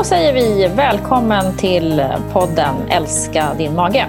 Då 0.00 0.04
säger 0.04 0.32
vi 0.32 0.66
välkommen 0.76 1.56
till 1.56 2.04
podden 2.32 2.74
Älska 2.90 3.54
din 3.58 3.74
mage. 3.74 4.06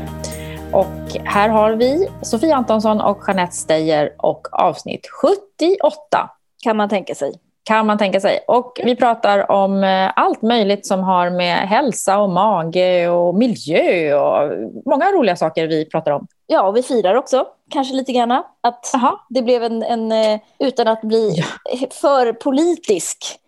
Och 0.73 1.21
här 1.23 1.49
har 1.49 1.71
vi 1.71 2.07
Sofia 2.21 2.55
Antonsson 2.55 3.01
och 3.01 3.23
Jeanette 3.27 3.55
Steyer 3.55 4.15
och 4.17 4.47
avsnitt 4.51 5.07
78. 5.07 6.29
Kan 6.63 6.77
man 6.77 6.89
tänka 6.89 7.15
sig. 7.15 7.33
Kan 7.63 7.85
man 7.85 7.97
tänka 7.97 8.19
sig. 8.19 8.39
Och 8.47 8.81
vi 8.83 8.95
pratar 8.95 9.51
om 9.51 9.83
eh, 9.83 10.11
allt 10.15 10.41
möjligt 10.41 10.87
som 10.87 10.99
har 10.99 11.29
med 11.29 11.57
hälsa 11.57 12.19
och 12.19 12.29
mage 12.29 13.09
och 13.09 13.35
miljö 13.35 14.13
och 14.15 14.51
många 14.85 15.11
roliga 15.11 15.35
saker 15.35 15.67
vi 15.67 15.85
pratar 15.85 16.11
om. 16.11 16.27
Ja, 16.47 16.67
och 16.67 16.75
vi 16.75 16.83
firar 16.83 17.15
också 17.15 17.45
kanske 17.69 17.93
lite 17.93 18.11
grann 18.11 18.31
att 18.31 18.95
Aha. 18.95 19.25
det 19.29 19.41
blev 19.41 19.63
en, 19.63 19.83
en, 19.83 20.11
eh, 20.11 20.39
utan 20.59 20.87
att 20.87 21.01
bli 21.01 21.43
för 22.01 22.33
politisk, 22.33 23.40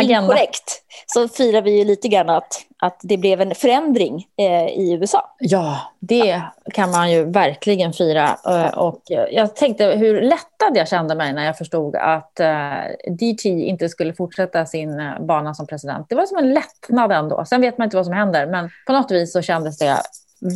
Agenda. 0.00 0.22
inkorrekt, 0.22 0.82
så 1.06 1.28
firar 1.28 1.62
vi 1.62 1.78
ju 1.78 1.84
lite 1.84 2.08
grann 2.08 2.28
att, 2.30 2.52
att 2.82 3.00
det 3.02 3.16
blev 3.16 3.40
en 3.40 3.54
förändring 3.54 4.26
eh, 4.38 4.66
i 4.68 4.92
USA. 5.00 5.34
Ja, 5.38 5.78
det 6.00 6.42
kan 6.74 6.90
man 6.90 7.10
ju 7.12 7.24
verkligen 7.24 7.92
fira. 7.92 8.36
Eh, 8.46 8.78
Och 8.78 9.10
eh, 9.10 9.24
jag 9.30 9.56
tänkte 9.56 9.84
hur 9.84 10.20
lättad 10.22 10.72
jag 10.76 10.88
kände 10.88 11.14
mig 11.14 11.32
när 11.32 11.44
jag 11.46 11.58
förstod 11.58 11.96
att 11.96 12.40
eh, 12.40 12.74
DT 13.18 13.48
inte 13.48 13.88
skulle 13.88 14.14
fortsätta 14.14 14.66
sin 14.66 15.00
eh, 15.00 15.20
bana 15.20 15.54
som 15.54 15.66
president. 15.66 16.06
Det 16.08 16.14
var 16.14 16.26
som 16.26 16.38
en 16.38 16.54
lättnad 16.54 17.12
ändå. 17.12 17.44
Sen 17.44 17.60
vet 17.60 17.78
man 17.78 17.84
inte 17.84 17.96
vad 17.96 18.06
som 18.06 18.14
händer, 18.14 18.46
men 18.46 18.70
på 18.86 18.92
något 18.92 19.10
vis 19.10 19.32
så 19.32 19.42
kändes 19.42 19.78
det 19.78 19.96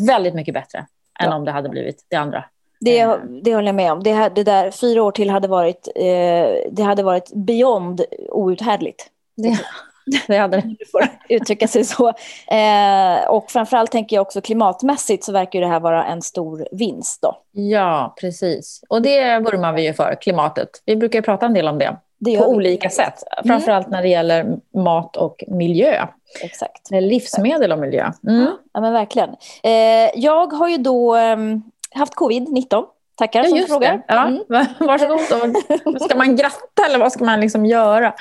väldigt 0.06 0.34
mycket 0.34 0.54
bättre 0.54 0.78
än 1.20 1.28
Ja. 1.30 1.34
om 1.36 1.44
det 1.44 1.50
hade 1.52 1.68
blivit 1.68 2.06
det 2.10 2.16
andra. 2.16 2.44
Det, 2.84 2.98
Eh. 3.00 3.16
det 3.42 3.54
håller 3.54 3.68
jag 3.68 3.74
med 3.74 3.92
om. 3.92 4.02
Det, 4.02 4.28
det 4.34 4.44
där 4.44 4.70
fyra 4.70 5.02
år 5.02 5.10
till 5.12 5.30
hade 5.30 5.48
varit, 5.48 5.88
eh, 5.94 6.70
det 6.70 6.82
hade 6.82 7.02
varit 7.02 7.30
beyond 7.34 8.00
outhärdligt. 8.28 9.06
Det, 9.36 9.58
det 10.26 10.36
hade 10.36 10.56
det. 10.56 10.76
Får 10.92 11.02
uttrycka 11.28 11.68
sig 11.68 11.84
så. 11.84 12.08
Eh, 12.48 13.28
och 13.28 13.50
framförallt 13.50 13.90
tänker 13.92 14.16
jag 14.16 14.22
också 14.22 14.40
klimatmässigt 14.40 15.24
så 15.24 15.32
verkar 15.32 15.60
det 15.60 15.66
här 15.66 15.80
vara 15.80 16.04
en 16.04 16.22
stor 16.22 16.68
vinst. 16.72 17.22
Då. 17.22 17.36
Ja, 17.52 18.14
precis. 18.20 18.80
Och 18.88 19.02
det 19.02 19.38
vurmar 19.38 19.72
vi 19.72 19.86
ju 19.86 19.94
för, 19.94 20.16
klimatet. 20.20 20.68
Vi 20.84 20.96
brukar 20.96 21.22
prata 21.22 21.46
en 21.46 21.54
del 21.54 21.68
om 21.68 21.78
det 21.78 21.96
Det 22.18 22.38
på 22.38 22.48
olika 22.48 22.90
sätt. 22.90 23.14
Framförallt 23.46 23.88
när 23.88 24.02
det 24.02 24.08
gäller 24.08 24.56
mat 24.74 25.16
och 25.16 25.44
miljö. 25.48 26.06
Exakt. 26.42 26.90
Livsmedel 26.90 27.72
och 27.72 27.78
miljö. 27.78 28.12
Mm. 28.28 28.46
Ja, 28.72 28.80
men 28.80 28.92
verkligen. 28.92 29.30
Eh, 29.62 30.10
jag 30.14 30.52
har 30.52 30.68
ju 30.68 30.76
då 30.76 31.14
ehm, 31.14 31.62
haft 31.94 32.14
covid-19. 32.14 32.84
Tackar 33.16 33.42
Ja, 33.44 33.48
som 33.48 33.58
frågar. 33.68 34.02
Ja, 34.08 34.26
Mm. 34.26 34.42
va- 34.48 34.66
Varsågod. 34.80 36.00
Ska 36.02 36.16
man 36.18 36.36
gratta 36.36 36.86
eller 36.86 36.98
vad 36.98 37.12
ska 37.12 37.24
man 37.24 37.40
liksom 37.40 37.66
göra? 37.66 38.14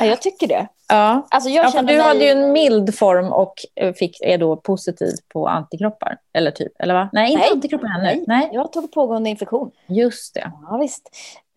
Ja, 0.00 0.06
jag 0.06 0.22
tycker 0.22 0.46
det. 0.48 0.66
Ja. 0.88 1.26
Alltså, 1.30 1.50
jag 1.50 1.66
Ja, 1.66 1.70
för 1.70 1.78
du 1.78 1.84
mig... 1.84 1.98
hade 1.98 2.24
ju 2.24 2.30
en 2.30 2.52
mild 2.52 2.94
form 2.98 3.32
och 3.32 3.54
eh, 3.74 3.92
fick, 3.94 4.20
är 4.20 4.38
då 4.38 4.56
positiv 4.56 5.12
på 5.32 5.48
antikroppar. 5.48 6.16
Eller 6.32 6.50
typ, 6.50 6.72
eller 6.78 6.94
va? 6.94 7.08
Nej, 7.12 7.30
inte 7.32 7.42
Nej. 7.44 7.52
antikroppar 7.52 7.86
ännu. 7.88 8.02
Nej. 8.04 8.24
Nej. 8.26 8.50
Jag 8.52 8.72
tog 8.72 8.92
pågående 8.92 9.30
infektion. 9.30 9.70
Just 9.86 10.34
det. 10.34 10.52
Ja, 10.70 10.76
visst. 10.76 11.10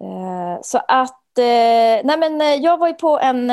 Eh, 0.03 0.61
så 0.61 0.77
att... 0.87 1.37
Eh, 1.37 1.43
nej, 2.03 2.17
men 2.17 2.61
jag 2.61 2.77
var 2.77 2.87
ju 2.87 2.93
på 2.93 3.19
en 3.19 3.51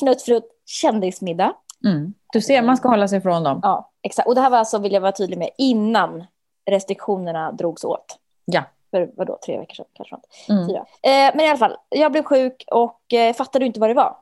fnuttfrutt 0.00 0.48
kändismiddag. 0.66 1.52
Mm. 1.84 2.14
Du 2.32 2.40
ser, 2.40 2.62
man 2.62 2.76
ska 2.76 2.88
hålla 2.88 3.08
sig 3.08 3.18
ifrån 3.18 3.42
dem. 3.42 3.60
Ja, 3.62 3.90
exakt. 4.02 4.28
Och 4.28 4.34
det 4.34 4.40
här 4.40 4.50
var 4.50 4.58
alltså, 4.58 4.78
vill 4.78 4.92
jag 4.92 5.00
vara 5.00 5.12
tydlig 5.12 5.38
med, 5.38 5.50
innan 5.58 6.24
restriktionerna 6.66 7.52
drogs 7.52 7.84
åt. 7.84 8.18
Ja. 8.44 8.62
För 8.90 9.10
vadå, 9.16 9.38
tre 9.46 9.58
veckor 9.58 9.74
sedan 9.74 9.86
kanske? 9.92 10.16
Mm. 10.48 10.68
Fyra. 10.68 10.78
Eh, 10.78 11.34
men 11.34 11.40
i 11.40 11.48
alla 11.48 11.58
fall, 11.58 11.76
jag 11.88 12.12
blev 12.12 12.22
sjuk 12.22 12.64
och 12.70 13.12
eh, 13.12 13.34
fattade 13.34 13.66
inte 13.66 13.80
vad 13.80 13.90
det 13.90 13.94
var. 13.94 14.16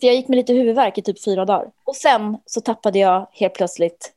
För 0.00 0.06
jag 0.06 0.16
gick 0.16 0.28
med 0.28 0.36
lite 0.36 0.52
huvudvärk 0.52 0.98
i 0.98 1.02
typ 1.02 1.24
fyra 1.24 1.44
dagar. 1.44 1.70
Och 1.84 1.96
sen 1.96 2.38
så 2.46 2.60
tappade 2.60 2.98
jag 2.98 3.26
helt 3.32 3.54
plötsligt 3.54 4.12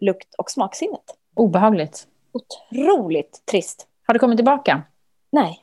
lukt 0.00 0.34
och 0.34 0.50
smaksinnet. 0.50 1.02
Obehagligt. 1.34 2.06
Otroligt 2.32 3.42
trist. 3.50 3.86
Har 4.06 4.14
det 4.14 4.18
kommit 4.18 4.38
tillbaka? 4.38 4.82
Nej. 5.30 5.62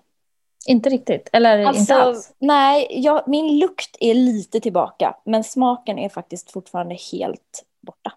Inte 0.68 0.90
riktigt? 0.90 1.30
Eller 1.34 1.58
inte 1.58 1.70
Alltså, 1.70 1.94
alls? 1.94 2.34
nej, 2.40 2.88
jag, 2.90 3.28
min 3.28 3.60
lukt 3.60 3.98
är 4.00 4.14
lite 4.14 4.60
tillbaka. 4.60 5.18
Men 5.24 5.44
smaken 5.44 6.00
är 6.00 6.10
faktiskt 6.10 6.52
fortfarande 6.52 6.98
helt 7.12 7.66
borta. 7.82 8.12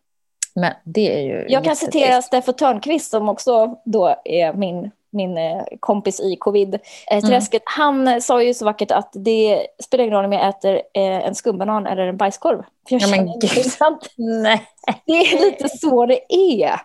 Men 0.57 0.73
det 0.85 1.19
är 1.19 1.23
ju 1.23 1.47
Jag 1.49 1.65
kan 1.65 1.77
citera 1.77 2.23
Steffo 2.23 2.53
Törnqvist 2.53 3.11
som 3.11 3.29
också 3.29 3.75
då 3.85 4.17
är 4.25 4.53
min, 4.53 4.91
min 5.11 5.39
eh, 5.39 5.63
kompis 5.81 6.21
i 6.21 6.37
covid-träsket. 6.41 7.63
Han 7.65 8.09
eh, 8.09 8.19
sa 8.19 8.43
ju 8.43 8.55
så 8.55 8.65
vackert 8.65 8.91
att 8.91 9.11
det 9.13 9.67
spelar 9.85 10.05
ingen 10.05 10.17
roll 10.17 10.25
om 10.25 10.33
jag 10.33 10.49
äter 10.49 10.75
eh, 10.75 11.27
en 11.27 11.35
skumbanan 11.35 11.87
eller 11.87 12.07
en 12.07 12.17
bajskorv. 12.17 12.63
För 12.89 12.95
jag 12.95 13.03
Ja, 13.03 13.09
men 13.09 13.27
gud. 13.41 13.65
sant. 13.73 14.07
Nej, 14.17 14.63
Det 15.07 15.13
är 15.13 15.45
lite 15.45 15.69
så 15.69 16.07
det 16.07 16.21
är. 16.35 16.81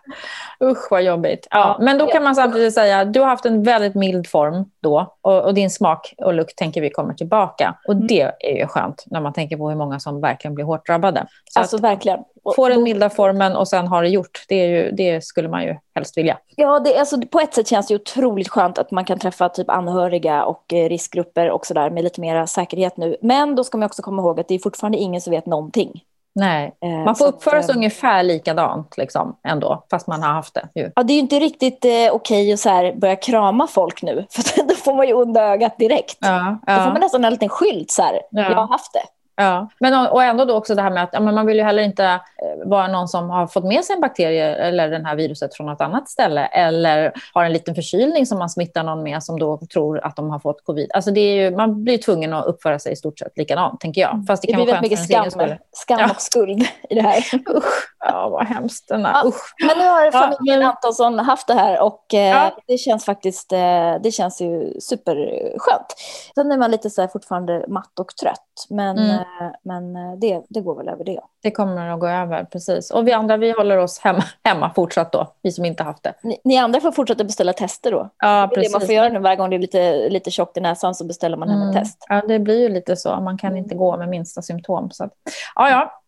usch 0.64 0.88
vad 0.92 1.04
jobbigt. 1.04 1.48
Ja, 1.52 1.60
Ja, 1.60 1.86
men 1.86 1.98
då 1.98 2.08
kan 2.08 2.24
man 2.24 2.36
samtidigt 2.36 2.74
säga 2.74 3.00
att 3.00 3.14
du 3.14 3.20
har 3.20 3.28
haft 3.28 3.46
en 3.46 3.64
väldigt 3.64 3.96
mild 3.96 4.28
form 4.28 4.66
då 4.82 5.16
och, 5.22 5.42
och 5.46 5.54
din 5.54 5.70
smak 5.70 6.14
och 6.18 6.34
lukt 6.34 6.58
tänker 6.58 6.82
vi 6.82 6.90
kommer 6.90 7.14
tillbaka. 7.14 7.76
Och 7.88 7.94
Mm. 7.94 8.08
det 8.08 8.22
är 8.40 8.58
ju 8.58 8.68
skönt 8.68 9.04
när 9.06 9.22
man 9.22 9.34
tänker 9.34 9.58
på 9.58 9.70
hur 9.70 9.76
många 9.78 10.00
som 10.00 10.22
verkligen 10.22 10.56
blir 10.56 10.66
hårt 10.66 10.88
drabbade. 10.88 11.26
Så 11.50 11.60
Alltså 11.60 11.78
verkligen. 11.78 12.20
Få 12.56 12.70
den 12.70 12.84
milda 12.84 13.10
formen 13.10 13.56
och 13.56 13.68
sen 13.68 13.88
ha 13.88 14.02
det 14.02 14.08
gjort, 14.08 14.46
det, 14.48 14.56
ju, 14.56 14.92
det 14.92 15.24
skulle 15.24 15.50
man 15.50 15.64
ju 15.64 15.76
helst 15.96 16.18
vilja. 16.18 16.38
Ja, 16.56 16.80
det, 16.80 16.98
alltså, 16.98 17.22
på 17.22 17.40
ett 17.40 17.54
sätt 17.54 17.68
känns 17.68 17.88
det 17.88 17.96
otroligt 17.96 18.50
skönt 18.50 18.78
att 18.78 18.92
man 18.92 19.06
kan 19.06 19.20
träffa 19.20 19.50
typ 19.50 19.70
anhöriga 19.70 20.44
och 20.46 20.74
eh, 20.74 20.90
riskgrupper 20.90 21.50
och 21.50 21.66
sådär 21.66 21.90
med 21.90 22.04
lite 22.04 22.22
mer 22.22 22.46
säkerhet 22.46 22.98
nu. 22.98 23.18
Men 23.22 23.56
då 23.56 23.64
ska 23.64 23.78
man 23.78 23.86
också 23.86 24.02
komma 24.02 24.22
ihåg 24.22 24.40
att 24.40 24.48
det 24.48 24.56
är 24.56 24.60
fortfarande 24.60 24.98
ingen 24.98 25.22
som 25.22 25.32
vet 25.32 25.46
någonting. 25.46 26.04
Nej. 26.36 26.72
Eh, 26.84 26.90
Man 26.90 27.16
får 27.16 27.28
uppföra 27.28 27.64
sig 27.64 27.72
eh, 27.72 27.78
ungefär 27.78 28.24
likadant 28.24 28.98
liksom, 28.98 29.36
ändå, 29.48 29.84
fast 29.92 30.08
man 30.08 30.24
har 30.24 30.34
haft 30.34 30.54
det. 30.54 30.68
Ju. 30.76 30.92
Ja, 30.96 31.04
det 31.04 31.14
är 31.14 31.16
ju 31.16 31.22
inte 31.22 31.40
riktigt 31.40 31.86
eh, 31.86 31.92
okej 32.12 32.54
att 32.54 32.60
så 32.60 32.70
här 32.70 32.94
börja 32.96 33.16
krama 33.16 33.68
folk 33.68 34.02
nu, 34.02 34.26
för 34.30 34.68
då 34.68 34.76
får 34.76 34.94
man 34.94 35.08
ju 35.08 35.14
onda 35.14 35.42
ögat 35.44 35.78
direkt. 35.78 36.18
Ja, 36.20 36.58
Då 36.68 36.74
får 36.74 36.84
ja, 36.84 36.90
man 36.90 37.00
nästan 37.00 37.26
en 37.26 37.34
liten 37.34 37.50
skylt 37.50 37.92
så 37.92 38.02
här, 38.02 38.14
Ja. 38.32 38.42
jag 38.42 38.56
har 38.56 38.68
haft 38.68 38.94
det. 38.94 39.04
Ja. 39.44 39.70
Men, 39.80 40.08
och 40.08 40.24
ändå 40.24 40.46
då 40.46 40.54
också 40.56 40.76
det 40.76 40.82
här 40.82 40.90
med 40.90 41.04
att 41.04 41.10
ja, 41.14 41.20
man 41.20 41.46
vill 41.46 41.58
ju 41.58 41.64
heller 41.64 41.84
inte 41.84 42.06
eh, 42.06 42.20
vara 42.66 42.88
någon 42.88 43.08
som 43.08 43.30
har 43.30 43.48
fått 43.48 43.64
med 43.64 43.86
sig 43.86 43.96
en 43.96 44.02
bakterie 44.02 44.56
eller 44.56 44.90
det 44.90 45.08
här 45.08 45.16
viruset 45.16 45.56
från 45.56 45.68
något 45.68 45.82
annat 45.82 46.10
ställe 46.10 46.46
eller 46.46 47.14
har 47.34 47.44
en 47.44 47.54
liten 47.54 47.76
förkylning 47.76 48.26
som 48.26 48.40
man 48.40 48.50
smittar 48.50 48.84
någon 48.84 49.04
med 49.04 49.24
som 49.24 49.40
då 49.40 49.60
tror 49.74 50.06
att 50.06 50.16
de 50.16 50.30
har 50.30 50.40
fått 50.40 50.66
covid. 50.66 50.92
Alltså 50.94 51.12
det 51.12 51.20
är 51.22 51.36
ju, 51.36 51.56
man 51.56 51.84
blir 51.84 51.98
tvungen 51.98 52.34
att 52.34 52.46
uppföra 52.46 52.80
sig 52.80 52.92
i 52.92 52.96
stort 52.96 53.20
sett 53.20 53.38
likadant, 53.38 53.80
tänker 53.80 54.02
jag. 54.02 54.24
Fast 54.28 54.42
det, 54.42 54.48
Det 54.48 54.54
kan 54.54 54.64
blir 54.64 54.74
vara 54.74 54.82
väldigt 54.82 55.00
mycket 55.00 55.32
skam, 55.32 55.58
skam 55.72 56.00
Ja. 56.00 56.10
och 56.12 56.22
skuld 56.22 56.62
i 56.90 56.96
det 56.96 57.02
här. 57.02 57.18
Usch, 57.58 57.94
ja, 58.00 58.30
vad 58.30 58.48
hemskt. 58.48 58.88
Den 58.88 59.06
här, 59.06 59.14
Ja. 59.24 59.32
Men 59.68 59.78
nu 59.78 59.84
har 59.84 60.12
familjen 60.12 60.64
Antonsson 60.64 61.20
haft 61.20 61.48
det 61.48 61.54
här 61.54 61.82
och 61.82 62.14
eh, 62.14 62.52
det 62.68 62.78
känns 62.78 63.06
faktiskt 63.06 63.52
eh, 63.54 63.96
det 64.04 64.12
känns 64.12 64.42
ju 64.42 64.80
superskönt. 64.80 65.96
Sen 66.36 66.52
är 66.52 66.58
man 66.58 66.72
lite 66.72 66.90
så 66.90 67.08
fortfarande 67.08 67.66
matt 67.68 68.00
och 68.00 68.16
trött, 68.22 68.66
men, 68.70 68.98
Mm. 68.98 69.24
Men 69.64 69.96
eh, 69.96 70.14
det, 70.18 70.42
det 70.50 70.62
går 70.62 70.76
väl 70.76 70.90
över 70.90 71.04
det. 71.04 71.20
Det 71.44 71.52
kommer 71.52 71.88
att 71.90 72.00
gå 72.00 72.08
över, 72.08 72.44
precis. 72.44 72.92
Och 72.92 73.08
vi 73.08 73.12
andra, 73.12 73.38
vi 73.38 73.52
håller 73.52 73.78
oss 73.78 74.00
hemma, 74.00 74.24
hemma 74.44 74.72
fortsatt 74.76 75.12
då, 75.12 75.34
vi 75.42 75.52
som 75.52 75.66
inte 75.66 75.84
haft 75.84 76.04
det. 76.04 76.14
Ni, 76.24 76.38
ni 76.44 76.58
andra 76.58 76.82
får 76.82 76.92
fortsätta 76.92 77.24
beställa 77.24 77.54
tester 77.54 77.92
då. 77.92 78.10
Ja, 78.18 78.28
Det 78.28 78.34
är 78.44 78.48
det 78.48 78.56
precis. 78.56 78.72
man 78.74 78.82
får 78.82 78.96
göra 78.96 79.10
nu 79.10 79.20
varje 79.20 79.36
gång 79.36 79.50
det 79.50 79.56
är 79.56 79.60
lite, 79.60 80.10
lite 80.10 80.32
tjockt 80.32 80.58
i 80.58 80.62
näsan 80.62 80.96
så 80.96 81.06
beställer 81.06 81.38
man 81.38 81.50
hem 81.50 81.62
ett 81.62 81.72
Mm. 81.72 81.84
test. 81.84 82.06
Ja, 82.10 82.22
det 82.28 82.40
blir 82.40 82.60
ju 82.60 82.70
lite 82.70 82.96
så. 82.96 83.22
Man 83.22 83.38
kan 83.38 83.58
inte 83.58 83.76
gå 83.76 83.98
med 83.98 84.10
minsta 84.10 84.42
symptom. 84.42 84.92
Så 84.92 85.04
att, 85.04 85.12
ja, 85.56 85.70
ja, 85.70 86.02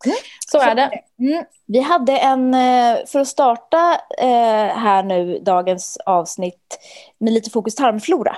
så 0.52 0.60
är 0.60 0.76
det. 0.76 0.90
Mm. 1.20 1.44
Vi 1.68 1.80
hade 1.80 2.18
en, 2.18 2.54
eh, 2.54 2.98
för 3.08 3.20
att 3.20 3.28
starta 3.28 3.98
eh, 4.20 4.78
här 4.78 5.04
nu 5.04 5.40
dagens 5.40 5.98
avsnitt 6.06 6.80
med 7.20 7.34
lite 7.34 7.50
fokus 7.50 7.76
tarmflora, 7.76 8.36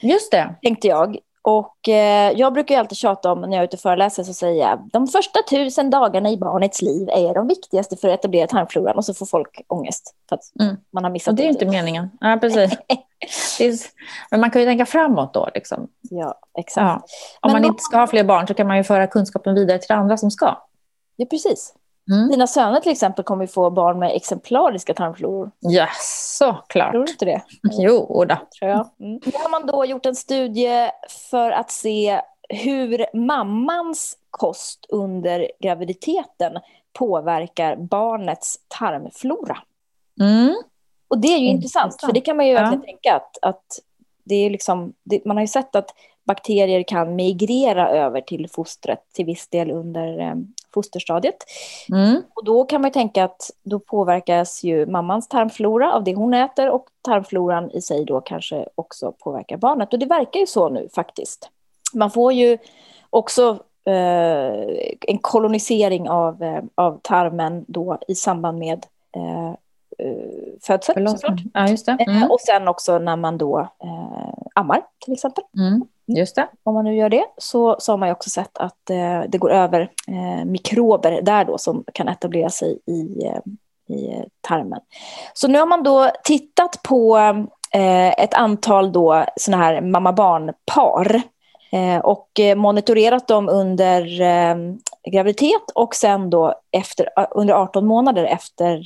Just 0.00 0.30
det. 0.32 0.54
tänkte 0.62 0.88
jag. 0.88 1.18
Och 1.46 1.88
eh, 1.88 2.32
jag 2.32 2.52
brukar 2.52 2.78
alltid 2.78 2.98
tjata 2.98 3.32
om 3.32 3.40
när 3.40 3.48
jag 3.48 3.58
är 3.60 3.64
ute 3.64 3.76
och 3.76 3.80
föreläser 3.80 4.22
så 4.22 4.34
säger 4.34 4.68
jag 4.68 4.88
de 4.92 5.06
första 5.06 5.38
tusen 5.50 5.90
dagarna 5.90 6.30
i 6.30 6.36
barnets 6.36 6.82
liv 6.82 7.08
är 7.08 7.34
de 7.34 7.48
viktigaste 7.48 7.96
för 7.96 8.08
att 8.08 8.14
etablera 8.20 8.46
tarmfloran 8.46 8.96
och 8.96 9.04
så 9.04 9.14
får 9.14 9.26
folk 9.26 9.60
ångest 9.68 10.14
för 10.28 10.36
att 10.36 10.42
Mm. 10.60 10.76
man 10.92 11.04
har 11.04 11.10
missat 11.10 11.32
Och 11.32 11.36
det 11.36 11.44
är 11.44 11.48
inte 11.48 11.66
meningen. 11.66 12.10
Ja, 12.20 12.38
precis. 12.40 12.70
Det 13.58 13.64
är, 13.66 13.74
men 14.30 14.40
man 14.40 14.50
kan 14.50 14.62
ju 14.62 14.68
tänka 14.68 14.86
framåt 14.86 15.34
då. 15.34 15.48
Liksom. 15.54 15.88
Ja, 16.00 16.34
exakt. 16.58 16.84
Ja. 16.84 16.94
Om 16.94 17.00
Men 17.42 17.52
man 17.52 17.62
då- 17.62 17.68
inte 17.68 17.82
ska 17.82 17.96
ha 17.98 18.06
fler 18.06 18.24
barn 18.24 18.46
så 18.46 18.54
kan 18.54 18.66
man 18.66 18.76
ju 18.76 18.84
föra 18.84 19.06
kunskapen 19.06 19.54
vidare 19.54 19.78
till 19.78 19.92
andra 19.92 20.16
som 20.16 20.30
ska. 20.30 20.56
Ja, 21.16 21.26
precis. 21.30 21.74
Mm. 22.12 22.30
Dina 22.30 22.46
söner 22.46 22.80
till 22.80 22.92
exempel 22.92 23.24
kommer 23.24 23.44
ju 23.44 23.48
få 23.48 23.70
barn 23.70 23.98
med 23.98 24.16
exemplariska 24.16 24.94
tarmfloror. 24.94 25.50
Ja, 25.60 25.86
såklart. 26.00 26.92
Tror 26.92 27.04
du 27.04 27.10
inte 27.12 27.24
det? 27.24 27.42
Jo 27.62 28.24
då. 28.28 28.36
tror 28.58 28.70
jag. 28.70 28.88
Mm. 29.00 29.20
Nu 29.26 29.32
har 29.34 29.50
man 29.50 29.66
då 29.66 29.84
gjort 29.84 30.06
en 30.06 30.14
studie 30.14 30.90
för 31.30 31.50
att 31.50 31.70
se 31.70 32.20
hur 32.48 33.16
mammans 33.16 34.16
kost 34.30 34.86
under 34.88 35.50
graviditeten 35.60 36.52
påverkar 36.98 37.76
barnets 37.76 38.58
tarmflora. 38.68 39.58
Mm. 40.20 40.54
Och 41.08 41.18
det 41.18 41.28
är 41.28 41.38
ju 41.38 41.46
Intressant. 41.46 41.84
intressant, 41.92 42.00
för 42.10 42.12
det 42.14 42.20
kan 42.20 42.36
man 42.36 42.46
ju 42.46 42.52
Ja. 42.52 42.60
verkligen 42.60 42.82
tänka 42.84 43.16
att, 43.16 43.38
att 43.42 43.64
det 44.24 44.34
är 44.34 44.50
liksom, 44.50 44.92
det, 45.04 45.24
man 45.24 45.36
har 45.36 45.42
ju 45.44 45.48
sett 45.48 45.76
att 45.76 45.90
bakterier 46.24 46.82
kan 46.82 47.16
migrera 47.16 47.88
över 47.88 48.20
till 48.20 48.48
fostret 48.50 48.98
till 49.12 49.26
viss 49.26 49.48
del 49.48 49.70
under 49.70 50.20
eh, 50.20 50.34
fosterstadiet. 50.74 51.36
Mm. 51.88 52.22
Och 52.34 52.44
då 52.44 52.64
kan 52.64 52.82
man 52.82 52.90
tänka 52.90 53.24
att 53.24 53.50
då 53.62 53.78
påverkas 53.78 54.64
ju 54.64 54.86
mammans 54.86 55.28
tarmflora 55.28 55.92
av 55.92 56.04
det 56.04 56.14
hon 56.14 56.34
äter 56.34 56.70
och 56.70 56.86
tarmfloran 57.02 57.70
i 57.70 57.82
sig 57.82 58.04
då 58.04 58.20
kanske 58.20 58.68
också 58.74 59.12
påverkar 59.12 59.56
barnet. 59.56 59.92
Och 59.92 59.98
det 59.98 60.06
verkar 60.06 60.40
ju 60.40 60.46
så 60.46 60.68
nu 60.68 60.88
faktiskt. 60.94 61.50
Man 61.94 62.10
får 62.10 62.32
ju 62.32 62.58
också 63.10 63.58
eh, 63.84 64.76
en 65.00 65.18
kolonisering 65.20 66.08
av, 66.08 66.42
eh, 66.42 66.62
av 66.74 67.00
tarmen 67.02 67.64
då 67.68 67.98
i 68.08 68.14
samband 68.14 68.58
med 68.58 68.86
eh, 69.16 69.48
eh 69.98 70.33
födsel 70.62 71.08
såklart. 71.08 71.40
Ja, 71.54 71.68
just 71.68 71.86
det. 71.86 71.92
Eh, 71.92 72.16
mm. 72.16 72.30
Och 72.30 72.40
sen 72.40 72.68
också 72.68 72.98
när 72.98 73.16
man 73.16 73.38
då 73.38 73.60
eh, 73.60 74.34
ammar 74.54 74.82
till 75.04 75.12
exempel. 75.12 75.44
Mm. 75.56 75.84
Just 76.06 76.36
det. 76.36 76.48
Om 76.62 76.74
man 76.74 76.84
nu 76.84 76.96
gör 76.96 77.08
det 77.08 77.24
så, 77.38 77.76
så 77.78 77.92
har 77.92 77.96
man 77.96 78.08
ju 78.08 78.12
också 78.12 78.30
sett 78.30 78.58
att 78.58 78.90
eh, 78.90 79.22
det 79.28 79.38
går 79.38 79.52
över 79.52 79.80
eh, 80.08 80.44
mikrober 80.44 81.22
där 81.22 81.44
då 81.44 81.58
som 81.58 81.84
kan 81.94 82.08
etablera 82.08 82.50
sig 82.50 82.78
i, 82.86 83.26
eh, 83.26 83.96
i 83.96 84.24
tarmen. 84.40 84.80
Så 85.34 85.48
nu 85.48 85.58
har 85.58 85.66
man 85.66 85.82
då 85.82 86.10
tittat 86.24 86.82
på 86.82 87.18
eh, 87.72 88.08
ett 88.08 88.34
antal 88.34 88.92
då 88.92 89.24
såna 89.36 89.56
här 89.56 89.80
mamma-barn-par 89.80 91.22
och 92.02 92.28
monitorerat 92.56 93.28
dem 93.28 93.48
under 93.48 94.04
graviditet 95.10 95.70
och 95.74 95.94
sen 95.94 96.30
då 96.30 96.54
efter, 96.72 97.08
under 97.30 97.54
18 97.54 97.86
månader 97.86 98.24
efter 98.24 98.82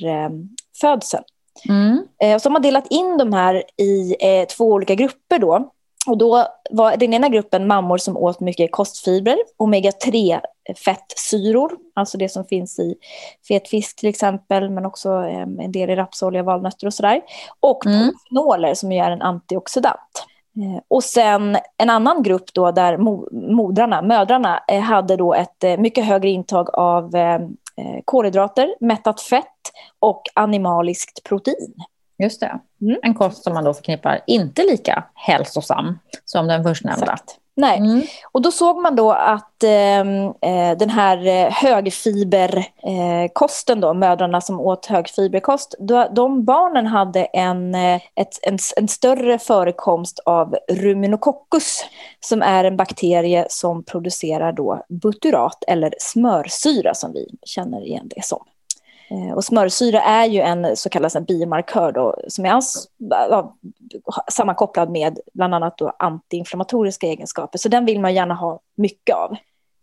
födseln. 0.81 1.25
Mm. 1.69 2.05
så 2.41 2.49
har 2.49 2.51
man 2.51 2.63
delat 2.63 2.87
in 2.91 3.19
de 3.19 3.33
här 3.33 3.63
i 3.77 4.15
två 4.57 4.65
olika 4.65 4.95
grupper 4.95 5.39
då. 5.39 5.71
Och 6.07 6.19
då 6.19 6.47
var 6.71 6.97
den 6.97 7.15
ena 7.15 7.29
gruppen 7.29 7.67
mammor 7.67 7.99
som 7.99 8.17
åt 8.17 8.41
mycket 8.41 8.73
kostfibrer, 8.73 9.39
omega-3 9.59 10.41
fettsyror, 10.85 11.73
alltså 11.95 12.19
det 12.19 12.29
som 12.29 12.45
finns 12.45 12.79
i 12.79 12.95
fet 13.49 13.69
fisk 13.69 13.97
till 13.97 14.09
exempel, 14.09 14.71
men 14.71 14.87
också 14.87 15.11
en 15.11 15.73
del 15.73 15.91
i 15.91 15.97
rapsolja, 15.97 16.43
valnötter 16.43 16.87
och 16.87 16.95
sådär. 16.95 17.21
Och 17.61 17.87
mm. 17.87 17.99
polyfenoler 17.99 18.75
som 18.75 18.93
är 18.93 19.11
en 19.11 19.23
antioxidant. 19.23 20.27
Eh, 20.59 20.83
och 20.89 21.05
sen 21.05 21.57
en 21.77 21.91
annan 21.91 22.23
grupp 22.23 22.55
då 22.55 22.71
där 22.71 22.97
modrarna, 23.53 24.03
mödrarna 24.03 24.63
eh, 24.69 24.81
hade 24.81 25.17
då 25.17 25.35
ett 25.35 25.65
eh, 25.65 25.77
mycket 25.77 26.05
högre 26.05 26.29
intag 26.29 26.75
av 26.75 27.11
kolhydrater, 28.05 28.75
mättat 28.81 29.21
fett 29.21 29.45
och 29.99 30.23
animaliskt 30.35 31.25
protein. 31.25 31.75
Just 32.23 32.41
det. 32.41 32.61
Mm. 32.81 33.01
En 33.03 33.15
kost 33.15 33.45
som 33.45 33.55
man 33.55 33.65
då 33.65 33.75
förknippar 33.75 34.21
inte 34.27 34.63
lika 34.63 35.05
hälsosam 35.15 35.99
som 36.25 36.47
den 36.47 36.65
förstnämnda. 36.65 37.13
Exakt. 37.13 37.37
Nej, 37.59 37.79
mm. 37.79 38.03
och 38.33 38.43
då 38.43 38.51
såg 38.51 38.83
man 38.83 38.97
då 38.97 39.13
att 39.13 39.65
ehm, 39.65 40.27
eh, 40.27 40.77
den 40.79 40.91
här 40.91 41.27
eh, 41.27 41.53
högfiberkosten, 41.53 43.79
eh, 43.79 43.83
då, 43.83 43.95
mödrarna 43.95 44.41
som 44.41 44.61
åt 44.61 44.87
högfiberkost, 44.87 45.75
då, 45.79 46.09
de 46.15 46.45
barnen 46.45 46.87
hade 46.87 47.25
en, 47.25 47.75
eh, 47.75 48.01
ett, 48.15 48.39
en, 48.43 48.59
en, 48.77 48.89
större 48.89 49.39
förekomst 49.39 50.19
av 50.19 50.57
ruminococcus, 50.69 51.85
som 52.21 52.43
är 52.43 52.65
en 52.65 52.77
bakterie 52.77 53.47
som 53.51 53.85
producerar 53.85 54.53
då 54.53 54.85
butyrat 54.89 55.65
eller 55.67 55.95
smörsyra 55.99 56.95
som 56.95 57.13
vi 57.13 57.27
känner 57.45 57.87
igen 57.87 58.11
det 58.17 58.25
som. 58.25 58.45
Eh, 59.11 59.35
och 59.35 59.45
smörsyra 59.45 60.03
är 60.03 60.27
ju 60.27 60.41
en 60.41 60.77
så 60.77 60.89
kallad 60.89 61.17
en 61.17 61.25
biomarkör 61.25 61.93
då, 61.93 62.17
som 62.29 62.45
är 62.45 62.63
sammankopplad 64.31 64.91
med 64.91 65.19
bland 65.35 65.55
annat 65.55 65.81
antiinflammatoriska 65.99 67.07
egenskaper. 67.07 67.59
Så 67.59 67.69
den 67.69 67.85
vill 67.85 68.01
man 68.01 68.15
gärna 68.15 68.35
ha 68.35 68.61
mycket 68.77 69.17
av. 69.17 69.37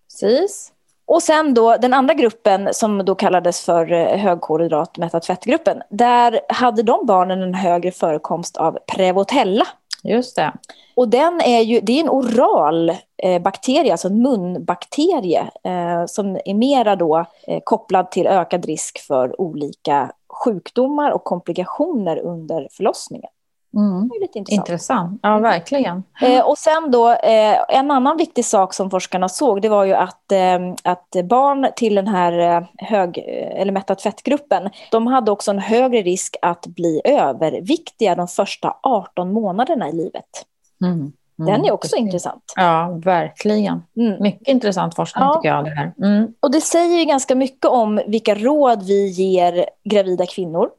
Precis. 0.10 0.72
Och 1.08 1.24
sen 1.24 1.54
då 1.54 1.78
den 1.78 1.94
andra 1.94 2.14
gruppen 2.14 2.70
som 2.74 3.06
då 3.06 3.16
kallades 3.16 3.62
för 3.62 3.92
eh, 3.92 4.18
högkolhydrat 4.18 4.98
mättat 4.98 5.26
fettgruppen. 5.26 5.82
Där 5.90 6.40
hade 6.50 6.84
de 6.84 7.06
barnen 7.06 7.42
en 7.42 7.54
högre 7.54 7.92
förekomst 7.92 8.58
av 8.58 8.80
Prevotella. 8.96 9.68
Just 10.06 10.36
det. 10.36 10.54
Och 10.96 11.10
den 11.10 11.42
är 11.42 11.62
ju, 11.62 11.80
det 11.80 11.94
är 11.94 12.04
en 12.04 12.10
oral 12.10 12.90
eh, 13.18 13.42
bakterie, 13.42 13.92
alltså 13.92 14.08
en 14.08 14.22
munbakterie 14.22 15.50
eh, 15.64 16.06
som 16.08 16.40
är 16.46 16.54
mera 16.54 16.96
då 16.96 17.26
eh, 17.48 17.62
kopplad 17.64 18.12
till 18.12 18.28
ökad 18.28 18.66
risk 18.66 19.00
för 19.00 19.42
olika 19.42 20.12
sjukdomar 20.30 21.12
och 21.12 21.24
komplikationer 21.24 22.20
under 22.20 22.68
förlossningen. 22.72 23.30
Mm. 23.76 24.10
Det 24.10 24.16
är 24.16 24.22
lite 24.22 24.40
intressant. 24.40 24.68
intressant. 24.68 25.20
Ja, 25.24 25.40
verkligen. 25.40 26.04
Eh, 26.22 26.46
och 26.46 26.58
sen 26.58 26.92
då, 26.92 27.10
eh, 27.12 27.58
en 27.70 27.92
annan 27.92 28.18
viktig 28.18 28.46
sak 28.46 28.74
som 28.74 28.90
forskarna 28.90 29.30
såg, 29.30 29.62
det 29.62 29.70
var 29.70 29.86
ju 29.86 29.94
att, 29.94 30.32
eh, 30.32 30.60
att 30.84 31.28
barn 31.30 31.68
till 31.76 31.96
den 31.96 32.08
här 32.08 32.40
eh, 32.40 32.64
hög 32.78 33.18
eller 33.56 33.72
mättat 33.72 34.02
fettgruppen, 34.02 34.70
de 34.92 35.08
hade 35.08 35.32
också 35.32 35.52
en 35.52 35.60
högre 35.60 36.02
risk 36.02 36.36
att 36.42 36.68
bli 36.68 37.02
överviktiga 37.06 38.16
de 38.16 38.28
första 38.28 38.76
18 38.84 39.34
månaderna 39.34 39.90
i 39.90 39.92
livet. 39.92 40.46
Mm. 40.84 41.12
Mm, 41.40 41.54
Den 41.54 41.66
är 41.66 41.72
också 41.72 41.90
precis. 41.90 42.06
intressant. 42.06 42.54
Ja, 42.56 43.00
verkligen. 43.04 43.84
Mm. 43.98 44.24
Mycket 44.24 44.48
intressant 44.48 44.96
forskning 44.96 45.24
ja. 45.24 45.34
tycker 45.34 45.50
jag. 45.50 45.66
Det 45.66 45.70
här. 45.70 45.94
Mm. 46.02 46.34
Och 46.40 46.52
det 46.52 46.62
säger 46.62 47.00
ju 47.00 47.06
ganska 47.06 47.36
mycket 47.36 47.66
om 47.66 48.02
vilka 48.08 48.36
råd 48.36 48.84
vi 48.84 49.08
ger 49.08 49.66
gravida 49.84 50.26
kvinnor. 50.26 50.70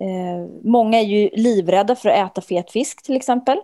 Eh, 0.00 0.46
många 0.62 0.98
är 0.98 1.04
ju 1.04 1.30
livrädda 1.32 1.96
för 1.96 2.08
att 2.08 2.30
äta 2.30 2.40
fet 2.40 2.70
fisk 2.70 3.02
till 3.02 3.16
exempel. 3.16 3.58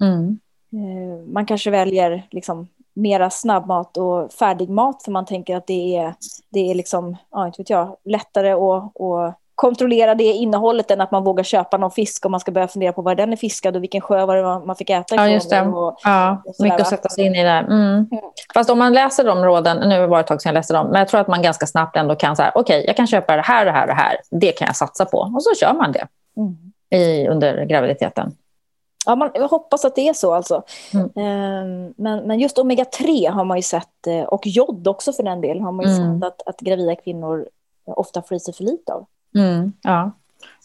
Mm. 0.00 0.38
Eh, 0.72 1.26
man 1.26 1.46
kanske 1.46 1.70
väljer 1.70 2.28
liksom 2.30 2.68
mera 2.94 3.30
snabbmat 3.30 3.96
och 3.96 4.32
färdigmat 4.32 5.02
för 5.02 5.12
man 5.12 5.26
tänker 5.26 5.56
att 5.56 5.66
det 5.66 5.96
är, 5.96 6.14
det 6.50 6.70
är 6.70 6.74
liksom, 6.74 7.16
ja, 7.30 7.46
inte 7.46 7.62
vet 7.62 7.70
jag, 7.70 7.96
lättare 8.04 8.52
att, 8.52 9.00
att 9.00 9.38
kontrollera 9.56 10.14
det 10.14 10.24
innehållet 10.24 10.90
än 10.90 11.00
att 11.00 11.10
man 11.10 11.24
vågar 11.24 11.44
köpa 11.44 11.76
någon 11.76 11.90
fisk 11.90 12.24
och 12.24 12.30
man 12.30 12.40
ska 12.40 12.52
börja 12.52 12.68
fundera 12.68 12.92
på 12.92 13.02
var 13.02 13.14
den 13.14 13.32
är 13.32 13.36
fiskad 13.36 13.76
och 13.76 13.82
vilken 13.82 14.00
sjö 14.00 14.26
var 14.26 14.36
det 14.36 14.66
man 14.66 14.76
fick 14.76 14.90
äta 14.90 15.14
ifrån. 15.14 15.26
Ja, 15.26 15.32
just 15.32 15.50
det. 15.50 15.62
Och, 15.62 15.96
ja, 16.04 16.42
och 16.44 16.54
mycket 16.58 16.80
att 16.80 16.88
sätta 16.88 17.08
sig 17.08 17.26
in 17.26 17.34
i 17.34 17.42
det. 17.42 17.50
Mm. 17.50 17.72
Mm. 17.72 18.06
Fast 18.54 18.70
om 18.70 18.78
man 18.78 18.92
läser 18.92 19.24
de 19.24 19.44
råden, 19.44 19.88
nu 19.88 20.06
var 20.06 20.16
det 20.16 20.20
ett 20.20 20.26
tag 20.26 20.42
sedan 20.42 20.50
jag 20.50 20.58
läste 20.58 20.74
dem, 20.74 20.86
men 20.86 20.98
jag 20.98 21.08
tror 21.08 21.20
att 21.20 21.28
man 21.28 21.42
ganska 21.42 21.66
snabbt 21.66 21.96
ändå 21.96 22.14
kan 22.14 22.36
säga, 22.36 22.52
okej, 22.54 22.78
okay, 22.78 22.86
jag 22.86 22.96
kan 22.96 23.06
köpa 23.06 23.36
det 23.36 23.42
här, 23.42 23.64
det 23.64 23.70
här 23.70 23.82
och 23.82 23.88
det 23.88 23.94
här, 23.94 24.16
det 24.30 24.52
kan 24.52 24.66
jag 24.66 24.76
satsa 24.76 25.04
på. 25.04 25.18
Och 25.34 25.42
så 25.42 25.54
kör 25.54 25.72
man 25.72 25.92
det 25.92 26.06
mm. 26.36 26.56
i, 27.02 27.28
under 27.28 27.64
graviditeten. 27.64 28.32
Ja, 29.06 29.16
man, 29.16 29.30
jag 29.34 29.48
hoppas 29.48 29.84
att 29.84 29.94
det 29.94 30.08
är 30.08 30.12
så 30.12 30.34
alltså. 30.34 30.62
Mm. 30.94 31.06
Um, 31.06 31.94
men, 31.96 32.26
men 32.26 32.40
just 32.40 32.58
omega-3 32.58 33.30
har 33.30 33.44
man 33.44 33.58
ju 33.58 33.62
sett, 33.62 34.06
eh, 34.06 34.22
och 34.22 34.46
jod 34.46 34.88
också 34.88 35.12
för 35.12 35.22
den 35.22 35.40
delen, 35.40 35.62
har 35.62 35.72
man 35.72 35.86
ju 35.86 35.92
mm. 35.92 36.20
sett 36.20 36.28
att, 36.28 36.48
att 36.48 36.60
gravida 36.60 36.96
kvinnor 36.96 37.48
ofta 37.86 38.22
får 38.22 38.36
i 38.36 38.40
sig 38.40 38.54
för 38.54 38.64
lite 38.64 38.92
av. 38.92 39.06
Mm, 39.36 39.72
ja. 39.82 40.12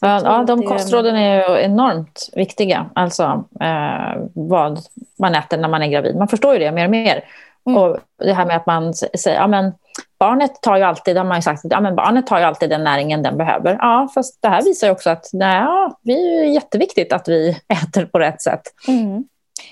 Ja, 0.00 0.44
de 0.46 0.62
kostråden 0.62 1.16
är 1.16 1.34
ju 1.34 1.60
enormt 1.60 2.30
viktiga. 2.32 2.90
Alltså 2.94 3.44
eh, 3.60 4.22
vad 4.34 4.78
man 5.18 5.34
äter 5.34 5.58
när 5.58 5.68
man 5.68 5.82
är 5.82 5.86
gravid. 5.86 6.16
Man 6.16 6.28
förstår 6.28 6.52
ju 6.52 6.58
det 6.58 6.72
mer 6.72 6.84
och 6.84 6.90
mer. 6.90 7.24
Mm. 7.66 7.82
Och 7.82 7.98
det 8.18 8.32
här 8.32 8.46
med 8.46 8.56
att 8.56 8.66
man 8.66 8.94
säger, 8.94 9.36
ja 9.36 9.46
men 9.46 9.72
barnet 10.18 10.62
tar 10.62 10.76
ju 10.76 10.82
alltid, 10.82 11.16
har 11.16 11.24
man 11.24 11.38
ju 11.38 11.42
sagt, 11.42 11.60
ja 11.64 11.80
men 11.80 11.96
barnet 11.96 12.26
tar 12.26 12.38
ju 12.38 12.44
alltid 12.44 12.70
den 12.70 12.84
näringen 12.84 13.22
den 13.22 13.36
behöver. 13.36 13.76
Ja, 13.80 14.08
fast 14.14 14.42
det 14.42 14.48
här 14.48 14.62
visar 14.62 14.86
ju 14.86 14.92
också 14.92 15.10
att 15.10 15.30
nej, 15.32 15.56
ja, 15.56 15.98
det 16.02 16.12
är 16.12 16.44
jätteviktigt 16.44 17.12
att 17.12 17.28
vi 17.28 17.50
äter 17.68 18.04
på 18.04 18.18
rätt 18.18 18.42
sätt. 18.42 18.62
Mm. 18.88 19.24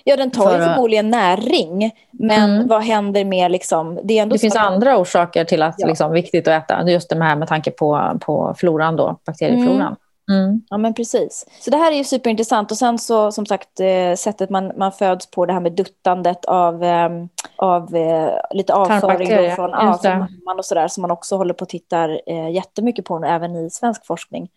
Ja, 0.04 0.16
den 0.16 0.30
tar 0.30 0.50
för, 0.50 0.58
ju 0.58 0.64
förmodligen 0.64 1.10
näring, 1.10 1.90
men 2.10 2.50
mm. 2.50 2.68
vad 2.68 2.82
händer 2.82 3.24
med... 3.24 3.50
Liksom, 3.50 3.98
det 4.04 4.18
är 4.18 4.22
ändå 4.22 4.32
det 4.32 4.38
finns 4.38 4.56
att... 4.56 4.66
andra 4.66 4.98
orsaker 4.98 5.44
till 5.44 5.62
att 5.62 5.74
ja. 5.78 5.86
liksom, 5.86 6.12
viktigt 6.12 6.48
att 6.48 6.64
äta. 6.64 6.90
Just 6.90 7.10
det 7.10 7.24
här 7.24 7.36
med 7.36 7.48
tanke 7.48 7.70
på, 7.70 8.18
på 8.20 8.54
floran, 8.58 8.96
då, 8.96 9.16
bakteriefloran. 9.26 9.80
Mm. 9.80 9.96
Mm. 10.30 10.62
Ja, 10.70 10.78
men 10.78 10.94
precis. 10.94 11.46
Så 11.60 11.70
det 11.70 11.76
här 11.76 11.92
är 11.92 11.96
ju 11.96 12.04
superintressant. 12.04 12.70
Och 12.70 12.76
sen 12.76 12.98
så, 12.98 13.32
som 13.32 13.46
sagt, 13.46 13.80
eh, 13.80 14.14
sättet 14.16 14.50
man, 14.50 14.72
man 14.76 14.92
föds 14.92 15.30
på, 15.30 15.46
det 15.46 15.52
här 15.52 15.60
med 15.60 15.72
duttandet 15.72 16.44
av, 16.44 16.84
eh, 16.84 17.08
av 17.56 17.96
eh, 17.96 18.30
lite 18.50 18.74
avföring 18.74 19.54
från, 19.54 19.70
ja, 19.70 19.98
från 20.02 20.18
mamman 20.18 20.58
och 20.58 20.64
sådär, 20.64 20.88
som 20.88 21.02
man 21.02 21.10
också 21.10 21.36
håller 21.36 21.54
på 21.54 21.62
att 21.62 21.68
titta 21.68 22.04
eh, 22.26 22.50
jättemycket 22.50 23.04
på, 23.04 23.24
även 23.24 23.56
i 23.56 23.70
svensk 23.70 24.06
forskning. 24.06 24.48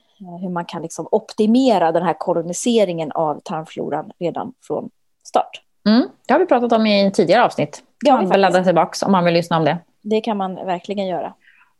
Hur 0.41 0.49
man 0.49 0.65
kan 0.65 0.81
liksom 0.81 1.07
optimera 1.11 1.91
den 1.91 2.03
här 2.03 2.13
koloniseringen 2.13 3.11
av 3.11 3.39
tarmfloran 3.39 4.11
redan 4.19 4.53
från 4.67 4.89
start. 5.23 5.61
Mm. 5.87 6.07
Det 6.27 6.33
har 6.33 6.39
vi 6.39 6.45
pratat 6.45 6.71
om 6.71 6.85
i 6.85 7.11
tidigare 7.11 7.43
avsnitt. 7.43 7.83
Det 8.05 8.09
har 8.09 8.19
vi 8.19 8.27
man 8.27 8.41
ladda 8.41 8.63
tillbaka 8.63 9.05
om 9.05 9.11
man 9.11 9.25
vill 9.25 9.33
lyssna 9.33 9.57
om 9.57 9.65
det. 9.65 9.77
Det 10.01 10.21
kan 10.21 10.37
man 10.37 10.55
verkligen 10.55 11.07
göra. 11.07 11.33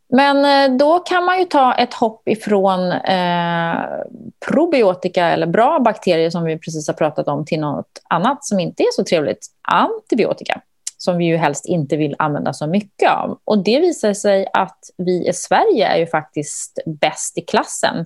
Men 0.08 0.70
eh, 0.72 0.76
då 0.76 0.98
kan 0.98 1.24
man 1.24 1.38
ju 1.38 1.44
ta 1.44 1.74
ett 1.74 1.94
hopp 1.94 2.28
ifrån 2.28 2.92
eh, 2.92 3.76
probiotika 4.46 5.26
eller 5.26 5.46
bra 5.46 5.78
bakterier 5.78 6.30
som 6.30 6.44
vi 6.44 6.58
precis 6.58 6.86
har 6.88 6.94
pratat 6.94 7.28
om 7.28 7.44
till 7.44 7.60
något 7.60 8.02
annat 8.08 8.44
som 8.44 8.60
inte 8.60 8.82
är 8.82 8.92
så 8.92 9.04
trevligt. 9.04 9.46
Antibiotika 9.62 10.60
som 11.04 11.16
vi 11.16 11.24
ju 11.24 11.36
helst 11.36 11.66
inte 11.66 11.96
vill 11.96 12.14
använda 12.18 12.52
så 12.52 12.66
mycket 12.66 13.10
av. 13.10 13.38
Och 13.44 13.58
det 13.58 13.80
visar 13.80 14.12
sig 14.12 14.46
att 14.52 14.78
vi 14.96 15.28
i 15.28 15.32
Sverige 15.32 15.86
är 15.86 15.98
ju 15.98 16.06
faktiskt 16.06 16.78
bäst 16.86 17.38
i 17.38 17.40
klassen 17.40 17.98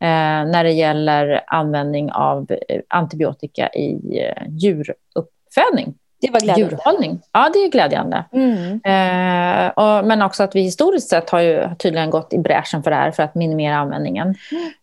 eh, 0.00 0.50
när 0.50 0.64
det 0.64 0.72
gäller 0.72 1.44
användning 1.46 2.12
av 2.12 2.46
eh, 2.68 2.80
antibiotika 2.88 3.68
i 3.68 4.20
eh, 4.20 4.42
djuruppfödning. 4.48 5.94
Det 6.20 6.30
var 6.30 6.40
glädjande. 6.40 6.76
Djurhållning. 6.76 7.20
Ja, 7.32 7.50
det 7.52 7.58
är 7.58 7.70
glädjande. 7.70 8.24
Mm. 8.32 8.80
Eh, 8.84 9.68
och, 9.70 10.06
men 10.06 10.22
också 10.22 10.42
att 10.42 10.56
vi 10.56 10.60
historiskt 10.62 11.08
sett 11.08 11.30
har 11.30 11.40
ju 11.40 11.68
tydligen 11.78 12.10
gått 12.10 12.32
i 12.32 12.38
bräschen 12.38 12.82
för 12.82 12.90
det 12.90 12.96
här 12.96 13.10
för 13.10 13.22
att 13.22 13.34
minimera 13.34 13.76
användningen. 13.76 14.34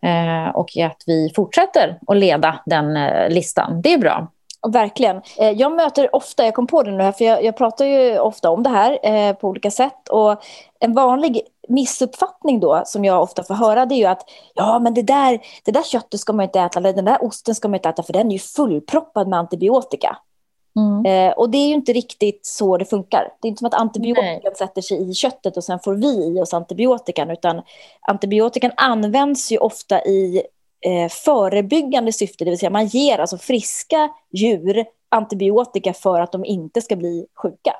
Eh, 0.02 0.56
och 0.56 0.78
att 0.78 1.04
vi 1.06 1.32
fortsätter 1.36 2.00
att 2.08 2.18
leda 2.18 2.60
den 2.66 2.98
eh, 2.98 3.30
listan. 3.30 3.82
Det 3.82 3.94
är 3.94 3.98
bra. 3.98 4.28
Verkligen. 4.68 5.22
Eh, 5.38 5.52
jag 5.52 5.76
möter 5.76 6.16
ofta, 6.16 6.46
jag 6.46 6.54
kom 6.54 6.68
på 6.68 6.84
det 6.84 6.92
nu 6.92 7.04
här, 7.04 7.12
för 7.12 7.26
jag, 7.26 7.44
jag 7.44 7.58
pratar 7.58 7.86
ju 7.86 8.20
ofta 8.20 8.50
om 8.50 8.64
det 8.64 8.70
här 8.70 9.00
eh, 9.04 9.34
på 9.34 9.48
olika 9.48 9.72
sätt. 9.72 10.10
Och 10.10 10.44
en 10.80 10.94
vanlig 10.94 11.42
missuppfattning 11.68 12.60
då, 12.60 12.84
som 12.86 13.06
jag 13.06 13.22
ofta 13.22 13.44
får 13.44 13.54
höra, 13.54 13.86
det 13.86 13.96
är 13.96 13.98
ju 13.98 14.06
att 14.06 14.30
ja, 14.54 14.80
men 14.80 14.94
det 14.94 15.02
där, 15.02 15.40
det 15.66 15.72
där 15.72 15.84
köttet 15.84 16.20
ska 16.20 16.34
man 16.34 16.44
inte 16.44 16.60
äta, 16.60 16.80
eller 16.80 16.94
den 16.94 17.06
där 17.06 17.24
osten 17.24 17.56
ska 17.56 17.68
man 17.68 17.76
inte 17.76 17.90
äta, 17.90 18.04
för 18.04 18.14
den 18.14 18.28
är 18.28 18.32
ju 18.32 18.40
fullproppad 18.40 19.28
med 19.28 19.40
antibiotika. 19.40 20.18
Mm. 20.78 21.06
Eh, 21.06 21.34
och 21.34 21.50
det 21.50 21.58
är 21.58 21.68
ju 21.68 21.74
inte 21.74 21.94
riktigt 21.94 22.46
så 22.46 22.78
det 22.78 22.86
funkar. 22.86 23.34
Det 23.42 23.48
är 23.48 23.50
inte 23.50 23.60
som 23.60 23.68
att 23.68 23.74
antibiotikan 23.74 24.40
Nej. 24.44 24.56
sätter 24.58 24.82
sig 24.82 25.10
i 25.10 25.14
köttet 25.14 25.58
och 25.58 25.64
sen 25.64 25.80
får 25.80 25.94
vi 25.94 26.26
i 26.26 26.42
oss 26.42 26.54
antibiotikan, 26.54 27.32
utan 27.32 27.62
antibiotikan 28.02 28.72
används 28.78 29.52
ju 29.52 29.58
ofta 29.58 30.06
i 30.06 30.42
eh, 30.88 31.10
förebyggande 31.10 32.12
syfte, 32.12 32.46
det 32.46 32.50
vill 32.50 32.60
säga 32.60 32.70
man 32.70 32.88
ger 32.88 33.20
alltså 33.20 33.38
friska 33.38 34.10
djur 34.32 34.86
antibiotika 35.10 35.94
för 35.94 36.20
att 36.20 36.32
de 36.32 36.46
inte 36.46 36.82
ska 36.82 36.96
bli 36.96 37.25
sjuka. 37.44 37.74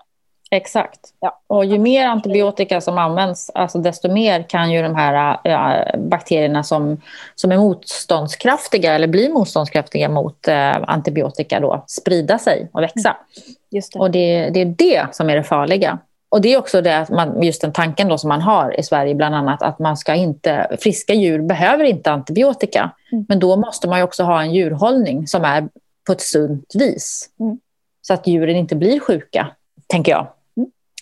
Exakt. 0.52 1.00
Ja. 1.20 1.42
Och 1.48 1.66
ju 1.66 1.80
mer 1.80 2.08
antibiotika 2.08 2.82
som 2.82 2.98
används, 2.98 3.52
alltså 3.54 3.78
desto 3.78 4.12
mer 4.12 4.44
kan 4.44 4.72
ju 4.72 4.82
de 4.82 4.96
här 4.96 5.40
ja, 5.44 5.86
bakterierna 5.98 6.64
som, 6.64 7.02
som 7.36 7.52
är 7.52 7.58
motståndskraftiga 7.58 8.94
eller 8.94 9.08
blir 9.08 9.30
motståndskraftiga 9.30 10.10
mot 10.10 10.48
eh, 10.48 10.76
antibiotika 10.88 11.60
då, 11.60 11.84
sprida 11.88 12.40
sig 12.40 12.70
och 12.72 12.82
växa. 12.82 13.10
Mm. 13.10 13.56
Just 13.70 13.94
det. 13.94 14.00
Och 14.00 14.12
det, 14.12 14.50
det 14.50 14.62
är 14.62 14.66
det 14.66 15.08
som 15.12 15.30
är 15.30 15.36
det 15.36 15.44
farliga. 15.44 16.00
Och 16.30 16.42
det 16.42 16.54
är 16.54 16.58
också 16.58 16.82
det 16.82 16.98
att 16.98 17.10
man, 17.10 17.42
just 17.44 17.62
den 17.62 17.74
tanken 17.74 18.08
då 18.08 18.18
som 18.18 18.28
man 18.28 18.42
har 18.42 18.80
i 18.80 18.84
Sverige 18.84 19.16
bland 19.16 19.36
annat 19.36 19.62
att 19.62 19.80
man 19.80 19.98
ska 19.98 20.16
inte, 20.16 20.78
friska 20.80 21.14
djur 21.14 21.42
behöver 21.42 21.84
inte 21.84 22.12
antibiotika. 22.12 22.92
Mm. 23.12 23.26
Men 23.30 23.40
då 23.40 23.56
måste 23.56 23.88
man 23.88 24.02
också 24.02 24.24
ha 24.24 24.42
en 24.42 24.54
djurhållning 24.54 25.28
som 25.28 25.46
är 25.46 25.70
på 26.08 26.12
ett 26.12 26.22
sunt 26.22 26.72
vis. 26.76 27.30
Mm. 27.40 27.60
Så 28.02 28.14
att 28.14 28.28
djuren 28.28 28.56
inte 28.56 28.76
blir 28.76 29.00
sjuka, 29.00 29.48
tänker 29.88 30.12
jag. 30.12 30.28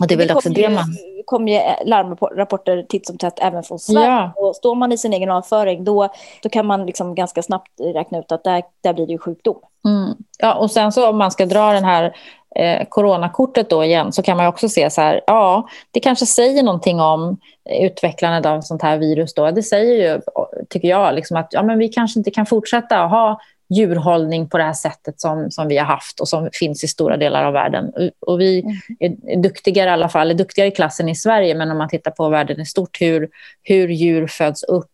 Och 0.01 0.07
det 0.07 0.13
är 0.13 0.17
väl 0.17 0.27
det 0.27 0.35
också 0.35 0.49
det 0.49 0.69
man... 0.69 0.85
Det 1.17 1.23
kommer 1.27 1.51
ju 1.51 1.59
larmrapporter 1.89 2.85
titt 2.89 3.07
som 3.07 3.17
tätt 3.17 3.39
även 3.39 3.63
från 3.63 3.79
Sverige. 3.79 4.07
Ja. 4.07 4.33
Och 4.35 4.55
står 4.55 4.75
man 4.75 4.91
i 4.91 4.97
sin 4.97 5.13
egen 5.13 5.31
avföring 5.31 5.83
då, 5.83 6.09
då 6.43 6.49
kan 6.49 6.65
man 6.65 6.85
liksom 6.85 7.15
ganska 7.15 7.41
snabbt 7.41 7.71
räkna 7.79 8.19
ut 8.19 8.31
att 8.31 8.43
där, 8.43 8.63
där 8.81 8.93
blir 8.93 9.07
det 9.07 9.11
ju 9.11 9.17
sjukdom. 9.17 9.55
Mm. 9.87 10.15
Ja, 10.39 10.53
och 10.53 10.71
sen 10.71 10.91
så 10.91 11.09
om 11.09 11.17
man 11.17 11.31
ska 11.31 11.45
dra 11.45 11.71
den 11.71 11.83
här 11.83 12.15
eh, 12.55 12.85
coronakortet 12.89 13.69
då 13.69 13.83
igen 13.83 14.13
så 14.13 14.21
kan 14.21 14.37
man 14.37 14.47
också 14.47 14.69
se 14.69 14.89
så 14.89 15.01
här, 15.01 15.21
ja, 15.27 15.67
det 15.91 15.99
kanske 15.99 16.25
säger 16.25 16.63
någonting 16.63 16.99
om 16.99 17.37
utvecklandet 17.81 18.45
av 18.45 18.61
sånt 18.61 18.81
här 18.81 18.97
virus 18.97 19.33
då. 19.33 19.51
Det 19.51 19.63
säger 19.63 20.13
ju, 20.13 20.21
tycker 20.69 20.87
jag, 20.87 21.15
liksom 21.15 21.37
att 21.37 21.47
ja, 21.51 21.63
men 21.63 21.79
vi 21.79 21.89
kanske 21.89 22.19
inte 22.19 22.31
kan 22.31 22.45
fortsätta 22.45 23.03
att 23.03 23.11
ha 23.11 23.39
djurhållning 23.69 24.49
på 24.49 24.57
det 24.57 24.63
här 24.63 24.73
sättet 24.73 25.21
som, 25.21 25.51
som 25.51 25.67
vi 25.67 25.77
har 25.77 25.85
haft 25.85 26.19
och 26.19 26.27
som 26.27 26.49
finns 26.53 26.83
i 26.83 26.87
stora 26.87 27.17
delar 27.17 27.45
av 27.45 27.53
världen. 27.53 27.91
Och 28.19 28.41
vi 28.41 28.59
mm. 28.99 29.17
är 29.27 29.41
duktigare 29.41 29.89
i 29.89 29.93
alla 29.93 30.09
fall, 30.09 30.31
är 30.31 30.35
duktigare 30.35 30.67
i 30.67 30.71
klassen 30.71 31.09
i 31.09 31.15
Sverige, 31.15 31.55
men 31.55 31.71
om 31.71 31.77
man 31.77 31.89
tittar 31.89 32.11
på 32.11 32.29
världen 32.29 32.61
i 32.61 32.65
stort, 32.65 33.01
hur, 33.01 33.29
hur 33.63 33.87
djur 33.87 34.27
föds 34.27 34.63
upp 34.63 34.91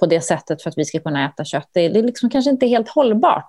på 0.00 0.06
det 0.06 0.20
sättet 0.20 0.62
för 0.62 0.70
att 0.70 0.78
vi 0.78 0.84
ska 0.84 1.00
kunna 1.00 1.24
äta 1.24 1.44
kött, 1.44 1.68
det 1.72 1.80
är 1.80 1.90
liksom 1.90 2.30
kanske 2.30 2.50
inte 2.50 2.66
helt 2.66 2.88
hållbart. 2.88 3.48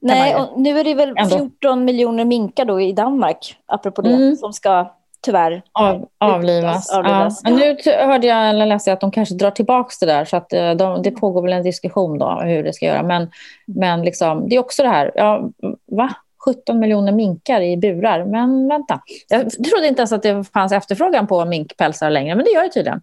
Nej, 0.00 0.36
och 0.36 0.60
nu 0.60 0.78
är 0.78 0.84
det 0.84 0.94
väl 0.94 1.14
14 1.30 1.84
miljoner 1.84 2.24
minkar 2.24 2.64
då 2.64 2.80
i 2.80 2.92
Danmark, 2.92 3.56
apropå 3.66 4.02
det, 4.02 4.14
mm. 4.14 4.36
som 4.36 4.52
ska 4.52 4.94
tyvärr 5.20 5.62
Av, 5.72 6.08
avlivas. 6.18 6.90
avlivas. 6.90 7.40
Ja. 7.44 7.50
Men 7.50 7.60
nu 7.60 7.76
hörde 7.92 8.26
jag 8.26 8.50
eller 8.50 8.66
läste 8.66 8.92
att 8.92 9.00
de 9.00 9.10
kanske 9.10 9.34
drar 9.34 9.50
tillbaka 9.50 9.94
det 10.00 10.06
där 10.06 10.24
så 10.24 10.36
att 10.36 10.52
eh, 10.52 10.70
de, 10.70 11.02
det 11.02 11.10
pågår 11.10 11.42
väl 11.42 11.52
en 11.52 11.62
diskussion 11.62 12.18
då 12.18 12.40
hur 12.44 12.62
det 12.62 12.72
ska 12.72 12.86
göra. 12.86 13.02
Men, 13.02 13.30
men 13.66 14.02
liksom, 14.02 14.48
det 14.48 14.56
är 14.56 14.60
också 14.60 14.82
det 14.82 14.88
här, 14.88 15.12
ja, 15.14 15.50
va? 15.86 16.14
17 16.44 16.78
miljoner 16.78 17.12
minkar 17.12 17.60
i 17.60 17.76
burar. 17.76 18.24
Men 18.24 18.68
vänta, 18.68 19.00
jag 19.28 19.50
trodde 19.50 19.88
inte 19.88 20.00
ens 20.00 20.12
att 20.12 20.22
det 20.22 20.44
fanns 20.44 20.72
efterfrågan 20.72 21.26
på 21.26 21.44
minkpälsar 21.44 22.10
längre, 22.10 22.34
men 22.34 22.44
det 22.44 22.50
gör 22.50 22.62
det 22.62 22.68
tydligen. 22.68 23.02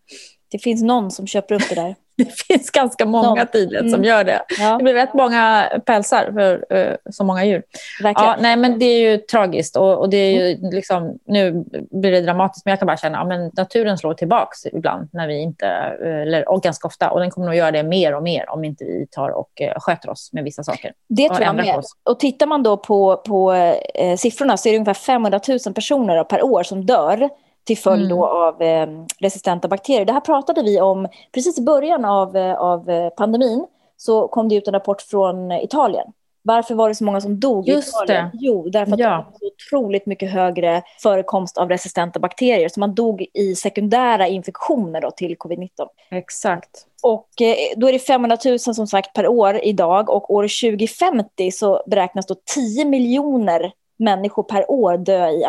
Det 0.52 0.60
finns 0.60 0.84
någon 0.84 1.12
som 1.12 1.28
köper 1.28 1.56
upp 1.56 1.70
det 1.70 1.76
där. 1.76 1.96
det 2.18 2.42
finns 2.42 2.70
ganska 2.72 3.06
många 3.06 3.46
tydligen 3.46 3.90
som 3.90 4.00
mm. 4.00 4.08
gör 4.08 4.24
det. 4.24 4.42
Ja. 4.60 4.78
Det 4.78 4.84
blir 4.84 4.94
rätt 4.94 5.14
många 5.14 5.70
pälsar 5.86 6.32
för 6.34 6.78
uh, 6.78 6.96
så 7.12 7.24
många 7.24 7.46
djur. 7.46 7.64
Ja, 8.00 8.36
nej, 8.40 8.56
men 8.56 8.80
det 8.80 8.86
är 8.86 9.12
ju 9.12 9.18
tragiskt 9.18 9.78
och, 9.78 9.98
och 9.98 10.10
det 10.10 10.18
är 10.18 10.32
ju 10.32 10.58
mm. 10.58 10.72
liksom, 10.72 11.20
nu 11.26 11.66
blir 11.92 12.12
det 12.12 12.22
dramatiskt 12.22 12.66
men 12.66 12.72
jag 12.72 12.80
kan 12.80 12.86
bara 12.86 12.98
känna 12.98 13.20
att 13.20 13.30
ja, 13.30 13.52
naturen 13.58 13.98
slår 13.98 14.14
tillbaka 14.14 14.70
ibland 14.74 15.10
när 15.14 15.28
vi 15.28 15.42
inte, 15.42 15.68
eller, 15.68 16.50
och 16.50 16.64
ganska 16.64 16.88
ofta 16.88 17.10
och 17.10 17.20
den 17.20 17.32
kommer 17.32 17.48
nog 17.48 17.56
göra 17.56 17.72
det 17.72 17.84
mer 17.84 18.16
och 18.16 18.24
mer 18.24 18.50
om 18.50 18.64
inte 18.64 18.84
vi 18.84 19.08
tar 19.12 19.30
och 19.30 19.62
uh, 19.62 19.80
sköter 19.80 20.10
oss 20.10 20.30
med 20.34 20.44
vissa 20.44 20.64
saker. 20.64 20.94
Det 21.08 21.30
tror 21.30 21.42
jag 21.42 21.56
med. 21.56 21.84
Och 22.04 22.20
tittar 22.20 22.48
man 22.48 22.64
då 22.64 22.78
på, 22.78 23.18
på 23.18 23.54
uh, 23.54 24.16
siffrorna 24.16 24.58
så 24.58 24.70
är 24.70 24.74
det 24.74 24.78
ungefär 24.78 24.94
500 24.94 25.40
000 25.66 25.74
personer 25.74 26.24
per 26.24 26.44
år 26.44 26.64
som 26.64 26.86
dör 26.86 27.30
till 27.66 27.78
följd 27.78 28.12
mm. 28.12 28.24
av 28.24 28.62
eh, 28.62 28.88
resistenta 29.20 29.68
bakterier. 29.68 30.06
Det 30.06 30.14
här 30.14 30.20
pratade 30.20 30.64
vi 30.64 30.82
om 30.82 31.08
precis 31.34 31.58
i 31.58 31.62
början 31.62 32.06
av, 32.06 32.38
eh, 32.38 32.56
av 32.56 32.90
eh, 32.90 33.10
pandemin. 33.10 33.66
Så 33.98 34.28
kom 34.28 34.50
det 34.50 34.56
ut 34.56 34.68
en 34.68 34.74
rapport 34.74 35.02
från 35.02 35.52
Italien. 35.52 36.08
Varför 36.42 36.76
var 36.76 36.90
det 36.90 36.96
så 36.96 37.04
många 37.04 37.22
som 37.22 37.40
dog 37.40 37.68
Just 37.68 37.88
i 37.88 37.90
Italien? 37.90 38.30
Det. 38.34 38.38
Jo, 38.42 38.70
därför 38.70 38.94
att 38.94 39.00
ja. 39.00 39.10
det 39.10 39.16
var 39.16 39.26
så 39.40 39.46
otroligt 39.46 40.06
mycket 40.06 40.32
högre 40.32 40.82
förekomst 41.04 41.58
av 41.58 41.70
resistenta 41.70 42.20
bakterier. 42.20 42.70
Så 42.70 42.80
man 42.80 42.96
dog 42.96 43.26
i 43.34 43.56
sekundära 43.56 44.28
infektioner 44.28 45.02
då, 45.02 45.12
till 45.12 45.36
covid-19. 45.38 45.70
Exakt. 46.12 46.88
Och 47.04 47.42
eh, 47.42 47.56
då 47.76 47.88
är 47.88 47.94
det 47.94 48.00
500 48.00 48.38
000 48.46 48.60
som 48.60 48.88
sagt 48.88 49.14
per 49.14 49.28
år 49.28 49.60
idag 49.64 50.10
och 50.10 50.34
år 50.34 50.44
2050 50.44 51.52
så 51.52 51.84
beräknas 51.88 52.26
då 52.26 52.36
10 52.56 52.86
miljoner 52.86 53.72
människor 54.00 54.44
per 54.44 54.72
år 54.72 54.98
dö 54.98 55.30
i 55.30 55.44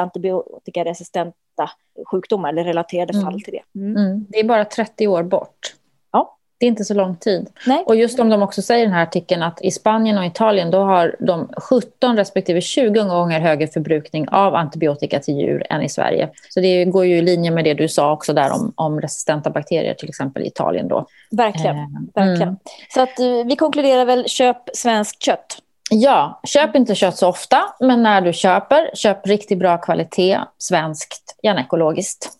antibiotikaresistenta 1.57 1.71
sjukdomar 2.11 2.49
eller 2.49 2.65
relaterade 2.65 3.13
mm. 3.13 3.25
fall 3.25 3.41
till 3.41 3.53
det. 3.53 3.81
Mm. 3.81 3.97
Mm. 3.97 4.27
Det 4.29 4.41
är 4.41 4.45
bara 4.45 4.65
30 4.65 5.09
år 5.09 5.23
bort. 5.23 5.75
Ja. 6.13 6.33
Det 6.59 6.67
är 6.67 6.69
inte 6.69 6.85
så 6.85 6.95
lång 6.95 7.17
tid. 7.17 7.49
Nej. 7.67 7.85
Och 7.87 7.97
just 7.97 8.21
om 8.21 8.29
de 8.29 8.43
också 8.43 8.63
säger 8.63 8.83
i 8.83 8.87
den 8.87 8.95
här 8.95 9.03
artikeln 9.03 9.43
att 9.43 9.63
i 9.63 9.71
Spanien 9.71 10.19
och 10.19 10.25
Italien 10.25 10.71
då 10.71 10.79
har 10.79 11.17
de 11.19 11.49
17 11.57 12.17
respektive 12.17 12.61
20 12.61 13.03
gånger 13.03 13.41
högre 13.41 13.67
förbrukning 13.67 14.29
av 14.29 14.55
antibiotika 14.55 15.21
till 15.21 15.35
djur 15.35 15.67
än 15.71 15.83
i 15.83 15.89
Sverige. 15.89 16.31
Så 16.51 16.61
det 16.61 16.85
går 16.85 17.05
ju 17.05 17.17
i 17.17 17.23
linje 17.23 17.51
med 17.51 17.65
det 17.65 17.75
du 17.75 17.89
sa 17.89 18.13
också 18.13 18.33
där 18.33 18.53
om, 18.53 18.73
om 18.77 19.01
resistenta 19.01 19.51
bakterier 19.51 19.95
till 19.95 20.09
exempel 20.09 20.43
i 20.43 20.47
Italien 20.47 20.89
då. 20.89 21.07
Verkligen. 21.31 21.77
Eh, 21.77 21.85
verkligen. 22.15 22.49
Mm. 22.49 22.57
Så 22.95 23.01
att, 23.01 23.21
uh, 23.21 23.47
vi 23.47 23.57
konkluderar 23.57 24.05
väl 24.05 24.29
köp 24.29 24.57
svenskt 24.73 25.23
kött. 25.23 25.63
Ja, 25.91 26.41
köp 26.45 26.77
inte 26.77 26.95
kött 26.95 27.17
så 27.17 27.29
ofta, 27.29 27.75
men 27.81 28.03
när 28.03 28.21
du 28.21 28.33
köper, 28.33 28.91
köp 28.95 29.27
riktigt 29.27 29.59
bra 29.59 29.79
kvalitet, 29.79 30.41
svenskt, 30.59 31.39
gärna 31.43 31.61
ekologiskt. 31.61 32.31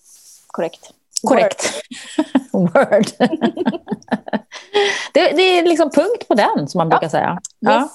Korrekt. 0.47 0.91
Korrekt. 1.23 1.73
Word. 2.61 3.07
det, 5.15 5.31
det, 5.37 5.59
är 5.59 5.69
liksom 5.69 5.91
punkt 5.91 6.29
på 6.29 6.35
den, 6.35 6.69
som 6.69 6.79
man 6.79 6.89
brukar 6.89 7.09
säga. 7.09 7.39
Yes. 7.41 7.51
Ja. 7.61 7.89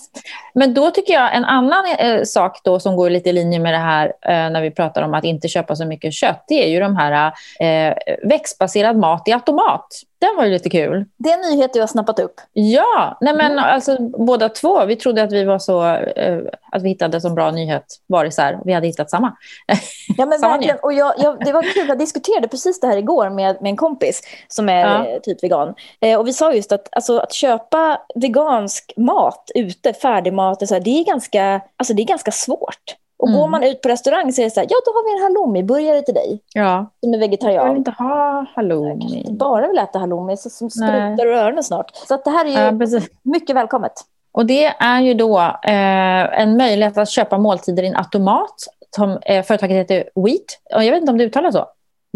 Men 0.53 0.74
då 0.74 0.91
tycker 0.91 1.13
jag 1.13 1.36
en 1.36 1.46
annan 1.46 1.86
eh, 2.00 2.24
sak 2.24 2.60
då 2.63 2.80
som 2.80 2.96
går 2.96 3.10
lite 3.10 3.30
i 3.30 3.34
linje 3.34 3.60
med 3.60 3.74
det 3.74 3.77
här 3.77 4.06
eh, 4.08 4.51
när 4.51 4.62
vi 4.62 4.72
pratar 4.72 5.01
om 5.01 5.13
att 5.13 5.24
inte 5.24 5.48
köpa 5.48 5.75
så 5.75 5.86
mycket 5.86 6.13
kött, 6.13 6.46
det 6.48 6.65
är 6.65 6.70
ju 6.70 6.80
de 6.80 6.96
här 6.96 7.34
eh, 7.60 7.94
växtbaserad 8.24 8.98
mat 8.98 9.27
i 9.27 9.32
automat. 9.32 9.88
Den 10.22 10.36
var 10.38 10.46
ju 10.46 10.51
lite 10.51 10.70
kul. 10.70 11.06
Det 11.18 11.30
är 11.30 11.34
en 11.34 11.56
nyhet 11.56 11.74
du 11.74 11.80
har 11.80 11.88
snappat 11.88 12.20
upp. 12.20 12.34
Ja, 12.53 13.18
nej 13.22 13.34
men 13.34 13.51
mm. 13.51 13.63
alltså 13.63 13.98
båda 14.00 14.50
två. 14.50 14.86
Vi 14.86 14.96
trodde 14.96 15.24
att 15.24 15.32
vi 15.32 15.44
var 15.44 15.60
så, 15.60 15.88
eh, 15.96 16.39
att 16.72 16.84
vi 16.84 16.89
hittade 16.89 17.22
så 17.22 17.30
bra 17.30 17.51
nyhet 17.51 17.86
var 18.08 18.25
isär. 18.25 18.60
Vi 18.65 18.74
hade 18.74 18.88
hittat 18.88 19.10
samma. 19.10 19.36
Ja 20.18 20.25
men 20.25 20.39
samma 20.39 20.53
verkligen. 20.53 20.77
Och 20.82 20.94
jag, 20.94 21.13
jag, 21.18 21.46
det 21.46 21.51
var 21.51 21.62
kul, 21.74 21.88
jag 21.88 22.00
diskuterade 22.00 22.48
precis 22.48 22.80
det 22.80 22.88
här 22.88 22.98
igår 22.98 23.30
med, 23.30 23.62
med 23.62 23.70
en 23.70 23.77
kompis 23.77 24.22
som 24.53 24.70
är 24.70 24.81
ja. 24.81 25.05
Eh, 25.05 25.20
typ 25.20 25.43
vegan. 25.43 25.74
Eh, 26.01 26.20
och 26.20 26.27
vi 26.27 26.34
sa 26.34 26.53
just 26.53 26.72
att, 26.72 26.88
alltså, 26.91 27.20
att 27.20 27.34
köpa 27.34 28.01
vegansk 28.15 28.93
mat 28.98 29.51
ute, 29.55 29.93
färdigmat, 29.93 30.67
så 30.67 30.74
här, 30.74 30.81
det, 30.81 31.00
är 31.00 31.05
ganska, 31.05 31.62
alltså, 31.77 31.93
det 31.93 32.01
är 32.01 32.05
ganska 32.05 32.31
svårt. 32.31 32.96
Och 33.17 33.27
mm. 33.27 33.39
går 33.39 33.48
man 33.48 33.63
ut 33.63 33.81
på 33.81 33.89
restaurang 33.89 34.34
så 34.34 34.41
är 34.41 34.46
det 34.46 34.51
så 34.51 34.60
här, 34.60 34.67
ja 34.70 34.77
då 34.86 34.91
har 34.91 35.03
vi 35.05 35.17
en 35.17 35.24
halloumi-burgare 35.24 36.01
till 36.01 36.13
dig. 36.13 36.39
Ja. 36.53 36.91
Som 37.03 37.13
är 37.13 37.17
vegetarian. 37.17 37.65
Jag 37.65 37.74
vill 37.74 37.77
inte 37.77 37.91
ha 37.91 38.46
halloumi. 38.55 39.05
Jag 39.10 39.17
inte 39.17 39.31
bara 39.31 39.67
vill 39.67 39.77
äta 39.77 40.00
halloumi, 40.00 40.38
så 40.38 40.50
som 40.50 40.70
sprutar 40.70 41.25
ur 41.25 41.34
öronen 41.34 41.63
snart. 41.63 41.96
Så 41.96 42.13
att 42.13 42.24
det 42.24 42.31
här 42.31 42.46
är 42.46 42.50
ju 42.50 42.88
ja, 42.96 43.01
mycket 43.24 43.55
välkommet. 43.55 43.93
Och 44.31 44.46
det 44.46 44.65
är 44.65 45.01
ju 45.01 45.13
då 45.13 45.39
eh, 45.63 46.41
en 46.41 46.58
möjlighet 46.58 46.98
att 46.98 47.10
köpa 47.10 47.38
måltider 47.38 47.84
i 47.84 47.88
en 47.88 47.96
automat. 47.96 48.55
Som, 48.96 49.20
eh, 49.22 49.43
företaget 49.43 49.77
heter 49.77 50.10
Wheat. 50.15 50.75
Och 50.75 50.84
jag 50.84 50.91
vet 50.91 51.01
inte 51.01 51.12
om 51.12 51.17
det 51.17 51.24
uttalas 51.24 51.53
så. 51.53 51.65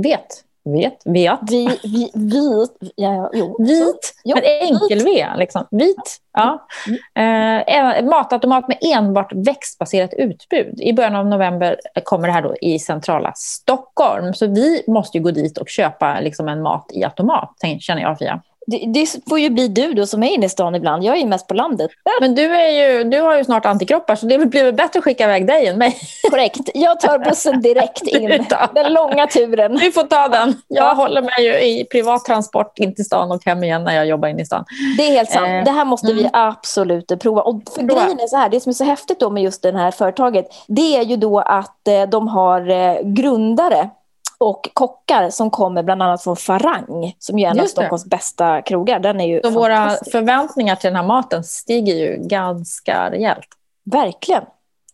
Vet. 0.03 0.27
Vet, 0.65 1.01
vet. 1.05 1.39
Vi, 1.41 1.79
vi, 1.83 2.11
vit, 2.13 2.93
ja, 2.95 3.29
jo. 3.33 3.55
Vit, 3.59 4.15
Jo, 4.23 4.35
men 4.35 4.43
enkel-V. 4.69 5.27
Liksom. 5.37 5.67
Vit. 5.71 6.21
Ja. 6.33 6.67
Eh, 7.15 7.75
en 7.75 8.05
matautomat 8.05 8.67
med 8.67 8.77
enbart 8.81 9.33
växtbaserat 9.33 10.13
utbud. 10.13 10.81
I 10.81 10.93
början 10.93 11.15
av 11.15 11.27
november 11.27 11.79
kommer 12.03 12.27
det 12.27 12.33
här 12.33 12.41
då 12.41 12.55
i 12.61 12.79
centrala 12.79 13.33
Stockholm. 13.35 14.33
Så 14.33 14.47
vi 14.47 14.83
måste 14.87 15.17
ju 15.17 15.23
gå 15.23 15.31
dit 15.31 15.57
och 15.57 15.69
köpa 15.69 16.19
liksom 16.19 16.47
en 16.47 16.61
mat 16.61 16.85
i 16.93 17.03
automat, 17.03 17.55
känner 17.79 18.01
jag, 18.01 18.17
Fia. 18.17 18.41
Det, 18.67 18.83
det 18.93 19.15
får 19.29 19.39
ju 19.39 19.49
bli 19.49 19.67
du 19.67 19.93
då 19.93 20.05
som 20.05 20.23
är 20.23 20.27
inne 20.27 20.45
i 20.45 20.49
stan 20.49 20.75
ibland. 20.75 21.03
Jag 21.03 21.15
är 21.15 21.19
ju 21.19 21.27
mest 21.27 21.47
på 21.47 21.53
landet. 21.53 21.91
Men 22.21 22.35
du, 22.35 22.55
är 22.55 22.69
ju, 22.69 23.03
du 23.03 23.21
har 23.21 23.37
ju 23.37 23.43
snart 23.43 23.65
antikroppar, 23.65 24.15
så 24.15 24.25
det 24.25 24.37
blir 24.37 24.63
väl 24.63 24.73
bättre 24.73 24.97
att 24.99 25.03
skicka 25.03 25.23
iväg 25.23 25.47
dig 25.47 25.67
än 25.67 25.77
mig. 25.77 25.97
Korrekt. 26.31 26.69
Jag 26.73 26.99
tar 26.99 27.19
bussen 27.19 27.61
direkt 27.61 28.01
in. 28.01 28.29
Den 28.75 28.93
långa 28.93 29.27
turen. 29.27 29.75
Du 29.75 29.91
får 29.91 30.03
ta 30.03 30.27
den. 30.27 30.53
Jag 30.67 30.85
Ja. 30.85 30.93
håller 30.93 31.21
mig 31.21 31.45
ju 31.45 31.53
i 31.61 31.85
privat 31.91 32.25
transport 32.25 32.79
in 32.79 32.95
till 32.95 33.05
stan 33.05 33.31
och 33.31 33.45
hem 33.45 33.63
igen 33.63 33.83
när 33.83 33.95
jag 33.95 34.05
jobbar 34.05 34.27
in 34.27 34.39
i 34.39 34.45
stan. 34.45 34.65
Det 34.97 35.07
är 35.07 35.11
helt 35.11 35.31
sant. 35.31 35.47
Eh, 35.47 35.63
Det 35.63 35.71
här 35.71 35.85
måste 35.85 36.13
vi 36.13 36.19
mm. 36.19 36.31
absolut 36.33 37.19
prova. 37.19 37.41
Och 37.41 37.61
för 37.75 37.79
Prova. 37.87 38.01
grejen 38.03 38.19
är 38.19 38.27
så 38.27 38.37
här, 38.37 38.49
det 38.49 38.59
som 38.59 38.69
är 38.69 38.73
så 38.73 38.83
häftigt 38.83 39.19
då 39.19 39.29
med 39.29 39.43
just 39.43 39.61
det 39.61 39.77
här 39.77 39.91
företaget, 39.91 40.45
det 40.67 40.97
är 40.97 41.01
ju 41.03 41.15
då 41.15 41.39
att 41.39 41.87
eh, 41.87 42.03
de 42.03 42.27
har 42.27 42.69
eh, 42.69 42.95
grundare 43.03 43.89
och 44.37 44.69
kockar 44.73 45.29
som 45.29 45.49
kommer 45.49 45.83
bland 45.83 46.03
annat 46.03 46.23
från 46.23 46.35
Farang, 46.35 47.15
som 47.19 47.39
är 47.39 47.49
en 47.49 47.59
av. 47.59 47.65
Stockholms 47.65 48.05
bästa 48.05 48.61
krogar. 48.61 48.99
Den 48.99 49.21
är 49.21 49.27
ju 49.27 49.41
Så 49.43 49.49
våra 49.49 49.89
förväntningar 50.11 50.75
till 50.75 50.87
den 50.87 50.95
här 50.95 51.07
maten 51.07 51.43
stiger 51.43 51.93
ju 51.93 52.17
ganska 52.27 53.11
rejält. 53.11 53.47
Verkligen. 53.91 54.43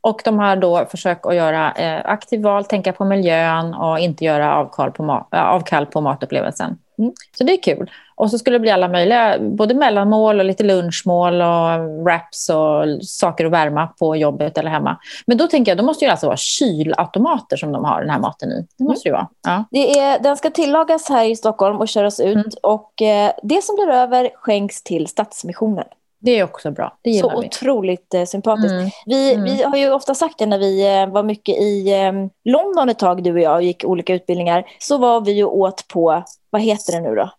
Och 0.01 0.21
de 0.25 0.39
har 0.39 0.55
då 0.55 0.85
försökt 0.85 1.25
att 1.25 1.35
göra 1.35 1.71
eh, 1.71 2.01
aktiv 2.05 2.41
val, 2.41 2.65
tänka 2.65 2.93
på 2.93 3.05
miljön 3.05 3.73
och 3.73 3.99
inte 3.99 4.25
göra 4.25 4.55
avkall 4.55 4.91
på, 4.91 5.03
ma- 5.03 5.25
avkall 5.31 5.85
på 5.85 6.01
matupplevelsen. 6.01 6.77
Mm. 6.97 7.13
Så 7.37 7.43
det 7.43 7.53
är 7.53 7.61
kul. 7.63 7.91
Och 8.15 8.31
så 8.31 8.37
skulle 8.37 8.55
det 8.55 8.59
bli 8.59 8.71
alla 8.71 8.87
möjliga, 8.87 9.37
både 9.39 9.73
mellanmål 9.73 10.39
och 10.39 10.45
lite 10.45 10.63
lunchmål 10.63 11.41
och 11.41 12.03
wraps 12.03 12.49
och 12.49 13.05
saker 13.05 13.45
att 13.45 13.51
värma 13.51 13.87
på 13.87 14.15
jobbet 14.15 14.57
eller 14.57 14.69
hemma. 14.69 14.97
Men 15.25 15.37
då 15.37 15.47
tänker 15.47 15.71
jag, 15.71 15.77
då 15.77 15.83
måste 15.83 16.05
det 16.05 16.11
alltså 16.11 16.27
vara 16.27 16.37
kylautomater 16.37 17.57
som 17.57 17.71
de 17.71 17.85
har 17.85 18.01
den 18.01 18.09
här 18.09 18.19
maten 18.19 18.51
i. 18.51 18.67
Det 18.77 18.83
måste 18.83 19.09
det 19.09 19.09
ju 19.09 19.13
vara. 19.13 19.27
Ja. 19.43 19.63
Det 19.71 19.99
är, 19.99 20.19
den 20.19 20.37
ska 20.37 20.49
tillagas 20.49 21.09
här 21.09 21.25
i 21.25 21.35
Stockholm 21.35 21.77
och 21.77 21.87
köras 21.87 22.19
ut. 22.19 22.35
Mm. 22.35 22.49
Och 22.63 23.01
eh, 23.01 23.31
det 23.43 23.63
som 23.63 23.75
blir 23.75 23.89
över 23.89 24.29
skänks 24.35 24.83
till 24.83 25.07
Stadsmissionen. 25.07 25.85
Det 26.23 26.39
är 26.39 26.43
också 26.43 26.71
bra. 26.71 26.97
Det 27.01 27.13
Så 27.13 27.29
vi. 27.41 27.47
otroligt 27.47 28.13
eh, 28.13 28.23
sympatiskt. 28.25 28.71
Mm. 28.71 28.89
Vi, 29.05 29.33
Mm. 29.33 29.43
vi 29.45 29.63
har 29.63 29.77
ju 29.77 29.91
ofta 29.93 30.15
sagt 30.15 30.37
det 30.37 30.45
när 30.45 30.59
vi 30.59 30.99
eh, 31.01 31.07
var 31.07 31.23
mycket 31.23 31.55
i 31.57 31.93
eh, 31.93 32.11
London 32.51 32.89
ett 32.89 32.99
tag, 32.99 33.23
du 33.23 33.33
och 33.33 33.39
jag, 33.39 33.55
och 33.55 33.63
gick 33.63 33.85
olika 33.85 34.13
utbildningar. 34.13 34.65
Så 34.79 34.97
var 34.97 35.21
vi 35.21 35.31
ju 35.31 35.43
åt 35.43 35.87
på, 35.87 36.23
vad 36.49 36.61
heter 36.61 36.91
det 36.93 36.99
nu 36.99 37.15
då? 37.15 37.29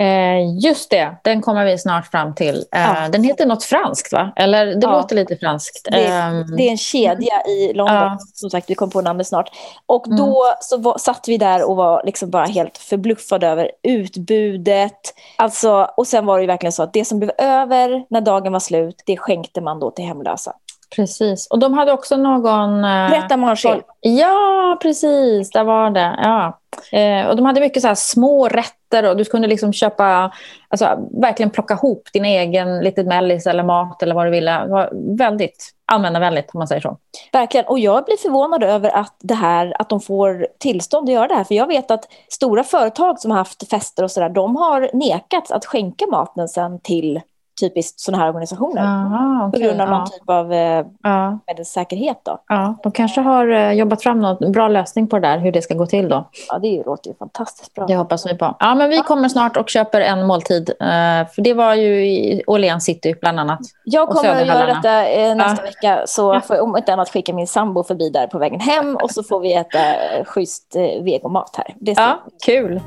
Eh, 0.00 0.58
just 0.64 0.90
det, 0.90 1.16
den 1.24 1.42
kommer 1.42 1.64
vi 1.64 1.78
snart 1.78 2.06
fram 2.06 2.34
till. 2.34 2.56
Eh, 2.74 2.80
Ja. 2.82 3.08
Den 3.08 3.24
heter 3.24 3.46
något 3.46 3.64
franskt, 3.64 4.12
va? 4.12 4.32
Eller 4.36 4.66
det 4.66 4.78
Ja. 4.82 4.90
låter 4.92 5.16
lite 5.16 5.36
franskt. 5.36 5.88
Det- 5.92 6.06
Ehm, 6.06 6.56
Det 6.56 6.62
är 6.62 6.70
en 6.70 6.76
kedja 6.78 7.42
i 7.46 7.72
London, 7.74 7.96
Ja. 7.96 8.18
som 8.34 8.50
sagt, 8.50 8.70
vi 8.70 8.74
kom 8.74 8.90
på 8.90 9.00
namnet 9.00 9.26
snart. 9.26 9.50
Och 9.86 10.06
Mm. 10.06 10.18
då 10.18 10.44
så 10.60 10.76
var, 10.76 10.98
satt 10.98 11.24
vi 11.28 11.38
där 11.38 11.68
och 11.70 11.76
var 11.76 12.02
liksom 12.04 12.30
bara 12.30 12.44
helt 12.46 12.78
förbluffade 12.78 13.46
över 13.48 13.70
utbudet. 13.82 15.14
Alltså, 15.36 15.88
och 15.96 16.06
sen 16.06 16.26
var 16.26 16.40
det 16.40 16.46
verkligen 16.46 16.72
så 16.72 16.82
att 16.82 16.92
det 16.92 17.04
som 17.04 17.18
blev 17.18 17.30
över 17.38 18.04
när 18.10 18.20
dagen 18.20 18.52
var 18.52 18.60
slut, 18.60 19.02
det 19.06 19.16
skänkte 19.16 19.60
man 19.60 19.80
då 19.80 19.90
till 19.90 20.04
hemlösa. 20.04 20.52
Precis. 20.96 21.46
Och 21.46 21.58
de 21.58 21.74
hade 21.74 21.92
också 21.92 22.16
någon... 22.16 22.84
eh, 22.84 23.10
Berätta 23.10 23.36
manger. 23.36 23.82
Ja, 24.00 24.78
precis. 24.82 25.50
Där 25.50 25.64
var 25.64 25.90
det. 25.90 26.18
Ja. 26.22 26.58
Eh, 26.98 27.26
och 27.26 27.36
de 27.36 27.46
hade 27.46 27.60
mycket 27.60 27.82
så 27.82 27.88
här 27.88 27.94
små 27.94 28.48
rätter 28.48 29.08
och 29.08 29.16
du 29.16 29.24
kunde 29.24 29.48
liksom 29.48 29.72
köpa, 29.72 30.32
alltså 30.68 30.98
verkligen 31.22 31.50
plocka 31.50 31.74
ihop 31.74 32.08
din 32.12 32.24
egen 32.24 32.80
liten 32.80 33.06
mellis 33.08 33.46
eller 33.46 33.62
mat 33.62 34.02
eller 34.02 34.14
vad 34.14 34.26
du 34.26 34.30
ville. 34.30 34.64
Det 34.64 34.72
var 34.72 34.90
väldigt 35.18 35.70
användarvänligt 35.92 36.50
om 36.54 36.58
man 36.58 36.68
säger 36.68 36.80
så. 36.80 36.96
Verkligen. 37.32 37.66
Och 37.66 37.78
jag 37.78 38.04
blir 38.04 38.16
förvånad 38.16 38.62
över 38.62 38.90
att, 38.90 39.16
det 39.22 39.34
här, 39.34 39.76
att 39.78 39.88
de 39.88 40.00
får 40.00 40.46
tillstånd 40.58 41.08
att 41.08 41.14
göra 41.14 41.28
det 41.28 41.34
här. 41.34 41.44
För 41.44 41.54
jag 41.54 41.66
vet 41.66 41.90
att 41.90 42.04
stora 42.30 42.64
företag 42.64 43.20
som 43.20 43.30
har 43.30 43.38
haft 43.38 43.70
fester 43.70 44.02
och 44.02 44.10
sådär, 44.10 44.28
de 44.28 44.56
har 44.56 44.90
nekats 44.92 45.50
att 45.50 45.64
skänka 45.64 46.06
maten 46.06 46.48
sen 46.48 46.80
till 46.80 47.20
typiskt 47.60 48.00
sådana 48.00 48.22
här 48.22 48.28
organisationer. 48.28 48.82
Aha, 48.82 49.40
På 49.40 49.56
okej. 49.56 49.62
grund 49.68 49.80
av 49.80 49.88
ja. 49.88 49.98
någon 49.98 50.06
typ 50.10 50.22
av 50.30 50.52
eh, 50.52 50.84
Ja, 51.02 51.38
medelssäkerhet. 51.46 52.20
Då. 52.22 52.38
ja. 52.48 52.74
De 52.82 52.92
kanske 52.92 53.20
har 53.20 53.48
eh, 53.48 53.72
jobbat 53.72 54.02
fram 54.02 54.20
någon 54.20 54.52
bra 54.52 54.68
lösning 54.68 55.06
på 55.08 55.18
det 55.18 55.28
där, 55.28 55.38
hur 55.38 55.52
det 55.52 55.62
ska 55.62 55.74
gå 55.74 55.86
till 55.86 56.08
då. 56.08 56.28
Ja, 56.48 56.58
det 56.58 56.82
låter 56.86 57.10
ju 57.10 57.16
fantastiskt 57.16 57.74
bra. 57.74 57.86
Det 57.86 57.96
hoppas 57.96 58.26
vi 58.26 58.38
på. 58.38 58.56
Ja, 58.60 58.74
men 58.74 58.90
vi 58.90 58.98
kommer 58.98 59.28
snart 59.28 59.56
och 59.56 59.68
köper 59.68 60.00
en 60.00 60.26
måltid. 60.26 60.70
eh, 60.80 60.86
För 61.34 61.42
det 61.42 61.54
var 61.54 61.74
ju 61.74 62.06
i 62.06 62.42
Åhléns 62.46 62.84
city 62.84 63.14
bland 63.20 63.40
annat. 63.40 63.60
Jag 63.84 64.08
kommer 64.08 64.30
att 64.42 64.46
göra 64.46 64.66
detta 64.74 65.08
eh, 65.08 65.34
nästa 65.36 65.62
Ja. 65.62 65.66
vecka. 65.70 66.02
Så 66.06 66.40
får 66.40 66.56
jag 66.56 66.64
om 66.64 66.76
inte 66.76 66.92
annat 66.92 67.08
skicka 67.10 67.32
min 67.34 67.46
sambo 67.46 67.84
förbi 67.84 68.10
där 68.10 68.26
på 68.26 68.38
vägen 68.38 68.60
hem. 68.60 68.96
Och 68.96 69.10
så 69.10 69.22
får 69.22 69.40
vi 69.40 69.54
äta 69.54 69.78
eh, 69.78 70.24
schysst 70.24 70.76
eh, 70.76 71.02
vegomat 71.04 71.54
här. 71.56 71.74
Det 71.80 71.92
Ja, 71.96 72.18
kul. 72.46 72.80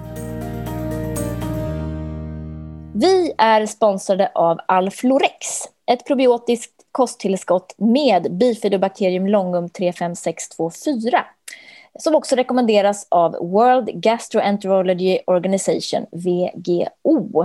Vi 2.98 3.34
är 3.38 3.66
sponsrade 3.66 4.32
av 4.36 4.60
Alflorex, 4.68 5.48
ett 5.92 6.06
probiotiskt 6.06 6.72
kosttillskott 6.92 7.76
med 7.78 8.38
bifidobakterium 8.38 9.28
longum 9.28 9.70
35624 9.70 11.26
som 12.00 12.16
också 12.16 12.36
rekommenderas 12.36 13.08
av 13.10 13.32
World 13.32 13.90
Gastroenterology 13.94 15.20
Organization, 15.28 16.06
WGO. 16.12 17.44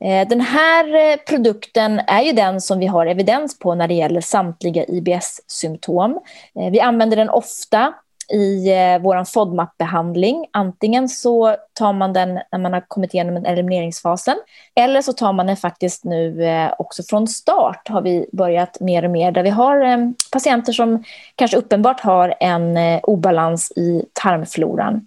Eh, 0.00 0.28
den 0.28 0.40
här 0.40 0.94
eh, 0.94 1.16
produkten 1.16 2.00
är 2.06 2.22
ju 2.22 2.32
den 2.32 2.60
som 2.60 2.78
vi 2.78 2.86
har 2.86 3.06
evidens 3.06 3.58
på 3.58 3.74
när 3.74 3.88
det 3.88 3.94
gäller 3.94 4.20
samtliga 4.20 4.84
IBS-symptom. 4.84 6.20
Eh, 6.60 6.70
vi 6.70 6.80
använder 6.80 7.16
den 7.16 7.30
ofta 7.30 7.94
i 8.30 8.72
eh, 8.72 9.02
vår 9.02 9.24
FODMAP-behandling. 9.24 10.46
Antingen 10.50 11.08
så 11.08 11.56
tar 11.72 11.92
man 11.92 12.12
den 12.12 12.34
när 12.52 12.58
man 12.58 12.72
har 12.72 12.84
kommit 12.88 13.14
igenom 13.14 13.44
elimineringsfasen 13.44 14.36
eller 14.74 15.02
så 15.02 15.12
tar 15.12 15.32
man 15.32 15.46
den 15.46 15.56
faktiskt 15.56 16.04
nu 16.04 16.44
eh, 16.44 16.72
också 16.78 17.02
från 17.02 17.28
start 17.28 17.88
har 17.88 18.02
vi 18.02 18.28
börjat 18.32 18.80
mer 18.80 19.04
och 19.04 19.10
mer 19.10 19.32
där 19.32 19.42
vi 19.42 19.50
har 19.50 19.80
eh, 19.80 19.98
patienter 20.32 20.72
som 20.72 21.04
kanske 21.36 21.56
uppenbart 21.56 22.00
har 22.00 22.34
en 22.40 22.76
eh, 22.76 23.00
obalans 23.02 23.72
i 23.76 24.04
tarmfloran. 24.12 25.06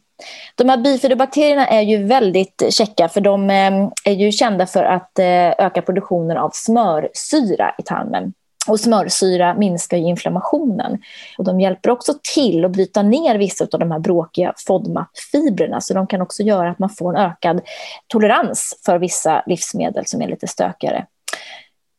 De 0.55 0.69
här 0.69 0.77
bifidobakterierna 0.77 1.67
är 1.67 1.81
ju 1.81 2.03
väldigt 2.03 2.63
käcka 2.69 3.09
för 3.09 3.21
de 3.21 3.49
eh, 3.49 3.89
är 4.05 4.13
ju 4.13 4.31
kända 4.31 4.65
för 4.65 4.83
att 4.83 5.19
eh, 5.19 5.65
öka 5.65 5.81
produktionen 5.81 6.37
av 6.37 6.49
smörsyra 6.53 7.75
i 7.77 7.83
tarmen. 7.83 8.33
Och 8.67 8.79
smörsyra 8.79 9.53
minskar 9.53 9.97
ju 9.97 10.03
inflammationen. 10.03 10.97
Och 11.37 11.43
de 11.43 11.59
hjälper 11.59 11.89
också 11.89 12.13
till 12.33 12.65
att 12.65 12.71
bryta 12.71 13.01
ner 13.01 13.37
vissa 13.37 13.67
av 13.73 13.79
de 13.79 13.91
här 13.91 13.99
bråkiga 13.99 14.53
FODMAP-fibrerna. 14.67 15.81
Så 15.81 15.93
de 15.93 16.07
kan 16.07 16.21
också 16.21 16.43
göra 16.43 16.69
att 16.69 16.79
man 16.79 16.89
får 16.89 17.17
en 17.17 17.25
ökad 17.25 17.61
tolerans 18.07 18.81
för 18.85 18.99
vissa 18.99 19.43
livsmedel 19.45 20.05
som 20.05 20.21
är 20.21 20.27
lite 20.27 20.47
stökigare. 20.47 21.05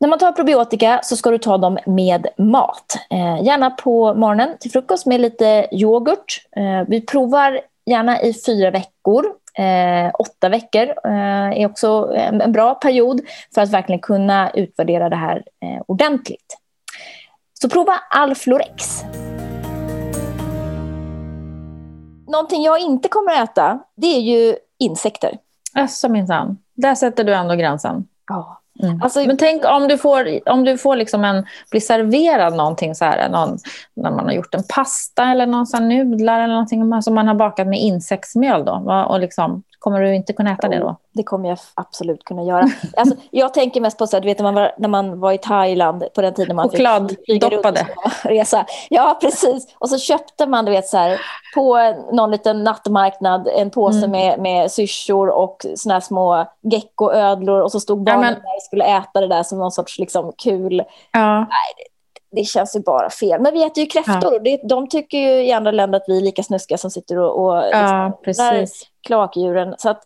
När 0.01 0.09
man 0.09 0.19
tar 0.19 0.33
probiotika 0.33 1.01
så 1.03 1.17
ska 1.17 1.31
du 1.31 1.39
ta 1.39 1.59
dem 1.59 1.79
med 1.87 2.27
mat. 2.39 2.99
Eh, 3.11 3.45
gärna 3.45 3.71
på 3.71 4.15
morgonen 4.15 4.57
till 4.61 4.71
frukost 4.71 5.07
med 5.07 5.21
lite 5.21 5.69
yoghurt. 5.73 6.47
Eh, 6.57 6.89
vi 6.89 7.01
provar 7.01 7.61
gärna 7.87 8.23
i 8.23 8.35
fyra 8.47 8.71
veckor. 8.71 9.25
Eh, 9.61 10.11
åtta 10.19 10.49
veckor 10.49 10.89
eh, 11.05 11.61
är 11.61 11.67
också 11.67 12.13
en, 12.17 12.41
en 12.41 12.53
bra 12.53 12.75
period 12.75 13.21
för 13.55 13.63
att 13.63 13.71
verkligen 13.71 14.01
kunna 14.01 14.51
utvärdera 14.51 15.09
det 15.09 15.17
här 15.17 15.37
eh, 15.37 15.83
ordentligt. 15.87 16.59
Så 17.63 17.69
prova 17.69 17.93
Alflorex. 18.11 19.03
Någonting 22.27 22.63
jag 22.63 22.81
inte 22.81 23.09
kommer 23.09 23.33
att 23.33 23.51
äta, 23.51 23.79
det 23.97 24.07
är 24.07 24.21
ju 24.21 24.57
insekter. 24.79 25.39
Alltså 25.75 26.09
minsann. 26.09 26.59
Där 26.75 26.95
sätter 26.95 27.25
du 27.25 27.35
ändå 27.35 27.55
gränsen. 27.55 28.09
Ja. 28.29 28.60
Mm. 28.83 29.03
Alltså, 29.03 29.21
Men 29.21 29.37
tänk 29.37 29.65
om 29.65 29.89
du 29.89 29.99
får, 29.99 30.49
om 30.49 30.65
du 30.65 30.79
får 30.79 30.97
liksom 30.97 31.25
en, 31.25 31.47
blir 31.71 31.81
serverad 31.81 32.57
någonting 32.57 32.95
så 32.95 33.05
här, 33.05 33.29
någon, 33.29 33.59
när 33.97 34.11
man 34.11 34.25
har 34.25 34.33
gjort 34.33 34.55
en 34.55 34.65
pasta 34.69 35.25
eller 35.25 35.47
någon 35.47 35.67
så 35.67 35.81
nudlar 35.81 36.41
eller 36.41 36.55
någonting 36.55 37.03
som 37.03 37.15
man 37.15 37.29
har 37.29 37.35
bakat 37.35 37.67
med 37.67 37.81
insektsmjöl 37.81 38.65
då. 38.65 39.07
Och 39.09 39.21
liksom, 39.21 39.63
kommer 39.81 40.01
du 40.01 40.15
inte 40.15 40.33
kunna 40.33 40.53
äta 40.53 40.69
det 40.69 40.79
då? 40.79 40.97
Det 41.13 41.23
kommer 41.23 41.49
jag 41.49 41.59
absolut 41.75 42.25
kunna 42.25 42.43
göra. 42.43 42.69
Alltså, 42.97 43.17
jag 43.31 43.55
tänker 43.55 43.81
mest 43.81 43.99
på 43.99 44.07
så 44.07 44.17
här, 44.17 44.21
du 44.21 44.29
vet, 44.29 44.39
när, 44.39 44.45
man 44.45 44.55
var, 44.55 44.73
när 44.79 44.89
man 44.89 45.21
var 45.21 45.33
i 45.33 45.39
Thailand 45.39 46.05
på 46.15 46.21
den 46.23 46.35
tiden 46.35 46.57
man 46.57 46.71
fick 46.71 46.79
Chokladdoppade. 47.27 47.87
resa. 48.23 48.67
Ja, 48.91 49.19
precis. 49.21 49.75
Och 49.79 49.89
så 49.89 49.99
köpte 49.99 50.47
man 50.47 50.65
du 50.65 50.71
vet, 50.71 50.87
så 50.87 50.97
här, 50.97 51.21
på 51.55 51.95
någon 52.13 52.31
liten 52.31 52.65
nattmarknad 52.65 53.49
en 53.57 53.71
påse 53.71 53.99
Mm. 53.99 54.11
med, 54.11 54.39
med 54.41 54.71
syrsor 54.73 55.29
och 55.29 55.67
såna 55.77 55.95
här 55.95 56.01
små 56.01 56.47
geckoödlor 56.63 57.61
och 57.63 57.73
så 57.73 57.81
stod 57.81 58.03
barnen 58.05 58.21
men- 58.21 58.33
där 58.35 58.57
och 58.57 58.63
skulle 58.63 58.85
äta 58.85 59.21
det 59.21 59.27
där 59.29 59.43
som 59.43 59.59
någon 59.59 59.71
sorts 59.71 59.99
liksom, 59.99 60.33
kul. 60.39 60.83
Ja. 61.13 61.47
Det 62.33 62.45
känns 62.45 62.77
ju 62.77 62.81
bara 62.81 63.11
fel. 63.11 63.41
Men 63.41 63.55
vi 63.55 63.65
äter 63.65 63.81
ju 63.81 63.87
kräftor. 63.87 64.33
Ja. 64.33 64.39
Det, 64.39 64.61
de 64.69 64.89
tycker 64.89 65.19
ju 65.19 65.45
i 65.45 65.53
andra 65.53 65.71
länder 65.71 65.97
att 65.97 66.05
vi 66.09 66.17
är 66.17 66.23
lika 66.23 66.43
snuskiga 66.43 66.79
som 66.79 66.91
sitter 66.91 67.19
och, 67.19 67.45
och 67.45 67.65
ja, 67.73 68.21
liksom, 68.27 68.67
kloakdjuren. 69.07 69.75
Så 69.79 69.91
att, 69.91 70.05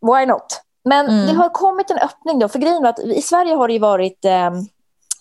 why 0.00 0.26
not? 0.26 0.60
Men 0.84 1.08
mm. 1.08 1.26
det 1.26 1.32
har 1.32 1.48
kommit 1.48 1.90
en 1.90 1.98
öppning 1.98 2.38
då. 2.38 2.48
För 2.48 2.58
grejen 2.58 2.86
att 2.86 2.98
i 2.98 3.22
Sverige 3.22 3.54
har 3.54 3.68
det 3.68 3.72
ju 3.72 3.80
varit 3.80 4.24
eh, 4.24 4.46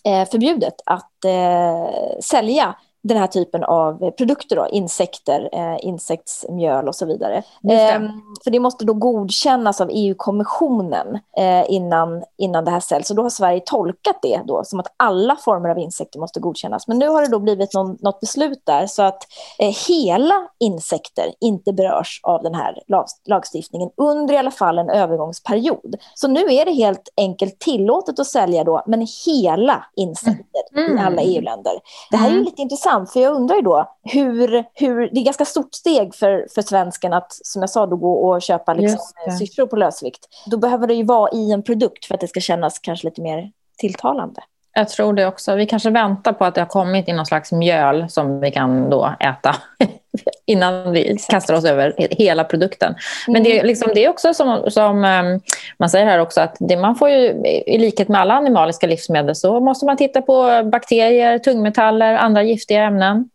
eh 0.06 0.30
förbjudet 0.32 0.74
att 0.86 1.26
eh, 1.26 2.20
sälja 2.22 2.76
den 3.02 3.18
här 3.18 3.28
typen 3.28 3.64
av 3.64 4.12
produkter, 4.12 4.56
då, 4.56 4.68
insekter, 4.72 5.50
eh, 5.52 5.78
insektsmjöl 5.80 6.88
och 6.88 6.96
så 6.96 7.06
vidare. 7.06 7.38
Eh, 7.70 8.02
för 8.44 8.52
det 8.52 8.60
måste 8.60 8.86
då 8.86 8.94
godkännas 8.94 9.82
av 9.82 9.90
EU-kommissionen 9.92 11.20
eh, 11.38 11.72
innan, 11.72 12.24
innan 12.38 12.66
det 12.66 12.72
här 12.72 12.80
säljs. 12.80 13.08
Så 13.08 13.14
då 13.14 13.22
har 13.22 13.30
Sverige 13.30 13.62
tolkat 13.66 14.20
det 14.22 14.42
då 14.46 14.64
som 14.64 14.80
att 14.80 14.94
alla 14.98 15.36
former 15.36 15.70
av 15.70 15.80
insekter 15.80 16.20
måste 16.20 16.40
godkännas. 16.40 16.88
Men 16.88 17.00
nu 17.00 17.08
har 17.08 17.22
det 17.22 17.28
då 17.28 17.40
blivit 17.40 17.74
någon, 17.74 17.98
något 18.02 18.20
beslut 18.20 18.62
där 18.66 18.88
så 18.88 19.04
att 19.04 19.24
eh, 19.60 19.76
hela 19.88 20.48
insekter 20.60 21.26
inte 21.40 21.74
berörs 21.74 22.20
av 22.24 22.44
den 22.44 22.56
här 22.56 22.84
lag, 22.88 23.06
lagstiftningen 23.26 23.90
under 23.98 24.34
i 24.34 24.38
alla 24.38 24.52
fall 24.52 24.80
en 24.80 24.90
övergångsperiod. 24.90 25.96
Så 26.14 26.28
nu 26.28 26.40
är 26.40 26.66
det 26.66 26.72
helt 26.72 27.10
enkelt 27.18 27.60
tillåtet 27.60 28.20
att 28.20 28.28
sälja 28.28 28.64
då, 28.64 28.84
men 28.86 29.08
hela 29.26 29.86
insekter 29.96 30.62
mm. 30.78 30.98
i 30.98 31.02
alla 31.02 31.22
EU-länder. 31.22 31.74
Det 32.12 32.18
här 32.18 32.26
är 32.26 32.32
ju 32.32 32.36
mm. 32.36 32.46
lite 32.46 32.62
intressant 32.62 32.89
intressant, 32.90 33.12
för 33.12 33.20
jag 33.20 33.36
undrar 33.36 33.56
ju 33.56 33.62
då 33.62 33.98
hur, 34.04 34.66
hur 34.74 35.10
det 35.14 35.20
är 35.20 35.26
ganska 35.26 35.46
stort 35.46 35.74
steg 35.74 36.16
för, 36.16 36.48
för 36.56 36.62
svensken 36.62 37.14
att, 37.14 37.32
som 37.32 37.62
jag 37.62 37.70
sa, 37.70 37.86
då 37.86 37.96
gå 37.96 38.14
och 38.14 38.42
köpa 38.42 38.74
liksom, 38.74 39.00
syrsor 39.40 39.66
på 39.66 39.76
lösvikt. 39.76 40.28
Då 40.46 40.58
behöver 40.58 40.88
det 40.88 40.94
ju 40.94 41.04
vara 41.04 41.32
i 41.32 41.52
en 41.52 41.64
produkt 41.64 42.06
för 42.06 42.16
att 42.16 42.22
det 42.22 42.28
ska 42.28 42.40
kännas 42.40 42.80
kanske 42.80 43.08
lite 43.08 43.22
mer 43.22 43.52
tilltalande. 43.78 44.42
Jag 44.74 44.90
tror 44.90 45.14
det 45.14 45.26
också. 45.26 45.56
Vi 45.56 45.66
kanske 45.66 45.90
väntar 45.90 46.34
på 46.34 46.46
att 46.46 46.56
det 46.56 46.62
har 46.62 46.66
kommit 46.66 47.10
i 47.10 47.14
någon 47.14 47.26
slags 47.26 47.52
mjöl 47.52 48.10
som 48.10 48.40
vi 48.40 48.52
kan 48.52 48.90
då 48.90 49.14
äta 49.20 49.56
innan 50.46 50.92
vi 50.92 51.18
kastar 51.30 51.54
oss 51.54 51.66
över 51.66 51.94
hela 51.98 52.44
produkten. 52.44 52.96
Men 53.28 53.44
det 53.44 53.50
är, 53.50 53.56
mm. 53.56 53.68
liksom, 53.68 53.92
det 53.94 54.06
är 54.06 54.10
också 54.10 54.34
som, 54.34 54.72
som 54.72 55.06
ehm, 55.06 55.40
man 55.80 55.90
säger 55.90 56.06
här 56.06 56.20
också 56.20 56.42
att 56.42 56.56
det, 56.60 56.78
man 56.78 56.96
får 56.96 57.10
ju, 57.10 57.18
i 57.66 57.78
likhet 57.78 58.08
med 58.08 58.22
alla 58.22 58.34
animaliska 58.34 58.88
livsmedel 58.88 59.36
så 59.36 59.60
måste 59.60 59.86
man 59.86 59.98
titta 59.98 60.22
på 60.22 60.64
bakterier, 60.72 61.40
tungmetaller, 61.40 62.14
andra 62.14 62.44
giftiga 62.44 62.84
ämnen. 62.84 63.30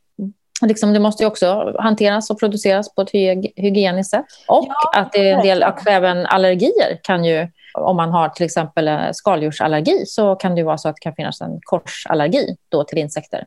Liksom, 0.62 0.92
det 0.92 1.00
måste 1.00 1.26
också 1.26 1.74
hanteras 1.78 2.30
och 2.30 2.40
produceras 2.40 2.94
på 2.94 3.02
ett 3.02 3.10
hygieniskt 3.56 4.10
sätt. 4.10 4.24
Och 4.46 4.66
ja, 4.68 5.00
att 5.00 5.12
det 5.12 5.30
är 5.30 5.34
en 5.34 5.42
del 5.42 5.64
även 5.86 6.26
allergier 6.26 6.98
kan 7.02 7.24
ju 7.24 7.48
om 7.74 7.96
man 7.96 8.10
har 8.10 8.28
till 8.28 8.46
exempel 8.46 9.14
skaldjursallergi 9.14 10.06
så 10.06 10.34
kan 10.34 10.54
det 10.54 10.62
vara 10.62 10.78
så 10.78 10.88
att 10.88 10.96
det 10.96 11.00
kan 11.00 11.14
finnas 11.14 11.40
en 11.40 11.60
korsallergi 11.62 12.56
då 12.68 12.84
till 12.84 12.98
insekter. 12.98 13.44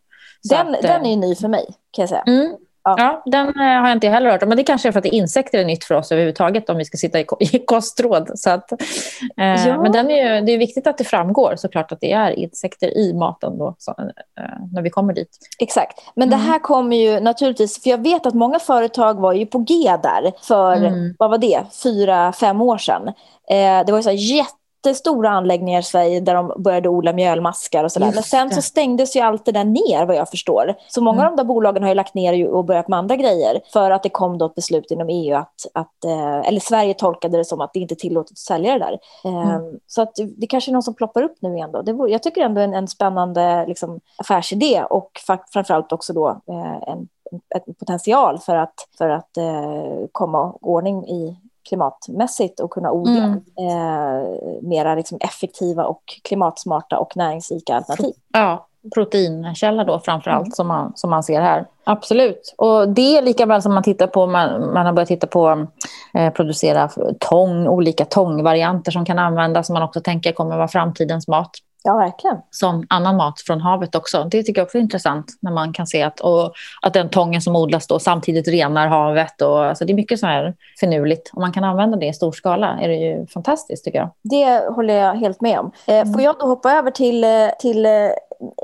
Den, 0.49 0.75
att, 0.75 0.81
den 0.81 1.05
är 1.05 1.17
ny 1.17 1.35
för 1.35 1.47
mig 1.47 1.65
kan 1.91 2.03
jag 2.03 2.09
säga. 2.09 2.23
Mm, 2.27 2.57
Ja. 2.87 2.95
ja. 2.97 3.21
den 3.25 3.47
eh, 3.47 3.53
har 3.55 3.87
jag 3.87 3.91
inte 3.91 4.09
heller 4.09 4.31
hört 4.31 4.43
om. 4.43 4.49
Men 4.49 4.57
det 4.57 4.63
kanske 4.63 4.87
är 4.87 4.91
för 4.91 4.99
att 4.99 5.05
insekter 5.05 5.59
är 5.59 5.65
nytt 5.65 5.83
för 5.83 5.95
oss 5.95 6.11
överhuvudtaget 6.11 6.69
om 6.69 6.77
vi 6.77 6.85
ska 6.85 6.97
sitta 6.97 7.19
i, 7.39 7.59
kostråd. 7.65 8.31
Så 8.35 8.49
att, 8.49 8.71
eh, 8.71 9.67
ja. 9.67 9.81
Men 9.81 9.91
den 9.91 10.11
är 10.11 10.35
ju, 10.35 10.45
det 10.45 10.51
är 10.51 10.57
viktigt 10.57 10.87
att 10.87 10.97
det 10.97 11.03
framgår 11.03 11.55
såklart 11.57 11.91
att 11.91 12.01
det 12.01 12.11
är 12.11 12.31
insekter 12.31 12.97
i 12.97 13.13
maten 13.13 13.57
då, 13.57 13.75
så, 13.77 13.91
eh, 13.91 14.43
när 14.73 14.81
vi 14.81 14.89
kommer 14.89 15.13
dit. 15.13 15.37
Exakt. 15.59 16.11
Men 16.15 16.27
mm. 16.27 16.39
det 16.39 16.45
här 16.45 16.59
kommer 16.59 16.97
ju 16.97 17.19
naturligtvis, 17.19 17.83
för 17.83 17.89
jag 17.89 18.03
vet 18.03 18.25
att 18.25 18.33
många 18.33 18.59
företag 18.59 19.19
var 19.19 19.33
ju 19.33 19.45
på 19.45 19.57
G 19.57 19.97
där 20.03 20.31
för, 20.41 20.75
mm. 20.75 21.15
vad 21.19 21.29
var 21.29 21.37
det, 21.37 21.61
fyra, 21.83 22.33
fem 22.33 22.61
år 22.61 22.77
sedan. 22.77 23.07
Eh, 23.49 23.85
det 23.85 23.91
var 23.91 23.99
ju 23.99 24.03
så 24.03 24.11
jätte 24.11 24.56
jättestora 24.77 25.29
anläggningar 25.29 25.79
i 25.79 25.83
Sverige 25.83 26.19
där 26.19 26.35
de 26.35 26.53
började 26.57 26.89
odla 26.89 27.13
mjölmaskar 27.13 27.83
och 27.83 27.91
sådär. 27.91 28.11
Men 28.13 28.23
sen 28.23 28.51
så 28.51 28.61
stängdes 28.61 29.15
ju 29.15 29.19
allt 29.19 29.45
det 29.45 29.51
där 29.51 29.63
ner 29.63 30.05
vad 30.05 30.15
jag 30.15 30.29
förstår. 30.29 30.75
Så 30.87 31.01
många 31.01 31.21
mm. 31.21 31.31
av 31.31 31.37
de 31.37 31.41
där 31.41 31.47
bolagen 31.47 31.83
har 31.83 31.89
ju 31.89 31.95
lagt 31.95 32.13
ner 32.13 32.47
och 32.47 32.65
börjat 32.65 32.87
med 32.87 32.99
andra 32.99 33.15
grejer 33.15 33.61
för 33.73 33.91
att 33.91 34.03
det 34.03 34.09
kom 34.09 34.37
då 34.37 34.45
ett 34.45 34.55
beslut 34.55 34.91
inom 34.91 35.09
EU 35.09 35.35
att, 35.35 35.65
att 35.73 36.05
eh, 36.05 36.47
eller 36.47 36.59
Sverige 36.59 36.93
tolkade 36.93 37.37
det 37.37 37.45
som 37.45 37.61
att 37.61 37.73
det 37.73 37.79
inte 37.79 37.93
är 37.93 37.95
tillåtet 37.95 38.31
att 38.31 38.37
sälja 38.37 38.73
det 38.73 38.79
där. 38.79 38.99
Mm. 39.23 39.49
Ehm, 39.49 39.79
så 39.87 40.01
att 40.01 40.15
det 40.37 40.47
kanske 40.47 40.71
är 40.71 40.73
någon 40.73 40.83
som 40.83 40.95
ploppar 40.95 41.21
upp 41.21 41.37
nu 41.39 41.53
igen 41.53 41.71
då. 41.71 41.81
Det 41.81 41.93
vore, 41.93 42.11
jag 42.11 42.23
tycker 42.23 42.41
ändå 42.41 42.61
en, 42.61 42.73
en 42.73 42.87
spännande 42.87 43.65
liksom, 43.67 43.99
affärsidé 44.17 44.83
och 44.89 45.11
framförallt 45.53 45.91
också 45.91 46.13
då 46.13 46.29
eh, 46.29 46.89
en 46.89 47.07
en 47.55 47.73
potential 47.73 48.39
för 48.39 48.55
att, 48.55 48.87
för 48.97 49.09
att 49.09 49.37
eh, 49.37 50.07
komma 50.11 50.51
ordning 50.61 51.07
i 51.07 51.37
klimatmässigt 51.67 52.59
och 52.59 52.71
kunna 52.71 52.91
odla 52.91 53.23
mm. 53.23 53.41
eh, 53.57 54.27
mera 54.61 54.95
liksom 54.95 55.17
effektiva 55.21 55.85
och 55.85 56.03
klimatsmarta 56.23 56.99
och 56.99 57.17
näringsrika 57.17 57.75
alternativ. 57.75 58.13
Ja, 58.33 58.67
proteinkälla 58.95 59.83
då 59.83 59.99
framför 59.99 60.31
allt 60.31 60.45
mm. 60.45 60.51
som, 60.51 60.67
man, 60.67 60.91
som 60.95 61.09
man 61.09 61.23
ser 61.23 61.41
här. 61.41 61.65
Absolut. 61.83 62.55
Och 62.57 62.89
det 62.89 63.17
är 63.17 63.21
lika 63.21 63.45
väl 63.45 63.61
som 63.61 63.73
man 63.73 63.83
tittar 63.83 64.07
på, 64.07 64.27
man, 64.27 64.73
man 64.73 64.85
har 64.85 64.93
börjat 64.93 65.07
titta 65.07 65.27
på 65.27 65.67
eh, 66.13 66.33
producera 66.33 66.89
tång, 67.19 67.67
olika 67.67 68.05
tångvarianter 68.05 68.91
som 68.91 69.05
kan 69.05 69.19
användas 69.19 69.67
som 69.67 69.73
man 69.73 69.83
också 69.83 70.01
tänker 70.01 70.31
kommer 70.31 70.57
vara 70.57 70.67
framtidens 70.67 71.27
mat. 71.27 71.51
Ja, 71.87 71.97
verkligen. 71.97 72.37
Som 72.51 72.85
annan 72.89 73.15
mat 73.15 73.41
från 73.41 73.61
havet 73.61 73.95
också. 73.95 74.23
Det 74.23 74.43
tycker 74.43 74.61
jag 74.61 74.65
också 74.65 74.77
är 74.77 74.81
intressant 74.81 75.25
när 75.41 75.51
man 75.51 75.73
kan 75.73 75.87
se 75.87 76.03
att, 76.03 76.19
och, 76.19 76.53
att 76.81 76.93
den 76.93 77.09
tången 77.09 77.41
som 77.41 77.55
odlas 77.55 77.87
då 77.87 77.99
samtidigt 77.99 78.47
renar 78.47 78.87
havet. 78.87 79.41
Och, 79.41 79.65
alltså 79.65 79.85
det 79.85 79.93
är 79.93 79.95
mycket 79.95 80.19
så 80.19 80.25
här 80.25 80.53
finurligt. 80.79 81.31
Om 81.33 81.41
man 81.41 81.51
kan 81.51 81.63
använda 81.63 81.97
det 81.97 82.05
i 82.05 82.13
stor 82.13 82.31
skala 82.31 82.79
är 82.81 82.87
det 82.87 82.95
ju 82.95 83.27
fantastiskt 83.27 83.85
tycker 83.85 83.99
jag. 83.99 84.09
Det 84.21 84.73
håller 84.75 84.93
jag 84.93 85.13
helt 85.13 85.41
med 85.41 85.59
om. 85.59 85.71
Eh, 85.85 85.95
mm. 85.95 86.13
Får 86.13 86.21
jag 86.21 86.35
då 86.39 86.45
hoppa 86.45 86.71
över 86.71 86.91
till, 86.91 87.23
eh, 87.23 87.29
till 87.59 87.85
eh, 87.85 87.91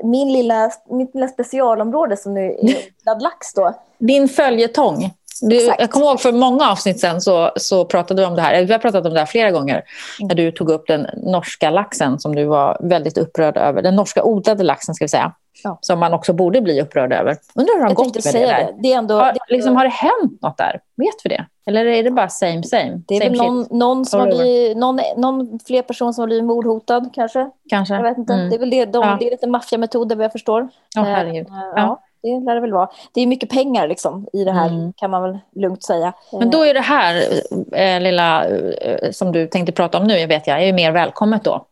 min 0.03 0.33
lilla, 0.33 0.69
mitt 0.89 1.15
lilla 1.15 1.27
specialområde 1.27 2.17
som 2.17 2.33
nu 2.33 2.45
är 2.45 2.53
odlad 3.01 3.21
lax 3.21 3.53
då? 3.55 3.73
Din 3.97 4.27
följetong. 4.27 5.11
Du, 5.49 5.73
jag 5.79 5.91
kommer 5.91 6.05
ihåg 6.05 6.21
för 6.21 6.31
många 6.31 6.71
avsnitt 6.71 6.99
sen 6.99 7.21
så, 7.21 7.51
så 7.55 7.85
pratade 7.85 8.21
du 8.21 8.25
om 8.25 8.35
det 8.35 8.41
här. 8.41 8.65
Vi 8.65 8.71
har 8.71 8.79
pratat 8.79 9.05
om 9.05 9.13
det 9.13 9.19
här 9.19 9.25
flera 9.25 9.51
gånger. 9.51 9.73
Mm. 9.73 10.27
När 10.27 10.35
du 10.35 10.51
tog 10.51 10.69
upp 10.69 10.87
den 10.87 11.07
norska 11.17 11.69
laxen 11.69 12.19
som 12.19 12.35
du 12.35 12.45
var 12.45 12.77
väldigt 12.81 13.17
upprörd 13.17 13.57
över. 13.57 13.81
Den 13.81 13.95
norska 13.95 14.23
odlade 14.23 14.63
laxen 14.63 14.95
ska 14.95 15.05
vi 15.05 15.09
säga. 15.09 15.33
Ja. 15.63 15.77
Som 15.81 15.99
man 15.99 16.13
också 16.13 16.33
borde 16.33 16.61
bli 16.61 16.81
upprörd 16.81 17.13
över. 17.13 17.37
Undrar 17.55 17.73
hur 17.73 17.81
det 17.81 17.87
har 17.87 17.95
gått 17.95 18.25
med 18.25 18.33
det 18.33 18.39
där. 18.39 18.59
Det. 18.59 18.73
Det 18.79 18.93
är 18.93 18.97
ändå, 18.97 19.15
har, 19.15 19.33
det 19.33 19.39
liksom, 19.49 19.75
har 19.75 19.83
det 19.83 19.89
hänt 19.89 20.41
något 20.41 20.57
där? 20.57 20.79
Vet 20.95 21.15
vi 21.23 21.29
det? 21.29 21.45
Eller 21.65 21.85
är 21.85 22.03
det 22.03 22.11
bara 22.11 22.29
same 22.29 22.63
same? 22.63 23.01
Det 23.07 23.15
är 23.15 23.19
same 23.19 23.29
väl 23.29 23.37
någon, 23.37 23.67
någon, 23.69 24.05
som 24.05 24.19
har 24.19 24.27
blivit, 24.27 24.77
någon, 24.77 24.99
någon 25.17 25.59
fler 25.67 25.81
person 25.81 26.13
som 26.13 26.21
har 26.21 26.27
blivit 26.27 26.45
mordhotad 26.45 27.09
kanske. 27.13 27.49
Kanske. 27.69 27.93
Jag 27.93 28.03
vet 28.03 28.17
inte. 28.17 28.33
Mm. 28.33 28.49
Det 28.49 28.55
är 28.55 28.59
väl 28.59 28.69
det, 28.69 28.85
de, 28.85 29.03
ja. 29.03 29.17
det 29.19 29.27
är 29.27 29.31
lite 29.31 29.47
maffiametoder 29.47 30.15
vad 30.15 30.25
jag 30.25 30.31
förstår. 30.31 30.61
Oh, 30.97 31.03
herregud. 31.03 31.47
Uh, 31.47 31.53
ja. 31.53 31.73
ja 31.75 32.03
det 32.23 32.45
lär 32.45 32.55
det 32.55 32.61
väl 32.61 32.73
vara. 32.73 32.89
Det 33.13 33.21
är 33.21 33.27
mycket 33.27 33.49
pengar 33.49 33.87
liksom, 33.87 34.27
i 34.33 34.43
det 34.43 34.51
här, 34.51 34.67
mm. 34.67 34.93
kan 34.93 35.11
man 35.11 35.21
väl 35.21 35.39
lugnt 35.55 35.83
säga. 35.83 36.13
Men 36.31 36.49
då 36.49 36.65
är 36.65 36.73
det 36.73 36.79
här 36.79 37.23
äh, 37.71 38.01
lilla 38.01 38.45
äh, 38.47 39.11
som 39.11 39.31
du 39.31 39.47
tänkte 39.47 39.71
prata 39.71 39.97
om 39.97 40.03
nu, 40.03 40.25
vet 40.25 40.47
jag, 40.47 40.61
är 40.61 40.65
ju 40.65 40.73
mer 40.73 40.91
välkommet 40.91 41.43
då. 41.43 41.65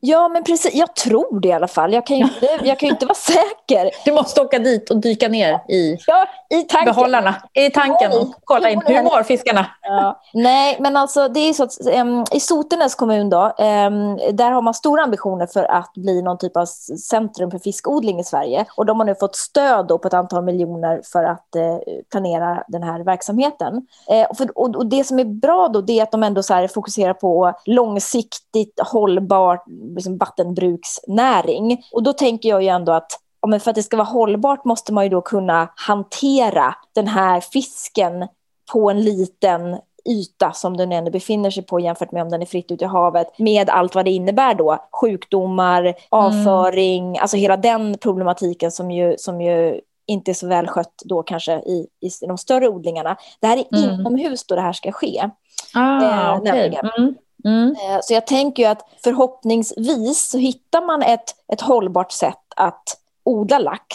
Ja, 0.00 0.28
men 0.28 0.44
precis. 0.44 0.74
Jag 0.74 0.96
tror 0.96 1.40
det 1.40 1.48
i 1.48 1.52
alla 1.52 1.68
fall. 1.68 1.92
Jag 1.92 2.06
kan 2.06 2.16
ju 2.16 2.22
inte, 2.22 2.58
jag 2.64 2.78
kan 2.78 2.88
inte 2.88 3.06
vara 3.06 3.14
säker. 3.68 3.90
Du 4.04 4.12
måste 4.12 4.40
åka 4.40 4.58
dit 4.58 4.90
och 4.90 4.96
dyka 4.96 5.28
ner 5.28 5.60
i, 5.68 5.96
ja, 6.06 6.26
i 6.52 6.62
tanken. 6.62 6.94
behållarna, 6.94 7.34
i 7.52 7.70
tanken 7.70 8.12
och 8.12 8.34
kolla 8.44 8.70
in. 8.70 8.82
Hur 8.86 9.02
mår 9.02 9.22
fiskarna? 9.22 9.66
Ja. 9.82 10.20
Nej, 10.34 10.76
men 10.80 10.96
alltså 10.96 11.28
det 11.28 11.40
är 11.40 11.52
så 11.52 11.64
att 11.64 11.86
um, 12.00 12.24
i 12.32 12.40
Sotenäs 12.40 12.94
kommun 12.94 13.30
då, 13.30 13.44
um, 13.44 14.16
där 14.32 14.50
har 14.50 14.62
man 14.62 14.74
stora 14.74 15.02
ambitioner 15.02 15.46
för 15.46 15.64
att 15.64 15.92
bli 15.94 16.22
någon 16.22 16.38
typ 16.38 16.56
av 16.56 16.66
centrum 17.10 17.50
för 17.50 17.58
fiskodling 17.58 18.20
i 18.20 18.24
Sverige. 18.24 18.64
Och 18.76 18.86
de 18.86 19.00
har 19.00 19.06
nu 19.06 19.14
fått 19.14 19.36
stöd 19.36 19.86
då 19.86 19.98
på 19.98 20.08
ett 20.08 20.14
antal 20.14 20.44
miljoner 20.44 21.00
för 21.12 21.24
att 21.24 21.48
uh, 21.56 21.62
planera 22.10 22.64
den 22.68 22.82
här 22.82 23.04
verksamheten. 23.04 23.74
Uh, 23.74 24.36
för, 24.36 24.58
och, 24.58 24.76
och, 24.76 24.86
det 24.86 25.04
som 25.04 25.18
är 25.18 25.24
bra 25.24 25.68
då, 25.68 25.80
det 25.80 25.98
är 25.98 26.02
att 26.02 26.12
de 26.12 26.22
ändå 26.22 26.42
så 26.42 26.68
fokuserar 26.74 27.14
på 27.14 27.52
långsiktigt 27.64 28.80
hållbart 28.80 29.64
liksom 29.94 30.18
vattenbruksnäring. 30.18 31.84
Och 31.92 32.02
då 32.02 32.12
tänker 32.12 32.48
jag 32.48 32.62
ju 32.62 32.68
ändå 32.68 32.92
att 32.92 33.21
men 33.48 33.60
för 33.60 33.70
att 33.70 33.74
det 33.74 33.82
ska 33.82 33.96
vara 33.96 34.06
hållbart 34.06 34.64
måste 34.64 34.92
man 34.92 35.04
ju 35.04 35.10
då 35.10 35.20
kunna 35.20 35.68
hantera 35.76 36.74
den 36.94 37.06
här 37.06 37.40
fisken 37.40 38.28
på 38.72 38.90
en 38.90 39.00
liten 39.00 39.78
yta 40.08 40.52
som 40.52 40.76
den 40.76 40.92
ändå 40.92 41.10
befinner 41.10 41.50
sig 41.50 41.62
på 41.62 41.80
jämfört 41.80 42.12
med 42.12 42.22
om 42.22 42.28
den 42.28 42.42
är 42.42 42.46
fritt 42.46 42.70
ute 42.70 42.84
i 42.84 42.88
havet 42.88 43.38
med 43.38 43.70
allt 43.70 43.94
vad 43.94 44.04
det 44.04 44.10
innebär 44.10 44.54
då. 44.54 44.78
Sjukdomar, 45.00 45.82
mm. 45.82 45.94
avföring, 46.10 47.08
mm. 47.08 47.22
alltså 47.22 47.36
hela 47.36 47.56
den 47.56 47.98
problematiken 47.98 48.70
som 48.70 48.90
ju, 48.90 49.14
som 49.18 49.40
ju 49.40 49.80
inte 50.06 50.30
är 50.30 50.34
så 50.34 50.46
välskött 50.46 50.94
då 51.04 51.22
kanske 51.22 51.52
i, 51.52 51.86
i 52.00 52.26
de 52.26 52.38
större 52.38 52.68
odlingarna. 52.68 53.16
Det 53.40 53.46
här 53.46 53.56
är 53.56 53.78
mm. 53.78 54.00
inomhus 54.00 54.46
då 54.46 54.54
det 54.54 54.60
här 54.60 54.72
ska 54.72 54.92
ske. 54.92 55.30
Ah, 55.74 56.32
eh, 56.32 56.40
okay. 56.40 56.74
mm. 56.98 57.14
Mm. 57.44 57.70
Eh, 57.70 57.98
så 58.02 58.14
jag 58.14 58.26
tänker 58.26 58.68
att 58.68 58.88
förhoppningsvis 59.04 60.30
så 60.30 60.38
hittar 60.38 60.86
man 60.86 61.02
ett, 61.02 61.34
ett 61.52 61.60
hållbart 61.60 62.12
sätt 62.12 62.38
att 62.56 62.82
odla 63.24 63.58
lax 63.58 63.86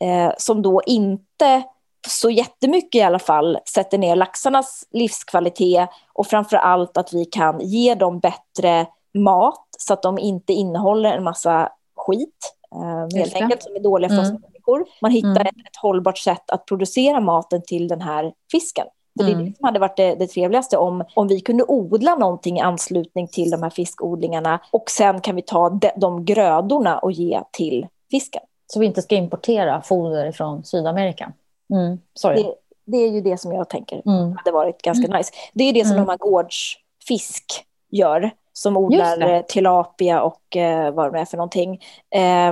eh, 0.00 0.32
som 0.38 0.62
då 0.62 0.82
inte 0.86 1.62
så 2.08 2.30
jättemycket 2.30 2.98
i 2.98 3.02
alla 3.02 3.18
fall 3.18 3.58
sätter 3.74 3.98
ner 3.98 4.16
laxarnas 4.16 4.84
livskvalitet 4.90 5.88
och 6.12 6.26
framför 6.26 6.56
allt 6.56 6.96
att 6.96 7.12
vi 7.12 7.24
kan 7.24 7.60
ge 7.60 7.94
dem 7.94 8.20
bättre 8.20 8.86
mat 9.14 9.68
så 9.78 9.92
att 9.92 10.02
de 10.02 10.18
inte 10.18 10.52
innehåller 10.52 11.12
en 11.12 11.24
massa 11.24 11.68
skit 11.96 12.54
eh, 12.74 13.18
helt 13.18 13.34
enkelt, 13.34 13.62
som 13.62 13.76
är 13.76 13.80
dåliga 13.80 14.08
för 14.08 14.20
oss 14.20 14.28
mm. 14.28 14.42
människor. 14.42 14.84
Man 15.02 15.10
hittar 15.10 15.30
mm. 15.30 15.46
ett, 15.46 15.56
ett, 15.56 15.76
hållbart 15.82 16.18
sätt 16.18 16.50
att 16.50 16.66
producera 16.66 17.20
maten 17.20 17.62
till 17.66 17.88
den 17.88 18.00
här 18.00 18.32
fisken. 18.52 18.86
Så 19.18 19.24
det 19.24 19.30
är 19.30 19.34
mm. 19.34 19.46
det 19.46 19.56
som 19.56 19.64
hade 19.64 19.78
varit 19.78 19.96
det, 19.96 20.14
det 20.14 20.26
trevligaste 20.26 20.76
om, 20.76 21.04
om 21.14 21.28
vi 21.28 21.40
kunde 21.40 21.64
odla 21.64 22.14
någonting 22.14 22.58
i 22.58 22.60
anslutning 22.60 23.28
till 23.28 23.50
de 23.50 23.62
här 23.62 23.70
fiskodlingarna 23.70 24.60
och 24.70 24.90
sen 24.90 25.20
kan 25.20 25.36
vi 25.36 25.42
ta 25.42 25.70
de, 25.70 25.90
de 25.96 26.24
grödorna 26.24 26.98
och 26.98 27.12
ge 27.12 27.40
till 27.52 27.86
fisken. 28.10 28.42
Så 28.72 28.80
vi 28.80 28.86
inte 28.86 29.02
ska 29.02 29.14
importera 29.14 29.82
foder 29.82 30.32
från 30.32 30.64
Sydamerika? 30.64 31.32
Mm. 31.70 32.00
Sorry. 32.14 32.42
Det, 32.42 32.54
det 32.84 32.96
är 32.96 33.10
ju 33.10 33.20
det 33.20 33.38
som 33.38 33.52
jag 33.52 33.68
tänker 33.68 34.02
mm. 34.06 34.36
hade 34.36 34.50
varit 34.50 34.82
ganska 34.82 35.06
mm. 35.06 35.18
nice. 35.18 35.32
Det 35.52 35.64
är 35.64 35.72
det 35.72 35.84
som 35.84 35.92
mm. 35.92 36.06
de 36.06 36.10
här 36.10 36.18
gårdsfisk 36.18 37.64
gör, 37.90 38.30
som 38.52 38.76
odlar 38.76 39.20
eh, 39.20 39.42
tilapia 39.42 40.22
och 40.22 40.56
eh, 40.56 40.94
vad 40.94 41.12
det 41.12 41.18
är 41.18 41.24
för 41.24 41.36
någonting. 41.36 41.80
Eh, 42.10 42.48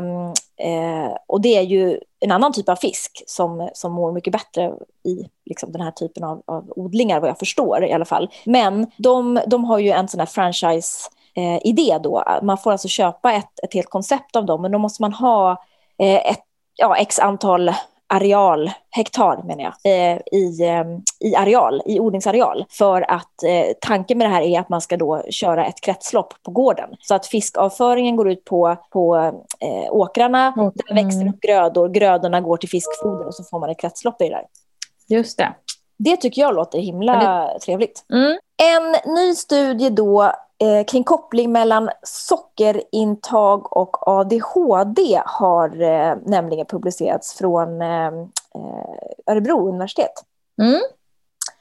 eh, 0.67 1.17
och 1.27 1.41
det 1.41 1.57
är 1.57 1.63
ju 1.63 2.01
en 2.21 2.33
annan 2.33 2.53
typ 2.53 2.69
av 2.69 2.77
fisk 2.77 3.23
som, 3.27 3.71
som 3.75 3.93
mår 3.93 4.13
mycket 4.13 4.33
bättre 4.33 4.73
i 5.03 5.29
liksom, 5.45 5.73
den 5.73 5.81
här 5.81 5.91
typen 5.91 6.25
av, 6.25 6.43
av 6.45 6.73
odlingar, 6.77 7.21
vad 7.21 7.31
jag 7.31 7.39
förstår 7.39 7.85
i 7.85 7.93
alla 7.93 8.05
fall. 8.05 8.31
Men 8.45 8.91
de, 8.97 9.41
de 9.47 9.65
har 9.65 9.79
ju 9.79 9.91
en 9.91 10.09
sån 10.09 10.21
här 10.21 10.27
franchise 10.27 11.11
eh, 11.35 12.01
då. 12.01 12.25
Man 12.43 12.59
får 12.59 12.73
alltså 12.73 12.89
köpa 12.89 13.33
ett, 13.33 13.61
ett 13.63 13.75
helt 13.75 13.91
koncept 13.91 14.37
av 14.37 14.47
dem, 14.47 14.63
men 14.63 14.73
då 14.73 14.79
måste 14.79 15.03
man 15.03 15.13
ha 15.13 15.65
ett 15.99 16.43
ja, 16.77 16.97
x 16.97 17.19
antal 17.19 17.71
areal, 18.09 18.71
hektar 18.91 19.43
menar 19.43 19.63
jag, 19.63 19.93
eh, 19.93 20.19
i, 20.33 20.63
eh, 20.63 20.85
i 21.21 21.37
areal, 21.37 21.83
i 21.87 22.01
odlingsareal. 22.01 22.65
För 22.71 23.11
att 23.11 23.43
eh, 23.43 23.73
tanken 23.81 24.19
med 24.19 24.27
det 24.27 24.35
här 24.35 24.43
är 24.43 24.61
att 24.61 24.69
man 24.69 24.81
ska 24.81 24.97
då 24.97 25.23
köra 25.31 25.67
ett 25.67 25.81
kretslopp 25.81 26.35
på 26.43 26.51
gården. 26.51 26.91
Så 27.01 27.15
att 27.15 27.27
fiskavföringen 27.27 28.17
går 28.17 28.31
ut 28.31 28.45
på, 28.45 28.77
på 28.91 29.17
eh, 29.61 29.93
åkrarna, 29.93 30.53
mm. 30.57 30.73
där 30.75 30.95
växer 30.95 31.29
upp 31.29 31.41
grödor, 31.41 31.89
grödorna 31.89 32.41
går 32.41 32.57
till 32.57 32.69
fiskfoder 32.69 33.27
och 33.27 33.35
så 33.35 33.45
får 33.45 33.61
man 33.61 33.71
ett 33.71 33.81
kretslopp 33.81 34.23
i 34.23 34.25
det 34.25 34.35
där. 34.35 34.47
Just 35.17 35.39
det. 35.39 35.55
Det 35.99 36.17
tycker 36.17 36.43
jag 36.43 36.55
låter 36.55 36.79
himla 36.79 37.13
det... 37.13 37.59
trevligt. 37.59 38.05
Mm. 38.13 38.39
En 38.63 39.15
ny 39.15 39.35
studie 39.35 39.91
då 39.91 40.33
eh, 40.61 40.85
kring 40.85 41.05
koppling 41.05 41.53
mellan 41.53 41.91
sockerintag 42.03 43.77
och 43.77 44.09
ADHD 44.09 45.23
har 45.27 45.83
eh, 45.83 46.17
nämligen 46.27 46.67
publicerats 46.67 47.35
från 47.35 47.83
eh, 47.83 48.07
eh, 48.07 49.33
Örebro 49.33 49.69
universitet. 49.69 50.13
Mm. 50.63 50.81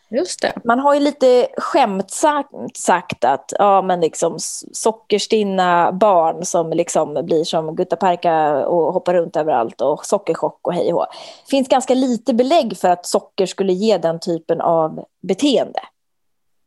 Just 0.10 0.42
det. 0.42 0.54
Man 0.64 0.80
har 0.80 0.94
ju 0.94 1.00
lite 1.00 1.48
skämtsamt 1.58 2.78
sagt 2.78 3.26
att 3.26 3.54
ja, 3.60 3.82
men 3.82 4.02
liksom 4.02 4.36
sockerstinna 4.72 5.92
barn 5.92 6.46
som 6.46 6.70
liksom 6.70 7.26
blir 7.26 7.44
som 7.44 7.76
guttaparka 7.76 8.66
och 8.68 8.94
hoppar 8.94 9.14
runt 9.14 9.36
överallt 9.36 9.82
och 9.82 10.06
sockerchock 10.06 10.60
och 10.62 10.74
hej 10.74 10.94
och 10.94 11.08
Det 11.46 11.50
finns 11.50 11.68
ganska 11.68 11.94
lite 11.94 12.34
belägg 12.34 12.78
för 12.78 12.90
att 12.90 13.06
socker 13.06 13.46
skulle 13.46 13.74
ge 13.74 13.98
den 13.98 14.20
typen 14.20 14.62
av 14.62 15.06
beteende. 15.22 15.80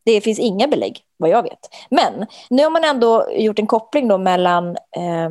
Det 0.04 0.20
finns 0.20 0.38
inga 0.38 0.66
belägg, 0.66 1.00
vad 1.16 1.30
jag 1.30 1.42
vet. 1.42 1.68
Men 1.90 2.26
nu 2.50 2.62
har 2.62 2.70
man 2.70 2.84
ändå 2.84 3.26
gjort 3.30 3.58
en 3.58 3.66
koppling 3.66 4.08
då 4.08 4.18
mellan 4.18 4.68
eh, 4.70 5.30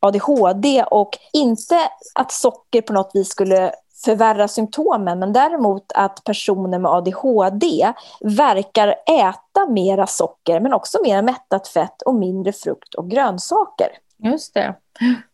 ADHD 0.00 0.84
och 0.90 1.18
inte 1.32 1.78
att 2.14 2.32
socker 2.32 2.82
på 2.82 2.92
något 2.92 3.10
vis 3.14 3.28
skulle 3.28 3.72
förvärra 4.04 4.48
symptomen, 4.48 5.18
men 5.18 5.32
däremot 5.32 5.92
att 5.94 6.24
personer 6.24 6.78
med 6.78 6.90
ADHD 6.90 7.92
verkar 8.20 8.94
äta 9.06 9.66
mera 9.68 10.06
socker, 10.06 10.60
men 10.60 10.72
också 10.72 10.98
mer 11.02 11.22
mättat 11.22 11.68
fett 11.68 12.02
och 12.02 12.14
mindre 12.14 12.52
frukt 12.52 12.94
och 12.94 13.10
grönsaker. 13.10 13.88
Just 14.24 14.54
det. 14.54 14.74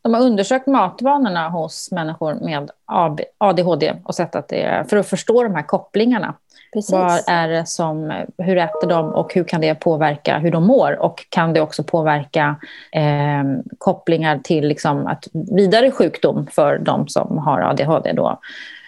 De 0.02 0.14
har 0.14 0.20
undersökt 0.20 0.66
matvanorna 0.66 1.48
hos 1.48 1.92
människor 1.92 2.34
med 2.34 2.70
ADHD 3.38 3.94
och 4.04 4.14
sett 4.14 4.34
att 4.34 4.48
det 4.48 4.62
är 4.62 4.84
för 4.84 4.96
att 4.96 5.06
förstå 5.06 5.42
de 5.42 5.54
här 5.54 5.62
kopplingarna. 5.62 6.34
Precis. 6.72 6.92
Vad 6.92 7.20
är 7.26 7.48
det 7.48 7.66
som, 7.66 8.24
hur 8.38 8.56
äter 8.56 8.88
de 8.88 9.08
och 9.14 9.34
hur 9.34 9.44
kan 9.44 9.60
det 9.60 9.74
påverka 9.74 10.38
hur 10.38 10.50
de 10.50 10.66
mår? 10.66 11.02
Och 11.02 11.26
kan 11.28 11.52
det 11.52 11.60
också 11.60 11.82
påverka 11.82 12.56
eh, 12.92 13.44
kopplingar 13.78 14.38
till 14.38 14.68
liksom 14.68 15.06
att 15.06 15.28
vidare 15.32 15.90
sjukdom 15.90 16.46
för 16.46 16.78
de 16.78 17.08
som 17.08 17.38
har 17.38 17.60
ADHD? 17.60 18.12
Då? 18.12 18.40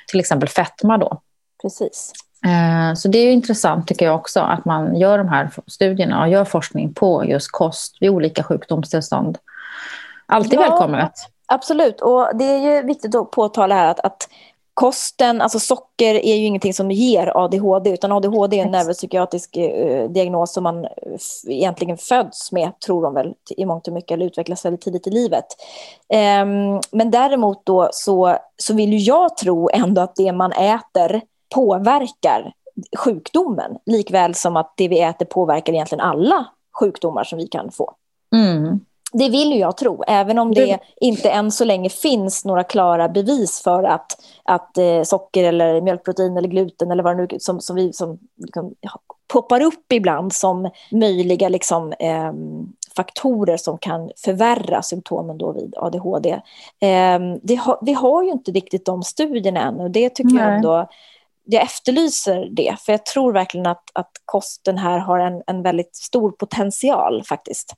Till 0.09 0.21
exempel 0.21 0.49
fetma. 0.49 0.99
Då. 0.99 1.21
Precis. 1.63 2.13
Eh, 2.47 2.95
så 2.95 3.09
det 3.09 3.19
är 3.19 3.33
intressant 3.33 3.89
tycker 3.89 4.07
jag 4.07 4.15
också 4.15 4.41
att 4.41 4.65
man 4.65 4.97
gör 4.97 5.19
de 5.19 5.29
här 5.29 5.51
studierna 5.67 6.23
och 6.23 6.29
gör 6.29 6.45
forskning 6.45 6.95
på 6.95 7.25
just 7.25 7.53
kost 7.53 7.97
vid 8.01 8.11
olika 8.11 8.43
sjukdomstillstånd. 8.43 9.39
Alltid 10.27 10.55
ja, 10.55 10.61
välkommet. 10.61 11.13
Absolut, 11.47 12.01
och 12.01 12.29
det 12.35 12.45
är 12.45 12.59
ju 12.59 12.83
viktigt 12.83 13.15
att 13.15 13.31
påtala 13.31 13.75
här 13.75 13.91
att, 13.91 14.01
att 14.01 14.29
kosten, 14.77 15.41
alltså 15.41 15.59
socker 15.59 16.15
är 16.15 16.37
ju 16.37 16.45
ingenting 16.45 16.75
som 16.75 16.91
ger 16.91 17.33
ADHD, 17.37 17.91
utan 17.91 18.13
ADHD 18.13 18.61
är 18.61 18.65
en 18.65 18.71
neuropsykiatrisk 18.71 19.57
eh, 19.57 20.11
diagnos 20.11 20.53
som 20.53 20.65
man 20.65 20.87
egentligen 21.47 21.97
föds 21.97 22.53
med, 22.53 22.81
tror 22.81 23.03
de 23.03 23.15
väl, 23.15 23.35
i 23.57 23.65
mångt 23.65 23.89
och 23.89 23.95
mycket, 23.95 24.11
eller 24.11 24.27
utvecklas 24.27 24.65
väldigt 24.65 24.81
tidigt 24.81 25.07
i 25.07 25.11
livet. 25.11 25.45
Um, 26.43 26.81
men 26.93 27.11
däremot 27.11 27.67
då 27.67 27.89
så, 27.93 28.39
så 28.57 28.75
vill 28.75 28.93
ju 28.93 28.99
jag 28.99 29.37
tro 29.37 29.71
ändå 29.73 30.03
att 30.03 30.17
det 30.17 30.33
man 30.33 30.53
äter 30.53 31.21
påverkar 31.55 32.53
sjukdomen, 32.97 33.79
likväl 33.87 34.35
som 34.35 34.57
att 34.57 34.75
det 34.77 34.89
vi 34.89 35.01
äter 35.01 35.27
påverkar 35.27 35.73
egentligen 35.73 36.05
alla 36.05 36.47
sjukdomar 36.81 37.25
som 37.25 37.39
vi 37.39 37.47
kan 37.47 37.71
få. 37.71 37.95
Mm. 38.35 38.81
Det 39.19 39.29
vill 39.29 39.53
ju 39.53 39.59
jag 39.59 39.77
tro, 39.77 40.03
även 40.07 40.39
om 40.39 40.55
det 40.55 40.79
inte 41.01 41.31
än 41.31 41.53
så 41.53 41.65
länge 41.65 41.89
finns 41.89 42.45
några 42.45 42.65
klara 42.65 43.09
bevis 43.09 43.63
för 43.63 43.85
att, 43.85 44.19
att 44.45 44.79
eh, 44.79 45.03
socker 45.03 45.45
eller 45.45 45.81
mjölkprotein 45.81 46.37
eller 46.37 46.49
gluten 46.49 46.91
eller 46.91 47.03
vad 47.03 47.17
det 47.17 47.23
nu 47.33 47.39
som, 47.41 47.61
som, 47.61 47.77
vi, 47.77 47.93
som 47.93 48.19
liksom, 48.37 48.75
poppar 49.33 49.63
upp 49.63 49.93
ibland 49.93 50.33
som 50.33 50.71
möjliga 50.93 51.49
liksom, 51.49 51.93
eh, 51.93 52.33
faktorer 52.97 53.57
som 53.57 53.79
kan 53.79 54.11
förvärra 54.25 54.83
symptomen 54.83 55.39
då 55.39 55.53
vid 55.53 55.75
ADHD. 55.77 56.41
Eh, 56.81 57.59
ha, 57.59 57.81
vi 57.83 57.93
har 57.93 58.23
ju 58.23 58.31
inte 58.31 58.51
riktigt 58.51 58.87
de 58.87 59.03
studierna 59.03 59.61
än 59.61 59.81
och 59.81 59.91
det 59.91 60.11
tycker 60.11 60.35
Nej. 60.35 60.45
jag 60.45 60.57
ändå 60.57 60.89
jag 61.49 61.63
efterlyser 61.63 62.49
det, 62.51 62.77
för 62.81 62.93
jag 62.93 63.07
tror 63.07 63.33
verkligen 63.33 63.67
att, 63.67 63.91
att 63.93 64.11
kosten 64.25 64.79
här 64.79 64.99
har 64.99 65.19
en, 65.19 65.43
en 65.47 65.63
väldigt 65.63 65.97
stor 65.97 66.31
potential 66.31 67.23
faktiskt. 67.25 67.75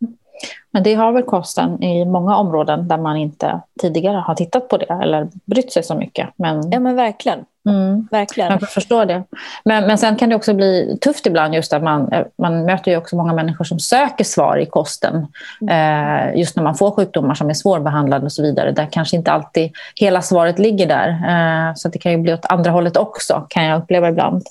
Men 0.70 0.83
det 0.83 0.94
har 0.94 1.12
väl 1.12 1.22
kosten 1.22 1.83
i 1.83 2.05
många 2.05 2.37
områden 2.37 2.88
där 2.88 2.98
man 2.98 3.16
inte 3.16 3.61
tidigare 3.81 4.16
har 4.16 4.35
tittat 4.35 4.68
på 4.68 4.77
det 4.77 4.98
eller 5.03 5.29
brytt 5.44 5.72
sig 5.72 5.83
så 5.83 5.94
mycket. 5.94 6.29
Men... 6.37 6.70
Ja 6.70 6.81
men 6.81 6.96
verkligen. 6.96 7.44
Mm. 7.68 8.08
Verkligen. 8.10 8.50
Jag 8.50 8.70
förstår 8.70 9.06
det. 9.06 9.22
Men, 9.64 9.86
men 9.86 9.98
sen 9.98 10.16
kan 10.16 10.28
det 10.28 10.36
också 10.36 10.54
bli 10.54 10.98
tufft 11.00 11.26
ibland 11.26 11.54
just 11.54 11.72
att 11.72 11.82
man, 11.82 12.10
man 12.38 12.64
möter 12.64 12.90
ju 12.90 12.96
också 12.96 13.16
många 13.16 13.32
människor 13.32 13.64
som 13.64 13.78
söker 13.78 14.24
svar 14.24 14.56
i 14.56 14.66
kosten. 14.66 15.26
Mm. 15.60 16.28
Eh, 16.28 16.38
just 16.38 16.56
när 16.56 16.62
man 16.62 16.74
får 16.74 16.90
sjukdomar 16.90 17.34
som 17.34 17.50
är 17.50 17.54
svårbehandlade 17.54 18.24
och 18.24 18.32
så 18.32 18.42
vidare. 18.42 18.72
Där 18.72 18.88
kanske 18.90 19.16
inte 19.16 19.32
alltid 19.32 19.70
hela 19.94 20.22
svaret 20.22 20.58
ligger 20.58 20.86
där. 20.86 21.08
Eh, 21.08 21.74
så 21.74 21.88
det 21.88 21.98
kan 21.98 22.12
ju 22.12 22.18
bli 22.18 22.32
åt 22.32 22.46
andra 22.46 22.70
hållet 22.70 22.96
också 22.96 23.46
kan 23.48 23.64
jag 23.64 23.82
uppleva 23.82 24.08
ibland. 24.08 24.42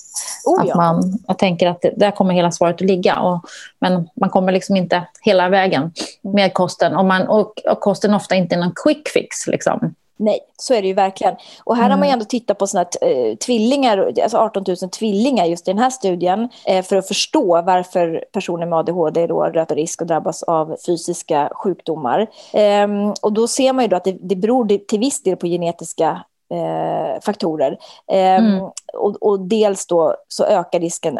Oh, 0.46 0.62
ja. 0.66 0.72
att 0.72 0.76
man, 0.76 1.20
jag 1.28 1.38
tänker 1.38 1.68
att 1.68 1.82
det, 1.82 1.94
där 1.96 2.12
kommer 2.12 2.34
hela 2.34 2.52
svaret 2.52 2.76
att 2.76 2.82
ligga. 2.82 3.20
Och, 3.20 3.42
men 3.80 4.10
man 4.16 4.30
kommer 4.30 4.52
liksom 4.52 4.76
inte 4.76 5.04
hela 5.22 5.50
vägen 5.50 5.92
med 6.22 6.54
kosten. 6.54 6.96
Och, 6.96 7.06
man, 7.06 7.28
och, 7.28 7.62
och 7.66 7.80
kosten 7.80 8.14
ofta 8.14 8.36
inte 8.36 8.56
är 8.56 8.60
någon 8.60 8.74
quick 8.84 9.08
fix. 9.10 9.48
Liksom. 9.48 9.96
Nej, 10.18 10.40
så 10.58 10.74
är 10.74 10.82
det 10.82 10.88
ju 10.88 10.94
verkligen. 10.94 11.36
Och 11.64 11.76
här 11.76 11.84
mm. 11.84 11.92
har 11.92 11.98
man 11.98 12.08
ju 12.08 12.10
mm. 12.10 12.14
ändå 12.14 12.26
tittat 12.26 12.58
på 12.58 12.68
såna 12.68 12.86
eh, 13.02 13.36
tvillingar, 13.36 14.14
alltså 14.24 14.38
18 14.38 14.64
000 14.68 14.78
tvillingar 14.78 15.46
just 15.46 15.68
i 15.68 15.72
den 15.72 15.80
här 15.80 15.90
studien 15.90 16.50
eh, 16.66 16.86
för 16.86 16.96
att 16.96 17.08
förstå 17.08 17.62
varför 17.62 18.26
personer 18.32 18.66
med 18.66 18.80
ADHD 18.80 19.28
då 19.28 19.48
löper 19.48 19.76
risk 19.76 20.02
att 20.02 20.08
drabbas 20.08 20.44
av 20.44 20.78
fysiska 20.86 21.50
sjukdomar. 21.56 22.28
Eh, 22.54 22.88
och 23.22 23.34
då 23.34 23.48
ser 23.48 23.74
man 23.74 23.86
ju 23.86 23.96
att 23.96 24.04
det, 24.04 24.18
det 24.22 24.36
beror 24.36 24.78
till 24.78 25.00
viss 25.00 25.24
del 25.24 25.38
på 25.38 25.48
genetiska 25.48 26.24
eh, 26.52 27.22
faktorer. 27.22 27.78
Ehm, 28.12 28.46
mm. 28.46 28.64
Och, 28.94 29.16
och, 29.24 29.40
dels 29.40 29.88
då 29.88 30.16
så 30.28 30.46
ökar 30.46 30.80
risken 30.80 31.20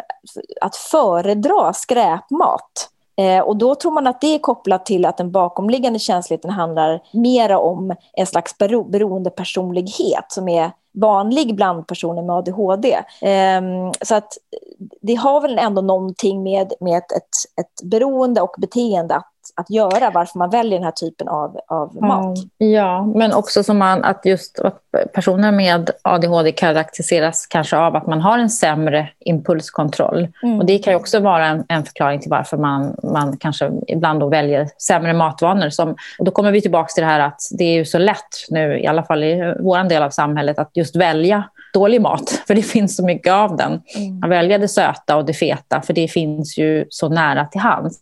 att 0.60 0.76
föredra 0.76 1.72
skräpmat. 1.72 2.90
Eh, 3.18 3.40
och 3.40 3.56
då 3.56 3.74
tror 3.74 3.92
man 3.92 4.06
att 4.06 4.20
det 4.20 4.34
är 4.34 4.38
kopplat 4.38 4.86
till 4.86 5.04
att 5.04 5.16
den 5.16 5.30
bakomliggande 5.30 5.98
känsligheten 5.98 6.50
handlar 6.50 7.00
mera 7.12 7.58
om 7.58 7.94
en 8.12 8.26
slags 8.26 8.58
bero 8.58 8.84
beroendepersonlighet 8.84 10.24
som 10.28 10.48
är 10.48 10.70
vanlig 10.92 11.54
bland 11.54 11.86
personer 11.86 12.22
med 12.22 12.36
ADHD. 12.36 12.92
Eh, 13.20 13.62
så 14.02 14.14
att 14.14 14.32
det 15.00 15.14
har 15.14 15.40
väl 15.40 15.58
ändå 15.58 15.82
någonting 15.82 16.42
med, 16.42 16.72
med 16.80 16.98
ett, 16.98 17.12
ett, 17.12 17.60
ett 17.60 17.82
beroende 17.84 18.40
och 18.40 18.54
beteende 18.58 19.16
att, 19.16 19.32
att 19.58 19.70
göra, 19.70 20.10
varför 20.10 20.38
man 20.38 20.50
väljer 20.50 20.78
den 20.78 20.84
här 20.84 20.90
typen 20.90 21.28
av, 21.28 21.60
av 21.68 22.02
mat. 22.02 22.38
Ja, 22.58 23.06
men 23.14 23.32
också 23.32 23.62
som 23.62 23.78
man, 23.78 24.04
att 24.04 24.26
just 24.26 24.58
att 24.58 24.82
personer 25.12 25.52
med 25.52 25.90
ADHD 26.02 26.52
karaktäriseras 26.52 27.46
kanske 27.46 27.76
av 27.76 27.96
att 27.96 28.06
man 28.06 28.20
har 28.20 28.38
en 28.38 28.50
sämre 28.50 29.08
impulskontroll. 29.20 30.28
Mm. 30.42 30.58
Och 30.58 30.66
Det 30.66 30.78
kan 30.78 30.94
också 30.94 31.20
vara 31.20 31.46
en, 31.46 31.64
en, 31.68 31.84
förklaring 31.84 32.20
till 32.20 32.30
varför 32.30 32.56
man, 32.56 32.96
man 33.02 33.36
kanske 33.36 33.70
ibland 33.86 34.20
då 34.20 34.28
väljer 34.28 34.68
sämre 34.78 35.12
matvanor. 35.12 35.70
Som, 35.70 35.96
och 36.18 36.24
då 36.24 36.30
kommer 36.30 36.52
vi 36.52 36.60
tillbaka 36.60 36.88
till 36.88 37.02
det 37.02 37.08
här 37.08 37.20
att 37.20 37.40
det 37.58 37.64
är 37.64 37.74
ju 37.74 37.84
så 37.84 37.98
lätt 37.98 38.46
nu, 38.50 38.80
i 38.80 38.86
alla 38.86 39.02
fall 39.02 39.24
i 39.24 39.54
vår 39.60 39.88
del 39.88 40.02
av 40.02 40.10
samhället, 40.10 40.58
att 40.58 40.70
just 40.74 40.96
välja 40.96 41.44
dålig 41.74 42.00
mat, 42.00 42.42
för 42.46 42.54
det 42.54 42.62
finns 42.62 42.96
så 42.96 43.04
mycket 43.04 43.32
av 43.32 43.56
den. 43.56 43.82
Mm. 43.96 44.22
Att 44.22 44.30
välja 44.30 44.58
det 44.58 44.68
söta 44.68 45.16
och 45.16 45.24
det 45.24 45.34
feta, 45.34 45.82
för 45.82 45.92
det 45.92 46.08
finns 46.08 46.58
ju 46.58 46.84
så 46.88 47.08
nära 47.08 47.44
till 47.44 47.60
hands. 47.60 47.98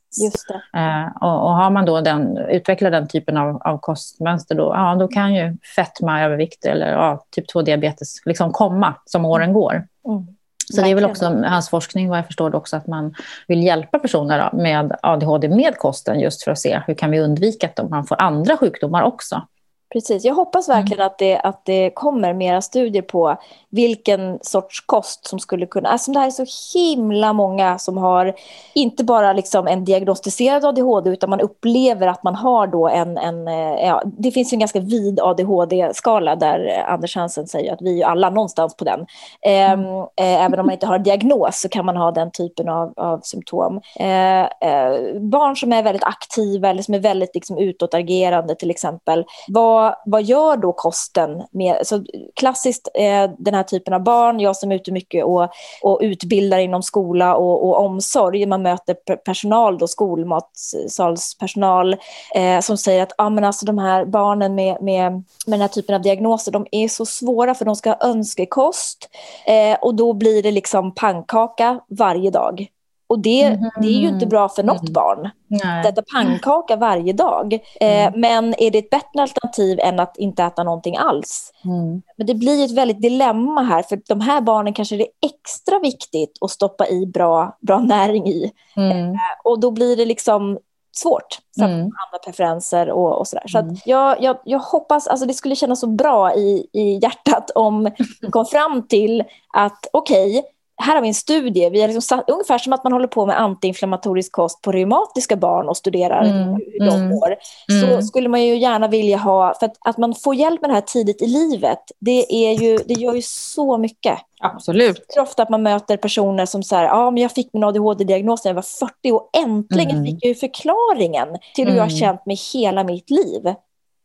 Eh, 0.77 1.17
och, 1.21 1.45
och, 1.45 1.55
har 1.55 1.71
man 1.71 1.85
då 1.85 2.01
den, 2.01 2.39
utvecklat 2.39 2.93
den 2.93 3.09
typen 3.09 3.37
av, 3.37 3.63
av 3.63 3.79
kostmönster, 3.79 4.55
då, 4.55 4.73
ja, 4.75 4.95
då 4.95 5.09
kan 5.09 5.35
ju 5.35 5.57
fetma, 5.77 6.23
övervikt 6.23 6.65
eller 6.65 6.93
ja, 6.93 7.25
typ 7.31 7.55
2-diabetes 7.55 8.23
liksom 8.25 8.53
komma 8.53 8.95
som 9.05 9.25
åren 9.25 9.53
går. 9.53 9.87
Mm. 10.09 10.27
Så 10.75 10.83
det 10.83 10.91
är 10.91 10.95
väl 10.95 11.05
också 11.05 11.27
hans 11.27 11.69
forskning, 11.69 12.09
vad 12.09 12.19
jag 12.19 12.27
förstår, 12.27 12.55
också 12.55 12.77
att 12.77 12.87
man 12.87 13.15
vill 13.49 13.63
hjälpa 13.63 13.99
personer 13.99 14.51
med 14.53 14.97
ADHD 15.03 15.49
med 15.49 15.79
kosten 15.79 16.21
just 16.21 16.43
för 16.43 16.51
att 16.51 16.59
se 16.59 16.81
hur 16.87 16.95
kan 16.95 17.11
vi 17.11 17.21
undvika 17.21 17.71
att 17.77 17.91
man 17.91 18.07
får 18.07 18.23
andra 18.23 18.57
sjukdomar 18.57 19.03
också. 19.03 19.43
Precis. 19.93 20.25
Jag 20.25 20.35
hoppas 20.35 20.69
mm. 20.69 20.79
verkligen 20.79 21.01
mm. 21.01 21.07
att, 21.07 21.19
det, 21.19 21.39
att 21.39 21.65
det 21.65 21.91
kommer 21.91 22.35
mera 22.35 22.63
studier 22.63 23.03
på 23.03 23.37
vilken 23.71 24.39
sorts 24.43 24.81
kost 24.87 25.27
som 25.27 25.39
skulle 25.39 25.67
kunna... 25.67 25.89
Alltså 25.89 26.13
det 26.13 26.19
här 26.19 26.27
är 26.27 26.45
så 26.45 26.79
himla 26.79 27.33
många 27.33 27.79
som 27.79 27.97
har 27.97 28.35
inte 28.75 29.05
bara 29.05 29.33
liksom 29.33 29.67
en 29.67 29.85
diagnostiserad 29.85 30.65
ADHD 30.65 31.11
utan 31.11 31.31
man 31.31 31.41
upplever 31.41 32.07
att 32.07 32.23
man 32.23 32.35
har 32.35 32.67
då 32.67 32.89
en... 32.89 33.19
en 33.19 33.49
eh, 33.49 33.87
ja, 33.87 34.03
det 34.05 34.31
finns 34.31 34.53
en 34.53 34.59
ganska 34.59 34.81
vid 34.81 35.21
ADHD-skala 35.21 36.37
där 36.37 36.85
Anders 36.89 37.17
Hansen 37.17 37.47
säger 37.47 37.73
att 37.73 37.83
vi 37.83 38.03
är 38.03 38.07
alla 38.07 38.31
någonstans 38.31 38.77
på 38.77 38.85
den. 38.85 39.07
Ehm, 39.43 39.81
mm. 39.81 39.97
Eh, 40.17 40.45
även 40.45 40.61
om 40.61 40.67
man 40.67 40.73
inte 40.73 40.87
har 40.87 40.95
en 40.95 41.03
diagnos 41.03 41.61
så 41.61 41.69
kan 41.69 41.85
man 41.85 41.97
ha 41.97 42.11
den 42.11 42.31
typen 42.31 42.69
av, 42.69 42.93
av 42.97 43.21
symptom. 43.23 43.81
Eh, 44.01 44.41
eh, 44.41 45.21
barn 45.21 45.57
som 45.57 45.73
är 45.73 45.83
väldigt 45.83 46.05
aktiva 46.05 46.71
eller 46.71 46.83
som 46.83 46.95
är 46.95 46.99
väldigt 46.99 47.35
liksom 47.35 47.59
utåtagerande 47.59 48.55
till 48.55 48.71
exempel. 48.71 49.25
Vad 49.49 49.76
vad, 50.05 50.23
gör 50.23 50.57
då 50.57 50.73
kosten? 50.73 51.43
Med, 51.51 51.87
så 51.87 52.05
klassiskt 52.35 52.89
eh, 52.95 53.31
den 53.39 53.55
här 53.55 53.63
typen 53.63 53.95
av 53.95 54.03
barn, 54.03 54.41
jag 54.41 54.57
som 54.57 54.73
är 54.73 54.77
ute 54.77 54.93
mycket 54.93 55.25
och, 55.25 55.49
och 55.83 55.99
utbildar 56.03 56.59
inom 56.59 56.83
skola 56.83 57.37
och, 57.37 57.69
och 57.69 57.81
omsorg, 57.81 58.47
man 58.47 58.63
möter 58.63 58.95
personal, 59.17 59.79
då, 59.79 59.89
skolmatsalspersonal, 59.89 61.97
eh, 62.35 62.61
som 62.61 62.77
säger 62.77 63.03
att 63.03 63.13
ah, 63.19 63.31
men 63.31 63.45
alltså, 63.45 63.67
de 63.67 63.79
här 63.79 64.05
barnen 64.05 64.55
med, 64.55 64.83
med, 64.83 65.13
med 65.13 65.25
den 65.47 65.61
här 65.61 65.69
typen 65.69 65.95
av 65.95 66.03
diagnoser, 66.03 66.53
de 66.53 66.67
är 66.71 66.89
så 66.89 67.07
svåra 67.07 67.55
för 67.55 67.65
de 67.65 67.77
ska 67.77 67.91
ha 67.91 67.99
önskekost 68.01 69.09
eh, 69.47 69.79
och 69.81 69.95
då 69.95 70.13
blir 70.13 70.43
det 70.43 70.51
liksom 70.51 70.95
pannkaka 70.95 71.81
varje 71.89 72.31
dag. 72.31 72.71
Och 73.09 73.19
det, 73.19 73.43
mm. 73.43 73.71
det 73.81 73.87
är 73.87 74.01
ju 74.01 74.09
inte 74.09 74.27
bra 74.27 74.49
för 74.49 74.63
något 74.63 74.81
mm. 74.81 74.93
barn. 74.93 75.31
Nej. 75.47 75.81
Att 75.81 75.87
äta 75.87 76.03
pannkaka 76.13 76.77
varje 76.77 77.13
dag. 77.13 77.53
Eh, 77.81 78.07
mm. 78.07 78.21
men 78.21 78.55
är 78.59 78.71
det 78.71 78.79
ett 78.79 78.91
bättre 78.91 79.23
alternativ 79.23 79.81
än 79.81 80.01
att 80.01 80.17
inte 80.17 80.43
äta 80.43 80.63
någonting 80.63 80.97
alls? 80.97 81.53
Mm. 81.65 82.03
Men 82.17 82.27
det 82.27 82.35
blir 82.35 82.65
ett 82.65 82.75
väldigt 82.75 83.03
dilemma 83.03 83.63
här. 83.63 83.83
För 83.83 84.01
de 84.09 84.21
här 84.21 84.41
barnen 84.41 84.75
kanske 84.75 84.95
är 84.95 84.99
det 84.99 85.09
extra 85.27 85.79
viktigt 85.79 86.39
att 86.41 86.51
stoppa 86.51 86.89
i 86.89 87.07
bra, 87.07 87.57
bra 87.61 87.81
näring 87.81 88.29
i. 88.29 88.53
Mm. 88.77 89.13
Eh, 89.13 89.19
och 89.45 89.61
då 89.61 89.71
blir 89.71 89.97
det 89.97 90.05
liksom 90.05 90.59
svårt. 90.97 91.39
Mm. 91.61 91.81
Andra 91.81 92.19
preferenser 92.25 92.91
och, 92.91 93.19
och 93.19 93.29
sådär. 93.29 93.49
Så 93.49 93.59
mm. 93.59 93.77
jag, 93.85 94.23
jag, 94.23 94.37
jag, 94.45 94.59
hoppas, 94.59 95.07
alltså 95.07 95.27
det 95.27 95.35
skulle 95.35 95.57
kännas 95.57 95.81
så 95.81 95.87
bra 95.87 96.35
i, 96.35 96.67
i 96.73 96.99
hjärtat 97.03 97.51
om 97.55 97.91
vi 98.21 98.31
kom 98.31 98.47
fram 98.47 98.89
till 98.89 99.25
att 99.53 99.87
okej, 99.93 100.39
okay, 100.39 100.51
här 100.79 100.95
har 100.95 101.03
vi 101.03 101.09
en 101.09 101.15
studie, 101.15 101.71
vi 101.71 101.81
har 101.81 101.89
liksom 101.89 102.03
satt, 102.03 102.31
ungefär 102.31 102.59
som 102.59 102.73
att 102.73 102.85
man 102.85 102.93
håller 102.93 103.07
på 103.07 103.27
med 103.27 103.41
antiinflammatorisk 103.41 104.33
kost 104.33 104.63
på 104.63 104.73
reumatiska 104.73 105.37
barn 105.37 105.69
och 105.69 105.77
studerar 105.77 106.25
mm, 106.25 106.55
hur 106.55 106.87
de 106.87 106.95
mm, 106.95 107.09
mår. 107.09 107.37
Så 107.81 107.87
mm. 107.87 108.03
skulle 108.03 108.29
man 108.29 108.43
ju 108.43 108.57
gärna 108.57 108.89
vilja 108.89 109.17
ha, 109.17 109.55
för 109.59 109.67
att, 109.67 109.77
att 109.81 109.99
man 109.99 110.15
får 110.15 110.35
hjälp 110.35 110.61
med 110.61 110.71
det 110.71 110.75
här 110.75 110.81
tidigt 110.81 111.23
i 111.23 111.27
livet, 111.27 111.79
det, 111.99 112.49
är 112.49 112.53
ju, 112.53 112.77
det 112.77 112.95
gör 112.95 113.15
ju 113.15 113.23
så 113.23 113.79
mycket. 113.79 114.19
Absolut. 114.41 115.05
Det 115.09 115.19
är 115.19 115.23
ofta 115.23 115.43
att 115.43 115.51
man 115.51 115.63
möter 115.63 115.97
personer 115.97 116.47
som 116.47 116.63
säger, 116.63 116.85
ja 116.85 117.11
men 117.11 117.23
jag 117.23 117.33
fick 117.33 117.53
min 117.53 117.65
ADHD-diagnos 117.65 118.45
när 118.45 118.51
jag 118.51 118.55
var 118.55 118.63
40 118.63 119.13
och 119.13 119.31
äntligen 119.37 119.91
mm. 119.91 120.05
fick 120.05 120.25
jag 120.25 120.29
ju 120.29 120.35
förklaringen 120.35 121.29
till 121.55 121.69
hur 121.69 121.77
jag 121.77 121.83
har 121.83 121.89
mm. 121.89 122.01
känt 122.01 122.27
mig 122.27 122.37
hela 122.55 122.85
mitt 122.85 123.11
liv. 123.11 123.55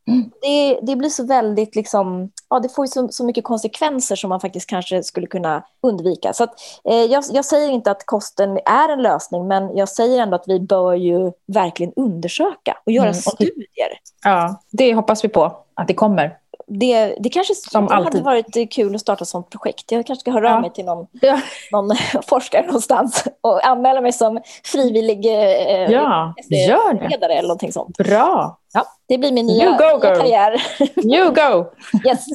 Mm. 0.08 0.32
Det, 0.42 0.80
det, 0.82 0.96
blir 0.96 1.10
så 1.10 1.26
väldigt, 1.26 1.76
liksom, 1.76 2.32
ja, 2.50 2.60
det 2.60 2.70
får 2.70 2.86
så, 2.86 3.08
så 3.08 3.26
mycket 3.26 3.44
konsekvenser 3.44 4.16
som 4.16 4.30
man 4.30 4.40
faktiskt 4.40 4.70
kanske 4.70 5.04
skulle 5.04 5.28
kunna 5.28 5.64
undvika. 5.82 6.34
Så 6.34 6.44
att, 6.44 6.54
eh, 6.84 6.96
jag, 6.96 7.24
jag, 7.32 7.46
säger 7.46 7.70
inte 7.70 7.92
att 7.92 8.06
kosten 8.06 8.60
är 8.66 8.90
en 8.90 9.02
lösning, 9.02 9.48
men 9.48 9.78
jag 9.78 9.90
säger 9.90 10.22
ändå 10.22 10.36
att 10.36 10.48
vi 10.48 10.60
bör 10.60 10.94
ju 10.94 11.32
verkligen 11.48 11.94
undersöka 11.96 12.78
och 12.86 12.92
göra 12.92 13.08
mm. 13.08 13.14
studier. 13.14 14.00
Ja, 14.24 14.62
det 14.72 14.94
hoppas 14.94 15.24
vi 15.24 15.30
på 15.30 15.58
att 15.74 15.88
det 15.88 15.94
kommer 15.94 16.38
det, 16.80 17.16
det 17.20 17.30
kanske 17.30 17.56
Som 17.56 17.88
det 17.88 17.94
hade 17.94 18.22
varit 18.22 18.74
kul 18.74 18.96
att 18.96 19.02
starta 19.02 19.22
ett 19.22 19.28
sådant 19.28 19.50
projekt. 19.50 19.92
Jag 19.92 20.06
kanske 20.06 20.22
ska 20.22 20.32
höra 20.32 20.48
ja. 20.48 20.56
av 20.56 20.62
mig 20.62 20.74
till 20.74 20.86
någon, 20.86 21.08
ja. 21.12 21.40
någon 21.72 21.96
forskare 22.28 22.66
någonstans 22.66 23.24
och 23.42 23.66
anmäla 23.68 24.02
mig 24.02 24.14
som 24.14 24.42
frivillig 24.64 25.26
eh, 25.26 25.92
ja, 25.92 26.34
gör 26.50 26.94
det. 26.94 27.10
ledare 27.10 27.34
eller 27.34 27.48
någonting 27.48 27.72
sånt. 27.72 27.98
Bra! 27.98 28.58
Ja, 28.74 28.86
det 29.08 29.18
blir 29.18 29.32
min 29.32 29.46
nya, 29.46 29.66
you 29.66 29.78
go, 29.78 30.08
nya 30.08 30.16
karriär. 30.16 30.62
You 31.04 31.30
go! 31.30 31.66
yes. 32.10 32.26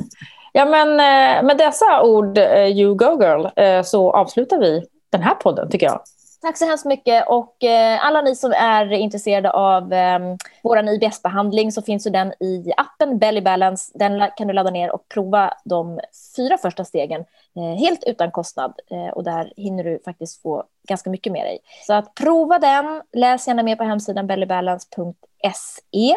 Ja, 0.52 0.64
men 0.64 0.88
eh, 0.88 1.42
med 1.42 1.58
dessa 1.58 2.02
ord, 2.02 2.38
eh, 2.38 2.66
you 2.66 2.94
go 2.94 3.22
girl, 3.22 3.46
eh, 3.56 3.82
så 3.82 4.12
avslutar 4.12 4.58
vi 4.58 4.84
den 5.12 5.22
här 5.22 5.34
podden 5.34 5.70
tycker 5.70 5.86
jag. 5.86 6.00
Tack 6.46 6.56
så 6.56 6.66
hemskt 6.66 6.84
mycket. 6.84 7.28
Och 7.28 7.64
eh, 7.64 8.06
alla 8.06 8.20
ni 8.20 8.36
som 8.36 8.52
är 8.52 8.92
intresserade 8.92 9.50
av 9.50 9.92
ehm, 9.92 10.38
vår 10.62 10.88
IBS-behandling 10.88 11.72
så 11.72 11.82
finns 11.82 12.06
ju 12.06 12.10
den 12.10 12.32
i 12.40 12.72
appen 12.76 13.18
Belly 13.18 13.40
Balance. 13.40 13.92
Den 13.94 14.30
kan 14.36 14.48
du 14.48 14.54
ladda 14.54 14.70
ner 14.70 14.94
och 14.94 15.08
prova 15.08 15.54
de 15.64 16.00
fyra 16.36 16.58
första 16.58 16.84
stegen 16.84 17.20
eh, 17.56 17.78
helt 17.78 18.04
utan 18.04 18.30
kostnad. 18.30 18.74
Eh, 18.90 19.08
och 19.08 19.24
där 19.24 19.52
hinner 19.56 19.84
du 19.84 20.00
faktiskt 20.04 20.42
få 20.42 20.64
ganska 20.88 21.10
mycket 21.10 21.32
med 21.32 21.46
dig. 21.46 21.58
Så 21.86 21.94
att 21.94 22.14
prova 22.14 22.58
den. 22.58 23.02
Läs 23.12 23.48
gärna 23.48 23.62
mer 23.62 23.76
på 23.76 23.84
hemsidan 23.84 24.26
bellybalance.se 24.26 26.16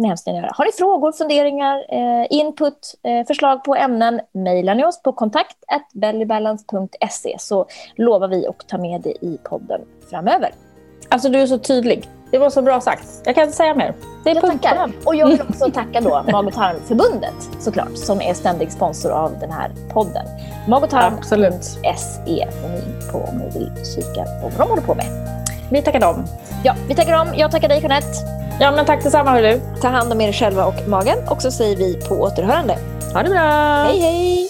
ni 0.00 0.08
hemskt 0.08 0.26
göra. 0.26 0.50
Har 0.52 0.64
ni 0.64 0.72
frågor, 0.72 1.12
funderingar, 1.12 1.84
eh, 1.88 2.26
input, 2.30 2.94
eh, 3.02 3.26
förslag 3.26 3.64
på 3.64 3.74
ämnen, 3.74 4.20
mejlar 4.32 4.74
ni 4.74 4.84
oss 4.84 5.02
på 5.02 5.12
kontakt 5.12 5.56
bellybalance.se 5.92 7.36
så 7.38 7.66
lovar 7.96 8.28
vi 8.28 8.46
att 8.46 8.68
ta 8.68 8.78
med 8.78 9.00
det 9.00 9.24
i 9.24 9.38
podden 9.44 9.80
framöver. 10.10 10.50
Alltså 11.08 11.28
du 11.28 11.38
är 11.38 11.46
så 11.46 11.58
tydlig. 11.58 12.08
Det 12.30 12.38
var 12.38 12.50
så 12.50 12.62
bra 12.62 12.80
sagt. 12.80 13.08
Jag 13.24 13.34
kan 13.34 13.44
inte 13.44 13.56
säga 13.56 13.74
mer. 13.74 13.94
Det 14.24 14.30
är 14.30 14.34
jag 14.34 14.60
tackar. 14.62 14.92
Och 15.04 15.14
jag 15.14 15.26
vill 15.26 15.42
också 15.48 15.70
tacka 15.70 16.00
då 16.00 16.22
Mag 16.32 16.46
och 16.46 16.52
tarmförbundet 16.52 17.34
såklart 17.60 17.96
som 17.96 18.20
är 18.20 18.34
ständig 18.34 18.72
sponsor 18.72 19.12
av 19.12 19.38
den 19.40 19.50
här 19.50 19.70
podden. 19.92 20.26
Mag 20.68 20.82
och 20.82 20.90
tarm.se 20.90 22.48
får 22.50 22.68
ni 22.68 22.76
in 22.76 23.12
på 23.12 23.18
om 23.18 23.38
ni 23.38 23.58
vill 23.58 23.70
kika 23.94 24.24
på 24.24 24.48
vad 24.48 24.58
de 24.58 24.68
håller 24.68 24.82
på 24.82 24.94
med. 24.94 25.37
Vi 25.70 25.82
tackar 25.82 26.00
dem. 26.00 26.24
Ja, 26.64 26.74
vi 26.88 26.94
tackar 26.94 27.12
dem. 27.12 27.28
Jag 27.36 27.50
tackar 27.50 27.68
dig 27.68 27.80
Jeanette. 27.80 28.06
Ja, 28.60 28.70
men 28.70 28.86
tack 28.86 29.04
detsamma 29.04 29.30
hörru. 29.30 29.60
Ta 29.82 29.88
hand 29.88 30.12
om 30.12 30.20
er 30.20 30.32
själva 30.32 30.64
och 30.64 30.88
magen 30.88 31.18
och 31.28 31.42
så 31.42 31.50
säger 31.50 31.76
vi 31.76 31.94
på 32.08 32.14
återhörande. 32.14 32.78
Ha 33.14 33.22
det 33.22 33.30
bra. 33.30 33.84
Hej 33.84 34.00
hej. 34.00 34.47